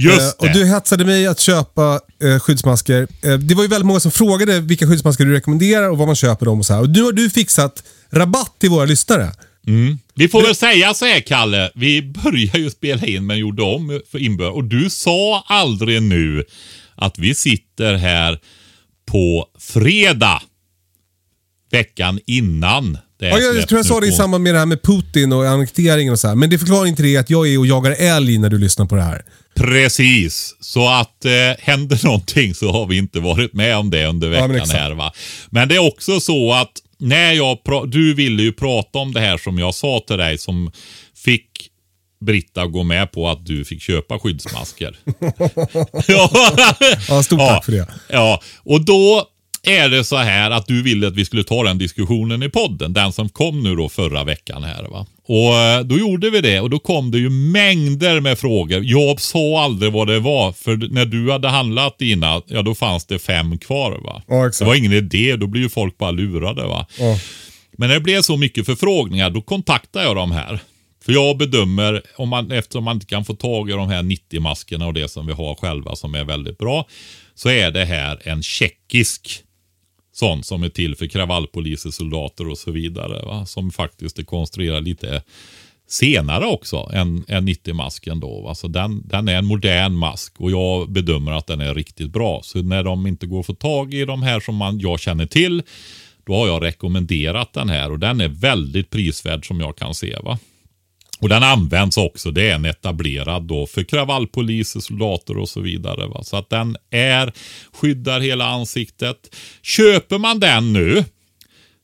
Just 0.00 0.20
Eh, 0.20 0.24
det. 0.40 0.46
och 0.48 0.54
du 0.54 0.64
hetsade 0.66 1.04
mig 1.04 1.26
att 1.26 1.40
köpa 1.40 2.00
eh, 2.22 2.38
skyddsmasker. 2.38 3.08
Eh, 3.22 3.32
det 3.34 3.54
var 3.54 3.62
ju 3.62 3.68
väldigt 3.68 3.86
många 3.86 4.00
som 4.00 4.10
frågade 4.12 4.60
vilka 4.60 4.86
skyddsmasker 4.86 5.24
du 5.24 5.32
rekommenderar 5.32 5.90
och 5.90 5.98
var 5.98 6.06
man 6.06 6.16
köper 6.16 6.46
dem 6.46 6.58
och 6.58 6.66
så 6.66 6.74
här. 6.74 6.80
Och 6.80 6.90
nu 6.90 7.02
har 7.02 7.12
du 7.12 7.30
fixat 7.30 7.82
rabatt 8.10 8.54
till 8.58 8.70
våra 8.70 8.84
lyssnare. 8.84 9.32
Vi 10.14 10.28
får 10.28 10.42
väl 10.42 10.54
säga 10.54 10.94
så 10.94 11.04
här 11.04 11.20
Kalle, 11.20 11.70
vi 11.74 12.02
började 12.02 12.58
ju 12.58 12.70
spela 12.70 13.06
in 13.06 13.26
men 13.26 13.38
gjorde 13.38 13.62
om 13.62 14.00
för 14.10 14.18
inbördes. 14.18 14.54
Och 14.56 14.64
du 14.64 14.90
sa 14.90 15.44
aldrig 15.46 16.02
nu 16.02 16.44
att 16.94 17.18
vi 17.18 17.34
sitter 17.34 17.94
här 17.94 18.38
på 19.06 19.46
fredag 19.58 20.42
veckan 21.72 22.20
innan 22.26 22.98
det 23.18 23.28
Ja, 23.28 23.38
jag 23.38 23.68
tror 23.68 23.78
jag 23.78 23.86
sa 23.86 24.00
det 24.00 24.06
i 24.06 24.12
samband 24.12 24.44
med 24.44 24.54
det 24.54 24.58
här 24.58 24.66
med 24.66 24.82
Putin 24.82 25.32
och 25.32 25.48
annekteringen 25.48 26.12
och 26.12 26.20
så 26.20 26.28
här. 26.28 26.34
Men 26.34 26.50
det 26.50 26.58
förklarar 26.58 26.86
inte 26.86 27.02
det 27.02 27.16
att 27.16 27.30
jag 27.30 27.48
är 27.48 27.58
och 27.58 27.66
jagar 27.66 27.90
älg 27.98 28.38
när 28.38 28.48
du 28.48 28.58
lyssnar 28.58 28.86
på 28.86 28.94
det 28.96 29.02
här. 29.02 29.24
Precis, 29.54 30.56
så 30.60 30.88
att 30.88 31.24
eh, 31.24 31.30
händer 31.58 32.00
någonting 32.04 32.54
så 32.54 32.72
har 32.72 32.86
vi 32.86 32.96
inte 32.96 33.20
varit 33.20 33.52
med 33.52 33.76
om 33.76 33.90
det 33.90 34.06
under 34.06 34.30
Ja, 34.30 34.40
veckan 34.46 34.56
exakt. 34.56 34.72
här 34.72 34.90
va. 34.90 35.12
Men 35.50 35.68
det 35.68 35.74
är 35.74 35.86
också 35.88 36.20
så 36.20 36.52
att 36.52 36.72
när 36.98 37.32
jag 37.32 37.58
du 37.88 38.14
ville 38.14 38.42
ju 38.42 38.52
prata 38.52 38.98
om 38.98 39.12
det 39.12 39.20
här 39.20 39.38
som 39.38 39.58
jag 39.58 39.74
sa 39.74 40.00
till 40.06 40.16
dig 40.16 40.38
som 40.38 40.70
fick 41.24 41.46
Britta 42.24 42.66
gå 42.66 42.82
med 42.82 43.12
på 43.12 43.28
att 43.28 43.46
du 43.46 43.64
fick 43.64 43.82
köpa 43.82 44.18
skyddsmasker. 44.18 44.96
ja. 46.08 46.30
Ja, 47.08 47.22
stort 47.22 47.38
tack 47.38 47.64
för 47.64 47.72
det. 47.72 47.86
Ja, 48.08 48.40
och 48.64 48.84
då 48.84 49.26
är 49.62 49.88
det 49.88 50.04
så 50.04 50.16
här 50.16 50.50
att 50.50 50.66
du 50.66 50.82
ville 50.82 51.06
att 51.08 51.14
vi 51.14 51.24
skulle 51.24 51.44
ta 51.44 51.62
den 51.62 51.78
diskussionen 51.78 52.42
i 52.42 52.48
podden. 52.48 52.92
Den 52.92 53.12
som 53.12 53.28
kom 53.28 53.62
nu 53.62 53.76
då 53.76 53.88
förra 53.88 54.24
veckan 54.24 54.62
här 54.62 54.82
va. 54.82 55.06
Och 55.32 55.54
eh, 55.54 55.80
då 55.80 55.98
gjorde 55.98 56.30
vi 56.30 56.40
det 56.40 56.60
och 56.60 56.70
då 56.70 56.78
kom 56.78 57.10
det 57.10 57.18
ju 57.18 57.30
mängder 57.30 58.20
med 58.20 58.38
frågor. 58.38 58.82
Jag 58.84 59.20
sa 59.20 59.64
aldrig 59.64 59.92
vad 59.92 60.06
det 60.06 60.20
var 60.20 60.52
för 60.52 60.76
när 60.76 61.04
du 61.04 61.32
hade 61.32 61.48
handlat 61.48 61.98
dina, 61.98 62.42
ja 62.46 62.62
då 62.62 62.74
fanns 62.74 63.06
det 63.06 63.18
fem 63.18 63.58
kvar 63.58 64.00
va. 64.04 64.22
Ja. 64.28 64.50
Det 64.58 64.64
var 64.64 64.74
ingen 64.74 64.92
idé, 64.92 65.36
då 65.36 65.46
blir 65.46 65.62
ju 65.62 65.68
folk 65.68 65.98
bara 65.98 66.10
lurade 66.10 66.66
va. 66.66 66.86
Ja. 66.98 67.18
Men 67.72 67.88
när 67.88 67.94
det 67.94 68.00
blev 68.00 68.22
så 68.22 68.36
mycket 68.36 68.66
förfrågningar, 68.66 69.30
då 69.30 69.42
kontaktade 69.42 70.04
jag 70.04 70.16
de 70.16 70.32
här. 70.32 70.60
För 71.04 71.12
jag 71.12 71.36
bedömer, 71.36 72.02
om 72.16 72.28
man, 72.28 72.50
eftersom 72.50 72.84
man 72.84 72.96
inte 72.96 73.06
kan 73.06 73.24
få 73.24 73.34
tag 73.34 73.70
i 73.70 73.72
de 73.72 73.88
här 73.88 74.02
90-maskerna 74.02 74.86
och 74.86 74.94
det 74.94 75.08
som 75.08 75.26
vi 75.26 75.32
har 75.32 75.54
själva 75.54 75.96
som 75.96 76.14
är 76.14 76.24
väldigt 76.24 76.58
bra, 76.58 76.86
så 77.34 77.48
är 77.48 77.70
det 77.70 77.84
här 77.84 78.18
en 78.24 78.42
tjeckisk 78.42 79.44
sånt 80.12 80.46
som 80.46 80.62
är 80.62 80.68
till 80.68 80.96
för 80.96 81.06
kravallpoliser, 81.06 81.90
soldater 81.90 82.48
och 82.48 82.58
så 82.58 82.70
vidare. 82.70 83.22
Va? 83.26 83.46
Som 83.46 83.70
faktiskt 83.70 84.18
är 84.18 84.22
konstruerad 84.22 84.84
lite 84.84 85.22
senare 85.88 86.46
också 86.46 86.90
än, 86.92 87.24
än 87.28 87.48
90-masken 87.48 88.20
då. 88.20 88.40
Va? 88.40 88.54
Så 88.54 88.68
den, 88.68 89.08
den 89.08 89.28
är 89.28 89.36
en 89.36 89.46
modern 89.46 89.92
mask 89.92 90.40
och 90.40 90.50
jag 90.50 90.90
bedömer 90.90 91.32
att 91.32 91.46
den 91.46 91.60
är 91.60 91.74
riktigt 91.74 92.10
bra. 92.10 92.40
Så 92.44 92.62
när 92.62 92.82
de 92.82 93.06
inte 93.06 93.26
går 93.26 93.40
att 93.40 93.46
få 93.46 93.54
tag 93.54 93.94
i 93.94 94.04
de 94.04 94.22
här 94.22 94.40
som 94.40 94.56
man, 94.56 94.78
jag 94.78 95.00
känner 95.00 95.26
till, 95.26 95.62
då 96.26 96.34
har 96.34 96.46
jag 96.46 96.64
rekommenderat 96.64 97.52
den 97.52 97.68
här 97.68 97.92
och 97.92 97.98
den 97.98 98.20
är 98.20 98.28
väldigt 98.28 98.90
prisvärd 98.90 99.46
som 99.46 99.60
jag 99.60 99.76
kan 99.76 99.94
se. 99.94 100.16
va. 100.22 100.38
Och 101.20 101.28
den 101.28 101.42
används 101.42 101.96
också, 101.96 102.30
det 102.30 102.50
är 102.50 102.54
en 102.54 102.64
etablerad 102.64 103.42
då 103.42 103.66
för 103.66 103.82
kravallpoliser, 103.82 104.80
soldater 104.80 105.36
och 105.38 105.48
så 105.48 105.60
vidare. 105.60 106.06
Va? 106.06 106.24
Så 106.24 106.36
att 106.36 106.50
den 106.50 106.76
är, 106.90 107.32
skyddar 107.72 108.20
hela 108.20 108.44
ansiktet. 108.46 109.36
Köper 109.62 110.18
man 110.18 110.40
den 110.40 110.72
nu 110.72 111.04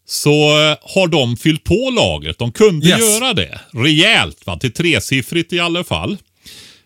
så 0.09 0.30
eh, 0.70 0.76
har 0.82 1.09
de 1.09 1.37
fyllt 1.37 1.64
på 1.64 1.91
lagret. 1.91 2.39
De 2.39 2.53
kunde 2.53 2.87
Yes. 2.87 3.01
göra 3.01 3.32
det 3.32 3.61
rejält, 3.72 4.47
va? 4.47 4.59
till 4.59 4.72
tresiffrigt 4.72 5.53
i 5.53 5.61
alla 5.61 5.84
fall. 5.84 6.16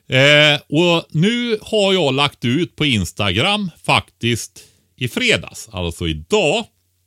Eh, 0.08 0.60
och 0.68 1.04
nu 1.10 1.58
har 1.62 1.92
jag 1.92 2.14
lagt 2.14 2.44
ut 2.44 2.76
på 2.76 2.84
Instagram 2.86 3.70
faktiskt 3.86 4.60
i 4.96 5.08
fredags, 5.08 5.68
alltså 5.72 6.08
idag, 6.08 6.64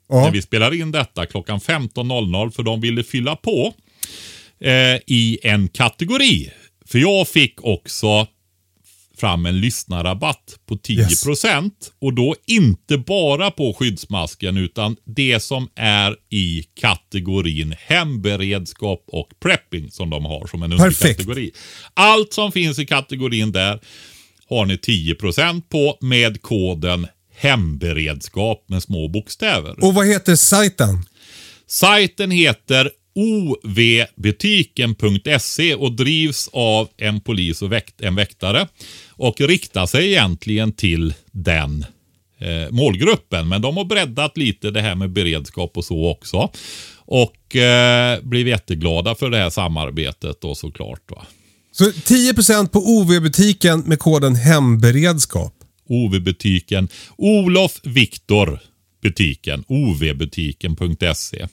Ja. 0.09 0.21
när 0.21 0.31
vi 0.31 0.41
spelar 0.41 0.73
in 0.73 0.91
detta 0.91 1.25
klockan 1.25 1.59
15.00 1.59 2.51
för 2.51 2.63
de 2.63 2.81
ville 2.81 3.03
fylla 3.03 3.35
på 3.35 3.73
eh, 4.63 4.99
i 5.07 5.39
en 5.43 5.67
kategori. 5.67 6.51
För 6.85 6.99
jag 6.99 7.27
fick 7.27 7.63
också 7.63 8.27
fram 9.17 9.45
en 9.45 9.59
lyssnarrabatt 9.61 10.59
på 10.65 10.75
10% 10.75 11.71
och 12.01 12.13
då 12.13 12.35
inte 12.47 12.97
bara 12.97 13.51
på 13.51 13.73
skyddsmasken 13.73 14.57
utan 14.57 14.95
det 15.05 15.39
som 15.39 15.69
är 15.75 16.15
i 16.29 16.63
kategorin 16.81 17.75
hemberedskap 17.79 19.03
och 19.07 19.29
prepping 19.39 19.91
som 19.91 20.09
de 20.09 20.25
har 20.25 20.47
som 20.47 20.63
en 20.63 20.77
Perfekt. 20.77 21.03
underkategori. 21.19 21.51
Allt 21.93 22.33
som 22.33 22.51
finns 22.51 22.79
i 22.79 22.85
kategorin 22.85 23.51
där 23.51 23.79
har 24.49 24.65
ni 24.65 24.75
10% 24.75 25.61
på 25.69 25.97
med 26.01 26.41
koden 26.41 27.07
hemberedskap 27.35 28.65
med 28.67 28.83
små 28.83 29.07
bokstäver. 29.07 29.83
Och 29.83 29.93
vad 29.93 30.07
heter 30.07 30.35
sajten? 30.35 31.05
Sajten 31.67 32.31
heter 32.31 32.91
ovbutiken.se 33.15 35.75
och 35.75 35.91
drivs 35.91 36.49
av 36.53 36.89
en 36.97 37.21
polis 37.21 37.61
och 37.61 37.71
väkt, 37.71 38.01
en 38.01 38.15
väktare 38.15 38.67
och 39.09 39.41
riktar 39.41 39.85
sig 39.85 40.07
egentligen 40.07 40.71
till 40.71 41.13
den 41.31 41.85
eh, 42.39 42.71
målgruppen. 42.71 43.47
Men 43.47 43.61
de 43.61 43.77
har 43.77 43.85
breddat 43.85 44.37
lite 44.37 44.71
det 44.71 44.81
här 44.81 44.95
med 44.95 45.09
beredskap 45.09 45.77
och 45.77 45.85
så 45.85 46.11
också. 46.11 46.49
Och 47.05 47.55
eh, 47.55 48.21
blir 48.21 48.47
jätteglada 48.47 49.15
för 49.15 49.29
det 49.29 49.37
här 49.37 49.49
samarbetet 49.49 50.41
då 50.41 50.55
såklart. 50.55 51.11
Va? 51.11 51.25
Så 51.71 51.83
10% 51.83 52.67
på 52.67 52.79
OV-butiken 52.79 53.79
med 53.79 53.99
koden 53.99 54.35
hemberedskap. 54.35 55.53
OV-butiken. 55.87 56.89
Olof 57.17 57.79
Viktor 57.83 58.59
butiken. 59.03 59.63
ovbutiken.se. 59.67 61.47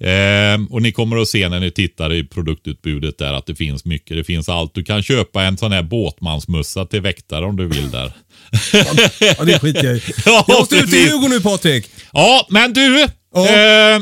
Ehm, 0.00 0.66
och 0.66 0.82
ni 0.82 0.92
kommer 0.92 1.16
att 1.16 1.28
se 1.28 1.48
när 1.48 1.60
ni 1.60 1.70
tittar 1.70 2.12
i 2.12 2.24
produktutbudet 2.24 3.18
där 3.18 3.32
att 3.32 3.46
det 3.46 3.54
finns 3.54 3.84
mycket. 3.84 4.16
Det 4.16 4.24
finns 4.24 4.48
allt. 4.48 4.74
Du 4.74 4.84
kan 4.84 5.02
köpa 5.02 5.42
en 5.42 5.58
sån 5.58 5.72
här 5.72 5.82
båtmansmössa 5.82 6.86
till 6.86 7.00
väktare 7.00 7.44
om 7.44 7.56
du 7.56 7.66
vill 7.66 7.90
där. 7.90 8.12
Ja, 9.20 9.44
det 9.44 9.58
skiter 9.58 9.84
jag 9.84 9.96
i. 9.96 10.02
Jag 10.26 10.48
måste 10.48 10.76
ut 10.76 10.80
precis. 10.82 11.12
Hugo 11.12 11.28
nu 11.28 11.40
Patrik. 11.40 11.90
Ja, 12.12 12.46
men 12.50 12.72
du. 12.72 13.06
Ja. 13.34 13.48
Eh, 13.48 14.00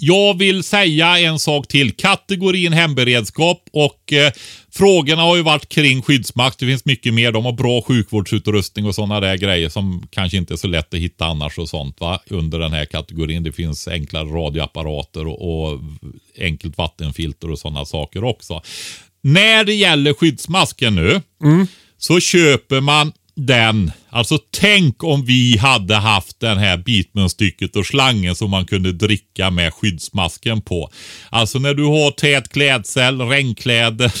jag 0.00 0.38
vill 0.38 0.62
säga 0.62 1.18
en 1.18 1.38
sak 1.38 1.68
till. 1.68 1.92
Kategorin 1.92 2.72
hemberedskap 2.72 3.62
och 3.72 4.12
eh, 4.12 4.32
frågorna 4.70 5.22
har 5.22 5.36
ju 5.36 5.42
varit 5.42 5.68
kring 5.68 6.02
skyddsmakt. 6.02 6.58
Det 6.58 6.66
finns 6.66 6.84
mycket 6.84 7.14
mer. 7.14 7.32
De 7.32 7.44
har 7.44 7.52
bra 7.52 7.82
sjukvårdsutrustning 7.82 8.86
och 8.86 8.94
sådana 8.94 9.20
där 9.20 9.36
grejer 9.36 9.68
som 9.68 10.08
kanske 10.10 10.36
inte 10.36 10.54
är 10.54 10.56
så 10.56 10.66
lätt 10.66 10.94
att 10.94 11.00
hitta 11.00 11.24
annars 11.24 11.58
och 11.58 11.68
sånt 11.68 12.00
va? 12.00 12.20
under 12.26 12.58
den 12.58 12.72
här 12.72 12.84
kategorin. 12.84 13.42
Det 13.42 13.52
finns 13.52 13.88
enklare 13.88 14.28
radioapparater 14.28 15.26
och, 15.26 15.70
och 15.72 15.80
enkelt 16.38 16.78
vattenfilter 16.78 17.50
och 17.50 17.58
sådana 17.58 17.84
saker 17.84 18.24
också. 18.24 18.62
När 19.22 19.64
det 19.64 19.74
gäller 19.74 20.14
skyddsmasken 20.14 20.94
nu 20.94 21.20
så 21.98 22.20
köper 22.20 22.80
man 22.80 23.12
den. 23.38 23.92
Alltså 24.10 24.38
tänk 24.50 25.04
om 25.04 25.24
vi 25.24 25.58
hade 25.58 25.94
haft 25.94 26.40
den 26.40 26.58
här 26.58 26.76
bitmunstycket 26.76 27.76
och 27.76 27.86
slangen 27.86 28.34
som 28.36 28.50
man 28.50 28.66
kunde 28.66 28.92
dricka 28.92 29.50
med 29.50 29.74
skyddsmasken 29.74 30.60
på. 30.60 30.90
Alltså 31.30 31.58
när 31.58 31.74
du 31.74 31.84
har 31.84 32.10
tät 32.10 32.48
klädsel, 32.48 33.20
regnkläder 33.20 34.12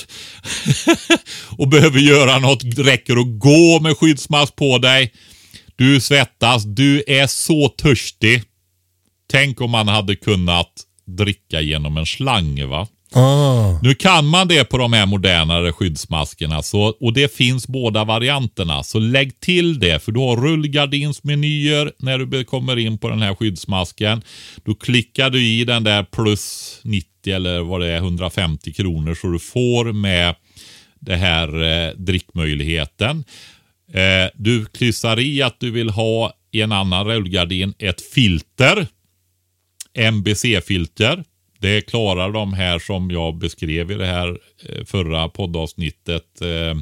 och 1.58 1.68
behöver 1.68 1.98
göra 1.98 2.38
något, 2.38 2.64
räcker 2.64 3.16
att 3.16 3.38
gå 3.38 3.80
med 3.80 3.96
skyddsmask 3.96 4.56
på 4.56 4.78
dig. 4.78 5.12
Du 5.76 6.00
svettas, 6.00 6.64
du 6.64 7.04
är 7.06 7.26
så 7.26 7.68
törstig. 7.68 8.42
Tänk 9.30 9.60
om 9.60 9.70
man 9.70 9.88
hade 9.88 10.16
kunnat 10.16 10.72
dricka 11.06 11.60
genom 11.60 11.96
en 11.96 12.06
slang 12.06 12.68
va. 12.68 12.88
Ah. 13.12 13.78
Nu 13.82 13.94
kan 13.94 14.26
man 14.26 14.48
det 14.48 14.64
på 14.64 14.78
de 14.78 14.92
här 14.92 15.06
modernare 15.06 15.72
skyddsmaskerna 15.72 16.62
så, 16.62 16.82
och 17.00 17.12
det 17.12 17.34
finns 17.34 17.68
båda 17.68 18.04
varianterna. 18.04 18.82
Så 18.82 18.98
lägg 18.98 19.40
till 19.40 19.78
det 19.78 20.02
för 20.02 20.12
du 20.12 20.20
har 20.20 20.36
rullgardinsmenyer 20.36 21.92
när 21.98 22.18
du 22.18 22.44
kommer 22.44 22.76
in 22.76 22.98
på 22.98 23.08
den 23.08 23.22
här 23.22 23.34
skyddsmasken. 23.34 24.22
Då 24.64 24.74
klickar 24.74 25.30
du 25.30 25.44
i 25.44 25.64
den 25.64 25.84
där 25.84 26.02
plus 26.02 26.80
90 26.84 27.08
eller 27.26 27.60
vad 27.60 27.80
det 27.80 27.86
är 27.86 27.96
150 27.96 28.72
kronor 28.72 29.14
så 29.14 29.26
du 29.26 29.38
får 29.38 29.92
med 29.92 30.34
det 31.00 31.16
här 31.16 31.62
eh, 31.62 31.92
drickmöjligheten. 31.96 33.24
Eh, 33.92 34.30
du 34.34 34.66
kryssar 34.66 35.20
i 35.20 35.42
att 35.42 35.60
du 35.60 35.70
vill 35.70 35.90
ha 35.90 36.32
i 36.52 36.60
en 36.60 36.72
annan 36.72 37.06
rullgardin 37.06 37.74
ett 37.78 38.00
filter. 38.00 38.86
MBC-filter. 39.94 41.24
Det 41.60 41.80
klarar 41.80 42.32
de 42.32 42.52
här 42.52 42.78
som 42.78 43.10
jag 43.10 43.38
beskrev 43.38 43.90
i 43.90 43.94
det 43.94 44.06
här 44.06 44.38
eh, 44.68 44.84
förra 44.84 45.28
poddavsnittet. 45.28 46.40
Eh, 46.40 46.74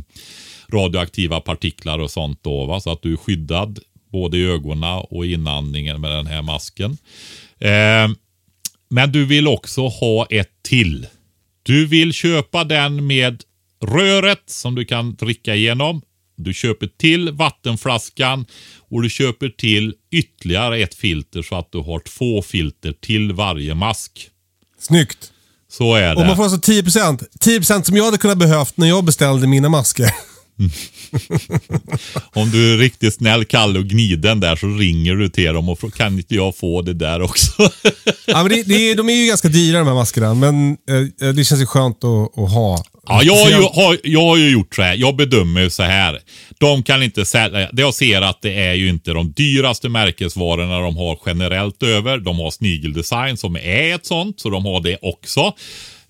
radioaktiva 0.73 1.41
partiklar 1.41 1.99
och 1.99 2.11
sånt 2.11 2.39
då. 2.43 2.67
Va? 2.67 2.81
Så 2.81 2.93
att 2.93 3.03
du 3.03 3.13
är 3.13 3.17
skyddad 3.17 3.79
både 4.13 4.39
i 4.39 4.47
ögonen 4.47 5.05
och 5.11 5.27
inandningen 5.27 6.01
med 6.01 6.11
den 6.11 6.27
här 6.27 6.43
masken. 6.43 6.99
Eh, 7.59 8.09
men 8.89 9.13
du 9.13 9.25
vill 9.25 9.49
också 9.49 9.89
ha 9.89 10.27
ett 10.31 10.63
till. 10.63 11.07
Du 11.63 11.87
vill 11.87 12.13
köpa 12.13 12.65
den 12.65 13.07
med 13.07 13.43
röret 13.83 14.43
som 14.47 14.75
du 14.75 14.85
kan 14.85 15.15
dricka 15.15 15.55
igenom. 15.55 16.03
Du 16.37 16.55
köper 16.55 16.87
till 16.87 17.31
vattenflaskan 17.31 18.47
och 18.79 19.03
du 19.03 19.11
köper 19.11 19.49
till 19.49 19.95
ytterligare 20.11 20.79
ett 20.79 20.95
filter 20.95 21.43
så 21.43 21.57
att 21.57 21.73
du 21.73 21.79
har 21.79 21.99
två 21.99 22.43
filter 22.43 22.93
till 22.93 23.33
varje 23.33 23.75
mask. 23.75 24.31
Snyggt. 24.87 25.33
Så 25.73 25.95
är 25.95 26.15
det. 26.15 26.21
Och 26.21 26.27
man 26.27 26.37
får 26.37 26.43
alltså 26.43 26.73
10%. 26.73 27.25
10% 27.41 27.83
som 27.83 27.97
jag 27.97 28.05
hade 28.05 28.19
kunnat 28.19 28.39
behövt 28.39 28.77
när 28.77 28.87
jag 28.87 29.05
beställde 29.05 29.47
mina 29.47 29.69
masker. 29.69 30.11
Om 32.35 32.51
du 32.51 32.75
är 32.75 32.79
riktigt 32.79 33.15
snäll 33.15 33.45
Kalle 33.45 33.79
och 33.79 33.85
gniden 33.85 34.41
där 34.41 34.57
så 34.57 34.67
ringer 34.67 35.15
du 35.15 35.29
till 35.29 35.53
dem 35.53 35.69
och 35.69 35.79
frågar 35.79 35.97
kan 35.97 36.19
inte 36.19 36.35
jag 36.35 36.57
få 36.57 36.83
det 36.83 36.95
där 36.95 37.23
också? 37.23 37.53
ja, 38.27 38.43
men 38.43 38.49
det, 38.49 38.63
det, 38.63 38.95
de 38.95 39.09
är 39.09 39.15
ju 39.15 39.27
ganska 39.27 39.49
dyra 39.49 39.79
de 39.79 39.87
här 39.87 39.95
maskerna, 39.95 40.35
men 40.35 40.71
eh, 40.71 41.29
det 41.29 41.45
känns 41.45 41.61
ju 41.61 41.67
skönt 41.67 42.05
att, 42.05 42.39
att 42.39 42.53
ha. 42.53 42.85
Ja, 43.09 43.23
jag 43.23 43.35
har, 43.37 43.51
ju, 43.51 43.55
har, 43.57 43.99
jag 44.05 44.21
har 44.21 44.37
ju 44.37 44.51
gjort 44.51 44.75
så 44.75 44.83
här. 44.83 44.95
Jag 44.95 45.17
bedömer 45.17 45.61
ju 45.61 45.71
så 45.71 45.83
här. 45.83 46.21
De 46.59 46.83
kan 46.83 47.03
inte 47.03 47.25
sälja. 47.25 47.69
Jag 47.73 47.95
ser 47.95 48.23
att 48.23 48.43
det 48.43 48.53
är 48.53 48.75
ju 48.75 48.89
inte 48.89 49.11
de 49.11 49.33
dyraste 49.33 49.89
märkesvarorna 49.89 50.81
de 50.81 50.97
har 50.97 51.19
generellt 51.27 51.83
över. 51.83 52.19
De 52.19 52.39
har 52.39 52.51
snigeldesign 52.51 53.37
som 53.37 53.57
är 53.57 53.95
ett 53.95 54.07
sånt, 54.07 54.41
så 54.41 54.51
de 54.51 54.65
har 54.65 54.81
det 54.81 54.99
också. 55.03 55.41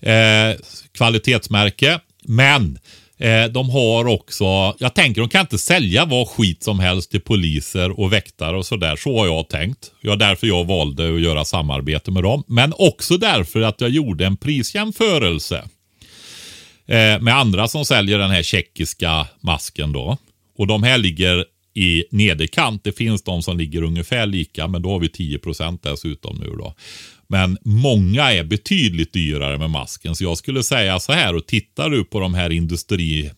Eh, 0.01 0.55
kvalitetsmärke. 0.97 1.99
Men 2.23 2.79
eh, 3.17 3.45
de 3.45 3.69
har 3.69 4.07
också, 4.07 4.75
jag 4.79 4.93
tänker 4.95 5.21
de 5.21 5.29
kan 5.29 5.41
inte 5.41 5.57
sälja 5.57 6.05
vad 6.05 6.27
skit 6.27 6.63
som 6.63 6.79
helst 6.79 7.11
till 7.11 7.21
poliser 7.21 7.99
och 7.99 8.13
väktare 8.13 8.57
och 8.57 8.65
sådär. 8.65 8.95
Så 8.95 9.19
har 9.19 9.25
jag 9.27 9.49
tänkt. 9.49 9.91
Ja, 10.01 10.15
därför 10.15 10.47
jag 10.47 10.65
valde 10.65 11.15
att 11.15 11.21
göra 11.21 11.45
samarbete 11.45 12.11
med 12.11 12.23
dem. 12.23 12.43
Men 12.47 12.73
också 12.77 13.17
därför 13.17 13.61
att 13.61 13.81
jag 13.81 13.89
gjorde 13.89 14.25
en 14.25 14.37
prisjämförelse 14.37 15.57
eh, 16.87 17.19
med 17.19 17.37
andra 17.37 17.67
som 17.67 17.85
säljer 17.85 18.17
den 18.17 18.31
här 18.31 18.43
tjeckiska 18.43 19.27
masken 19.41 19.91
då. 19.91 20.17
Och 20.57 20.67
de 20.67 20.83
här 20.83 20.97
ligger 20.97 21.45
i 21.77 22.05
nederkant. 22.11 22.83
Det 22.83 22.91
finns 22.91 23.23
de 23.23 23.43
som 23.43 23.57
ligger 23.57 23.81
ungefär 23.81 24.25
lika, 24.25 24.67
men 24.67 24.81
då 24.81 24.89
har 24.89 24.99
vi 24.99 25.07
10% 25.07 25.79
dessutom 25.81 26.37
nu 26.37 26.49
då. 26.49 26.75
Men 27.29 27.57
många 27.63 28.33
är 28.33 28.43
betydligt 28.43 29.13
dyrare 29.13 29.57
med 29.57 29.69
masken, 29.69 30.15
så 30.15 30.23
jag 30.23 30.37
skulle 30.37 30.63
säga 30.63 30.99
så 30.99 31.11
här 31.11 31.35
och 31.35 31.45
tittar 31.45 31.89
du 31.89 32.03
på 32.03 32.19
de 32.19 32.33
här 32.33 32.49
industri 32.49 33.31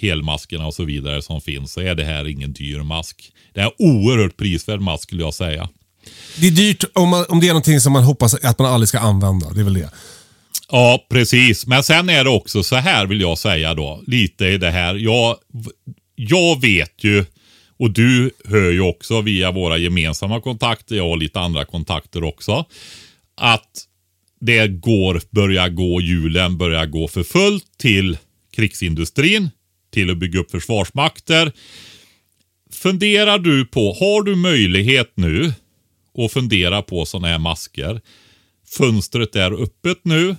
helmaskerna 0.00 0.66
och 0.66 0.74
så 0.74 0.84
vidare 0.84 1.22
som 1.22 1.40
finns 1.40 1.72
så 1.72 1.80
är 1.80 1.94
det 1.94 2.04
här 2.04 2.28
ingen 2.28 2.52
dyr 2.52 2.78
mask. 2.78 3.32
Det 3.54 3.60
är 3.60 3.64
en 3.64 3.72
oerhört 3.78 4.36
prisvärd 4.36 4.80
mask 4.80 5.02
skulle 5.02 5.22
jag 5.22 5.34
säga. 5.34 5.68
Det 6.36 6.46
är 6.46 6.50
dyrt 6.50 6.84
om, 6.94 7.08
man, 7.08 7.24
om 7.28 7.40
det 7.40 7.46
är 7.46 7.52
någonting 7.52 7.80
som 7.80 7.92
man 7.92 8.04
hoppas 8.04 8.34
att 8.34 8.58
man 8.58 8.72
aldrig 8.72 8.88
ska 8.88 8.98
använda. 8.98 9.50
Det 9.50 9.60
är 9.60 9.64
väl 9.64 9.74
det. 9.74 9.90
Ja, 10.70 11.06
precis. 11.10 11.66
Men 11.66 11.84
sen 11.84 12.10
är 12.10 12.24
det 12.24 12.30
också 12.30 12.62
så 12.62 12.76
här 12.76 13.06
vill 13.06 13.20
jag 13.20 13.38
säga 13.38 13.74
då. 13.74 14.02
Lite 14.06 14.46
i 14.46 14.58
det 14.58 14.70
här. 14.70 14.94
Jag, 14.94 15.36
jag 16.14 16.60
vet 16.60 17.04
ju 17.04 17.24
och 17.78 17.90
du 17.90 18.30
hör 18.44 18.70
ju 18.70 18.80
också 18.80 19.20
via 19.20 19.50
våra 19.50 19.78
gemensamma 19.78 20.40
kontakter, 20.40 20.96
jag 20.96 21.08
har 21.08 21.16
lite 21.16 21.40
andra 21.40 21.64
kontakter 21.64 22.24
också, 22.24 22.64
att 23.36 23.86
det 24.40 24.68
går, 24.68 25.20
börjar 25.30 25.68
gå, 25.68 26.00
hjulen 26.00 26.58
börjar 26.58 26.86
gå 26.86 27.08
för 27.08 27.22
fullt 27.22 27.78
till 27.78 28.18
krigsindustrin, 28.56 29.50
till 29.92 30.10
att 30.10 30.18
bygga 30.18 30.40
upp 30.40 30.50
försvarsmakter. 30.50 31.52
Funderar 32.72 33.38
du 33.38 33.66
på, 33.66 33.92
har 33.92 34.22
du 34.22 34.36
möjlighet 34.36 35.12
nu 35.14 35.52
att 36.18 36.32
fundera 36.32 36.82
på 36.82 37.04
sådana 37.04 37.28
här 37.28 37.38
masker? 37.38 38.00
Fönstret 38.78 39.36
är 39.36 39.62
öppet 39.62 39.98
nu. 40.02 40.36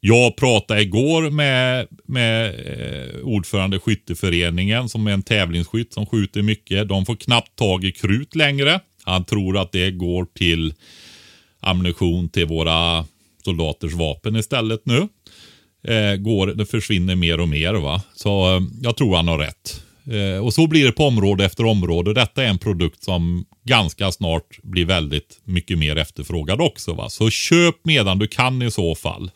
Jag 0.00 0.36
pratade 0.36 0.82
igår 0.82 1.30
med, 1.30 1.86
med 2.04 2.46
eh, 2.46 3.20
ordförande 3.22 3.80
skytteföreningen 3.80 4.88
som 4.88 5.06
är 5.06 5.12
en 5.12 5.22
tävlingsskytt 5.22 5.92
som 5.92 6.06
skjuter 6.06 6.42
mycket. 6.42 6.88
De 6.88 7.06
får 7.06 7.16
knappt 7.16 7.56
tag 7.56 7.84
i 7.84 7.92
krut 7.92 8.34
längre. 8.34 8.80
Han 9.04 9.24
tror 9.24 9.58
att 9.58 9.72
det 9.72 9.90
går 9.90 10.26
till 10.34 10.74
ammunition 11.60 12.28
till 12.28 12.46
våra 12.46 13.04
soldaters 13.44 13.92
vapen 13.92 14.36
istället 14.36 14.80
nu. 14.84 15.08
Eh, 15.84 16.16
går, 16.16 16.46
det 16.46 16.66
försvinner 16.66 17.16
mer 17.16 17.40
och 17.40 17.48
mer. 17.48 17.74
va. 17.74 18.02
Så 18.14 18.56
eh, 18.56 18.62
jag 18.80 18.96
tror 18.96 19.16
han 19.16 19.28
har 19.28 19.38
rätt. 19.38 19.82
Eh, 20.10 20.44
och 20.44 20.54
så 20.54 20.66
blir 20.66 20.86
det 20.86 20.92
på 20.92 21.04
område 21.04 21.44
efter 21.44 21.64
område. 21.64 22.14
Detta 22.14 22.44
är 22.44 22.48
en 22.48 22.58
produkt 22.58 23.04
som 23.04 23.44
ganska 23.64 24.12
snart 24.12 24.62
blir 24.62 24.84
väldigt 24.84 25.40
mycket 25.44 25.78
mer 25.78 25.96
efterfrågad 25.96 26.60
också. 26.60 26.94
va. 26.94 27.08
Så 27.08 27.30
köp 27.30 27.74
medan 27.82 28.18
du 28.18 28.26
kan 28.26 28.62
i 28.62 28.70
så 28.70 28.94
fall. 28.94 29.30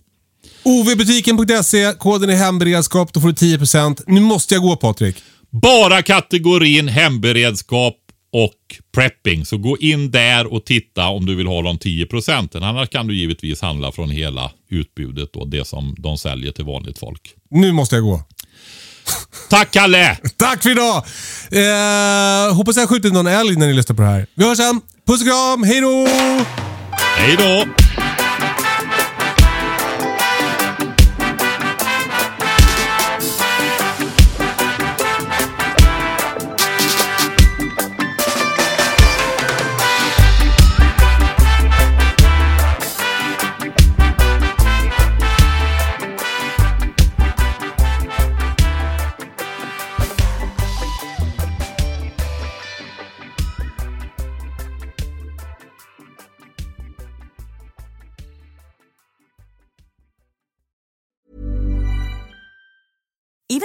ovbutiken.se, 0.62 1.93
koden 1.99 2.31
är 2.31 2.37
hemberedskap, 2.37 3.12
då 3.12 3.20
får 3.20 3.29
du 3.29 3.35
10%. 3.35 4.03
Nu 4.07 4.20
måste 4.20 4.55
jag 4.55 4.62
gå 4.62 4.77
Patrik. 4.77 5.16
Bara 5.51 6.03
kategorin 6.03 6.89
hemberedskap 6.89 7.97
och 8.33 8.80
prepping. 8.95 9.45
Så 9.47 9.59
gå 9.59 9.78
in 9.78 10.11
där 10.11 10.53
och 10.53 10.64
titta 10.64 11.09
om 11.09 11.26
du 11.26 11.35
vill 11.35 11.47
ha 11.47 11.62
de 11.62 11.78
10 11.78 12.07
procenten. 12.07 12.62
Annars 12.62 12.89
kan 12.89 13.07
du 13.07 13.14
givetvis 13.14 13.62
handla 13.62 13.93
från 13.93 14.11
hela 14.11 14.51
utbudet 14.68 15.37
och 15.37 15.49
det 15.49 15.66
som 15.66 15.95
de 15.99 16.18
säljer 16.18 16.53
till 16.53 16.64
vanligt 16.64 16.99
folk. 16.99 17.35
Nu 17.51 17.72
måste 17.72 17.95
jag 17.97 18.05
gå. 18.05 18.22
Tack 19.51 19.70
Kalle! 19.70 20.18
Tack 20.37 20.62
för 20.62 20.70
idag! 20.70 20.97
Eh, 21.51 22.55
hoppas 22.55 22.76
jag 22.76 22.83
har 22.83 22.87
skjutit 22.87 23.12
någon 23.12 23.26
älg 23.26 23.57
när 23.57 23.66
ni 23.66 23.72
lyssnar 23.72 23.97
på 23.97 24.03
det 24.03 24.09
här. 24.09 24.26
Vi 24.35 24.45
hörs 24.45 24.59
sen. 24.59 24.80
Puss 25.07 25.20
och 25.20 25.26
kram, 25.26 25.62
hej 25.62 25.80
då! 25.80 26.09
Hej 27.16 27.37
då! 27.39 27.64